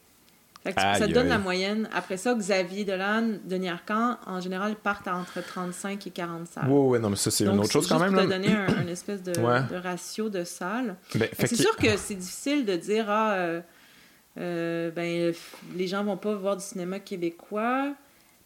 [0.65, 1.89] ça te donne la moyenne.
[1.93, 6.65] Après ça, Xavier Dolan, Denis Arcan, en général, partent entre 35 et 40 salles.
[6.69, 8.13] Oui, oui, non, mais ça, c'est une autre chose quand même.
[8.13, 9.33] Pour te donner un, espèce de,
[9.77, 10.97] ratio de salles.
[11.15, 13.61] Ben, c'est sûr que c'est difficile de dire, ah, euh,
[14.39, 15.33] euh, ben,
[15.75, 17.95] les gens vont pas voir du cinéma québécois.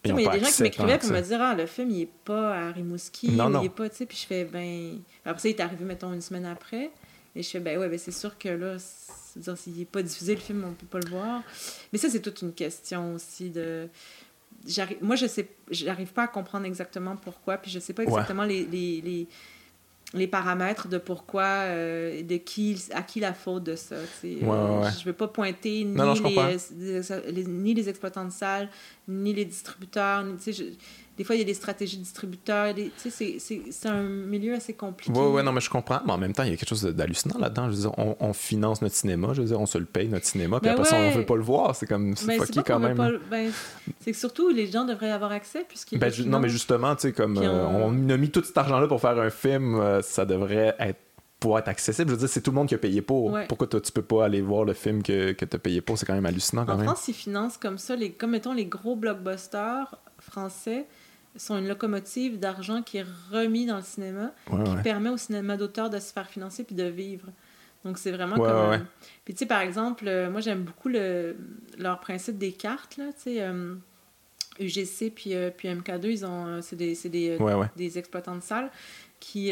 [0.05, 2.09] il y a des gens qui m'écrivaient pour me dire Ah, le film, il est
[2.23, 3.61] pas à Rimouski, non, non.
[3.61, 4.05] il est pas, tu sais.
[4.05, 4.99] Puis je fais Ben.
[5.25, 6.91] Après ça, il est arrivé, mettons, une semaine après.
[7.35, 8.77] Et je fais Ben, ouais, ben, c'est sûr que là,
[9.35, 11.43] dire s'il n'est pas diffusé, le film, on ne peut pas le voir.
[11.91, 13.89] Mais ça, c'est toute une question aussi de.
[15.01, 18.65] Moi, je sais, j'arrive pas à comprendre exactement pourquoi, puis je sais pas exactement les,
[18.65, 19.27] les, les,
[20.13, 23.95] les, paramètres de pourquoi, euh, de qui, à qui la faute de ça.
[24.23, 25.95] Ouais, euh, Je veux pas pointer ni,
[27.27, 28.69] les, ni les exploitants de salles,
[29.07, 30.23] ni les distributeurs.
[30.23, 30.63] Ni, je,
[31.17, 32.73] des fois, il y a des stratégies de distributeurs.
[32.97, 35.17] C'est un milieu assez compliqué.
[35.17, 36.01] Oui, oui, non, mais je comprends.
[36.05, 37.69] Mais en même temps, il y a quelque chose d'hallucinant là-dedans.
[37.69, 39.29] Je veux dire, on, finance notre cinéma.
[39.33, 40.59] Je veux dire, on se le paye, notre cinéma.
[40.59, 41.73] Puis ben après ça, on ne veut pas le voir.
[41.75, 43.19] C'est comme, c'est ben, quand même.
[43.31, 43.51] Ben,
[44.01, 45.65] c'est que surtout, les gens devraient avoir accès.
[45.67, 48.87] puisqu'ils ben, Non, mais justement, tu sais, comme euh, on a mis tout cet argent-là
[48.87, 50.99] pour faire un film, euh, ça devrait être
[51.39, 52.09] pouvoir être accessible.
[52.09, 53.37] Je veux dire, c'est tout le monde qui a payé pour.
[53.47, 55.97] Pourquoi toi, tu peux pas aller voir le film que, que tu as payé pour?
[55.97, 56.89] C'est quand même hallucinant quand en même.
[56.89, 60.85] En France, ils financent comme ça, les, comme mettons les gros blockbusters français
[61.37, 65.89] sont une locomotive d'argent qui est remis dans le cinéma, qui permet au cinéma d'auteur
[65.89, 67.27] de se faire financer puis de vivre.
[67.85, 68.85] Donc, c'est vraiment comme...
[69.23, 71.37] Puis, tu sais, par exemple, euh, moi, j'aime beaucoup le,
[71.77, 73.47] leur principe des cartes, là, tu sais...
[74.57, 76.61] UGC euh, puis, euh, puis MK2, ils ont...
[76.61, 77.37] c'est des, des,
[77.75, 78.71] des, exploitants de salles
[79.19, 79.51] qui,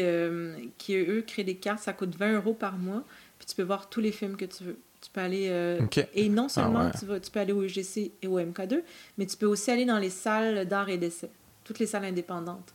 [0.78, 1.80] qui, eux, créent des cartes.
[1.80, 3.04] Ça coûte 20 euros par mois.
[3.38, 4.78] Puis tu peux voir tous les films que tu veux.
[5.00, 5.78] Tu peux aller...
[6.14, 8.82] Et non ah seulement tu, vas, tu peux aller au UGC et au MK2,
[9.16, 11.30] mais tu peux aussi aller dans les salles d'art et d'essai
[11.64, 12.74] toutes les salles indépendantes.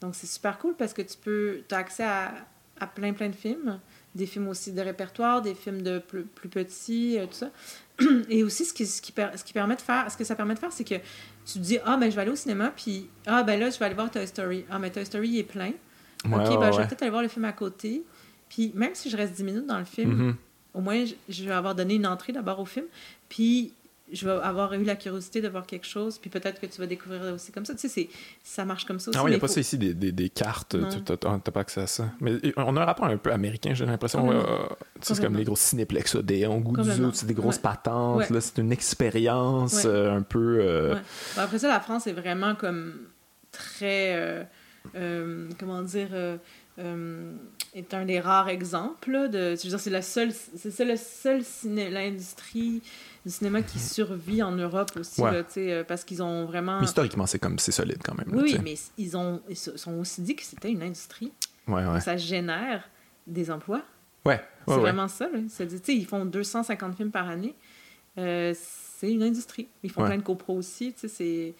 [0.00, 2.34] Donc, c'est super cool parce que tu peux, as accès à,
[2.80, 3.78] à, plein, plein de films,
[4.14, 7.50] des films aussi de répertoire, des films de plus, plus petits, euh, tout ça.
[8.28, 10.54] Et aussi, ce qui, ce, qui, ce qui permet de faire, ce que ça permet
[10.54, 10.96] de faire, c'est que
[11.46, 13.78] tu te dis, ah, ben, je vais aller au cinéma, puis, ah, ben là, je
[13.78, 14.64] vais aller voir Toy Story.
[14.70, 15.72] Ah, mais Toy Story, il est plein.
[16.24, 18.02] ok, ben, je vais peut-être aller voir le film à côté.
[18.48, 20.34] Puis, même si je reste 10 minutes dans le film, mm-hmm.
[20.74, 22.86] au moins, je vais avoir donné une entrée d'abord au film.
[23.28, 23.72] Puis,
[24.12, 26.86] je vais avoir eu la curiosité de voir quelque chose, puis peut-être que tu vas
[26.86, 27.74] découvrir aussi comme ça.
[27.74, 28.08] Tu sais,
[28.44, 29.18] ça marche comme ça aussi.
[29.18, 31.60] Ah oui, il n'y a pas ça ici, des, des, des cartes, tu n'as pas
[31.60, 32.10] accès à ça.
[32.20, 34.30] Mais on a un rapport un peu américain, j'ai l'impression.
[34.30, 34.42] Euh,
[35.00, 40.16] c'est comme les gros cinéplex, Odéon, Goudzo, c'est des grosses patentes, c'est une expérience euh,
[40.16, 40.58] un peu...
[40.60, 40.96] Euh,
[41.36, 42.94] après ça, la France est vraiment comme
[43.50, 44.48] très...
[45.58, 46.08] comment dire
[47.74, 51.42] est un des rares exemples de je veux dire c'est la seule c'est le seul
[51.42, 52.82] ciné l'industrie
[53.26, 56.80] du cinéma qui survit en Europe aussi, euh, parce qu'ils ont vraiment...
[56.80, 58.28] historiquement, c'est comme c'est solide quand même.
[58.32, 61.32] oui, mais ils, ont, ils sont aussi dit que c'était une industrie.
[61.66, 62.00] Ouais, ouais.
[62.00, 62.88] Ça génère
[63.26, 63.82] des emplois.
[64.24, 64.40] Ouais.
[64.68, 65.28] c'est vraiment ça.
[65.88, 67.56] Ils font 250 films par année.
[68.16, 69.68] Euh, c'est une industrie.
[69.82, 70.94] Ils font plein de copros aussi.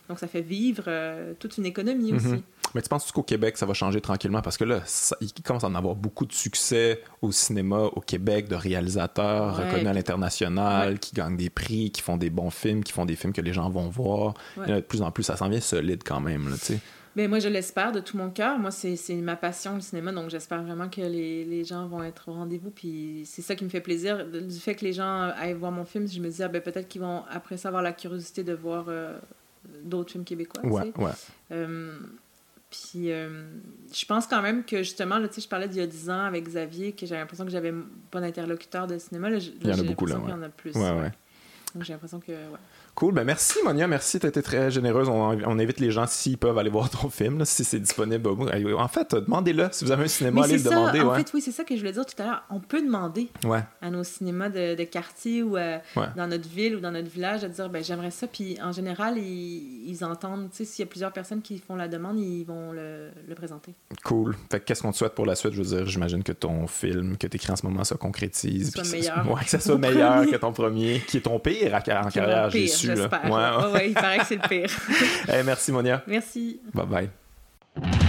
[0.09, 2.17] Donc, ça fait vivre euh, toute une économie mhm.
[2.17, 2.43] aussi.
[2.75, 4.43] Mais tu penses qu'au Québec, ça va changer tranquillement?
[4.43, 4.83] Parce que là,
[5.21, 9.89] il commence à en avoir beaucoup de succès au cinéma au Québec, de réalisateurs reconnus
[9.89, 13.33] à l'international, qui gagnent des prix, qui font des bons films, qui font des films
[13.33, 14.35] que les gens vont voir.
[14.67, 16.49] de plus en plus, ça s'en vient solide quand même.
[16.49, 16.57] Là,
[17.17, 18.59] ben, moi, je l'espère de tout mon cœur.
[18.59, 22.29] Moi, c'est ma passion, le cinéma, donc j'espère vraiment que les, les, gens vont être
[22.29, 22.69] au rendez-vous.
[22.69, 24.27] Puis c'est ça qui me fait plaisir.
[24.27, 26.89] Du fait que les gens aillent voir mon film, je me dis, ah, ben, peut-être
[26.89, 29.17] qu'ils vont, après ça, avoir la curiosité de voir euh,
[29.83, 30.63] d'autres films québécois.
[30.67, 31.11] Ouais, ouais.
[31.53, 31.99] Euh,
[32.77, 33.29] puis euh,
[33.93, 36.45] je pense quand même que justement, là, je parlais d'il y a 10 ans avec
[36.45, 37.73] Xavier, que j'avais l'impression que j'avais
[38.11, 39.31] pas d'interlocuteur de cinéma.
[39.31, 40.21] Là, il y en a beaucoup là.
[40.25, 40.73] Il y en a plus.
[40.73, 42.33] Donc j'ai l'impression que.
[42.97, 43.13] Cool.
[43.13, 43.87] Ben merci, Monia.
[43.87, 44.19] Merci.
[44.19, 45.11] Tu as été très généreuse.
[45.11, 48.27] On, on, invite les gens, s'ils peuvent, aller voir ton film, si c'est disponible.
[48.79, 49.69] En fait, demandez-le.
[49.71, 51.01] Si vous avez un cinéma, allez le demander.
[51.03, 52.43] En fait, oui, c'est ça que je voulais dire tout à l'heure.
[52.49, 53.61] On peut demander ouais.
[53.83, 55.77] à nos cinémas de, quartier ou euh,
[56.17, 58.27] dans notre ville ou dans notre village de dire ben, j'aimerais ça.
[58.27, 60.49] Puis en général, ils, ils entendent.
[60.53, 63.75] S'il y a plusieurs personnes qui font la demande, ils vont le, le présenter.
[64.05, 64.35] Cool.
[64.51, 65.53] Fait qu'est-ce qu'on te souhaite pour la suite?
[65.53, 68.71] Je veux dire, j'imagine que ton film que tu écris en ce moment se concrétise.
[68.71, 69.31] Que ça soit meilleur.
[69.31, 72.67] Ouais, que ça soit meilleur que ton premier, qui est ton pire en carrière, j'ai
[72.69, 72.86] su.
[72.87, 73.25] J'espère.
[73.25, 73.31] Ouais,
[73.67, 73.73] ouais.
[73.73, 74.71] ouais, il paraît que c'est le pire.
[75.29, 76.03] hey, eh, merci, Monia.
[76.07, 76.61] Merci.
[76.75, 78.06] Bye bye.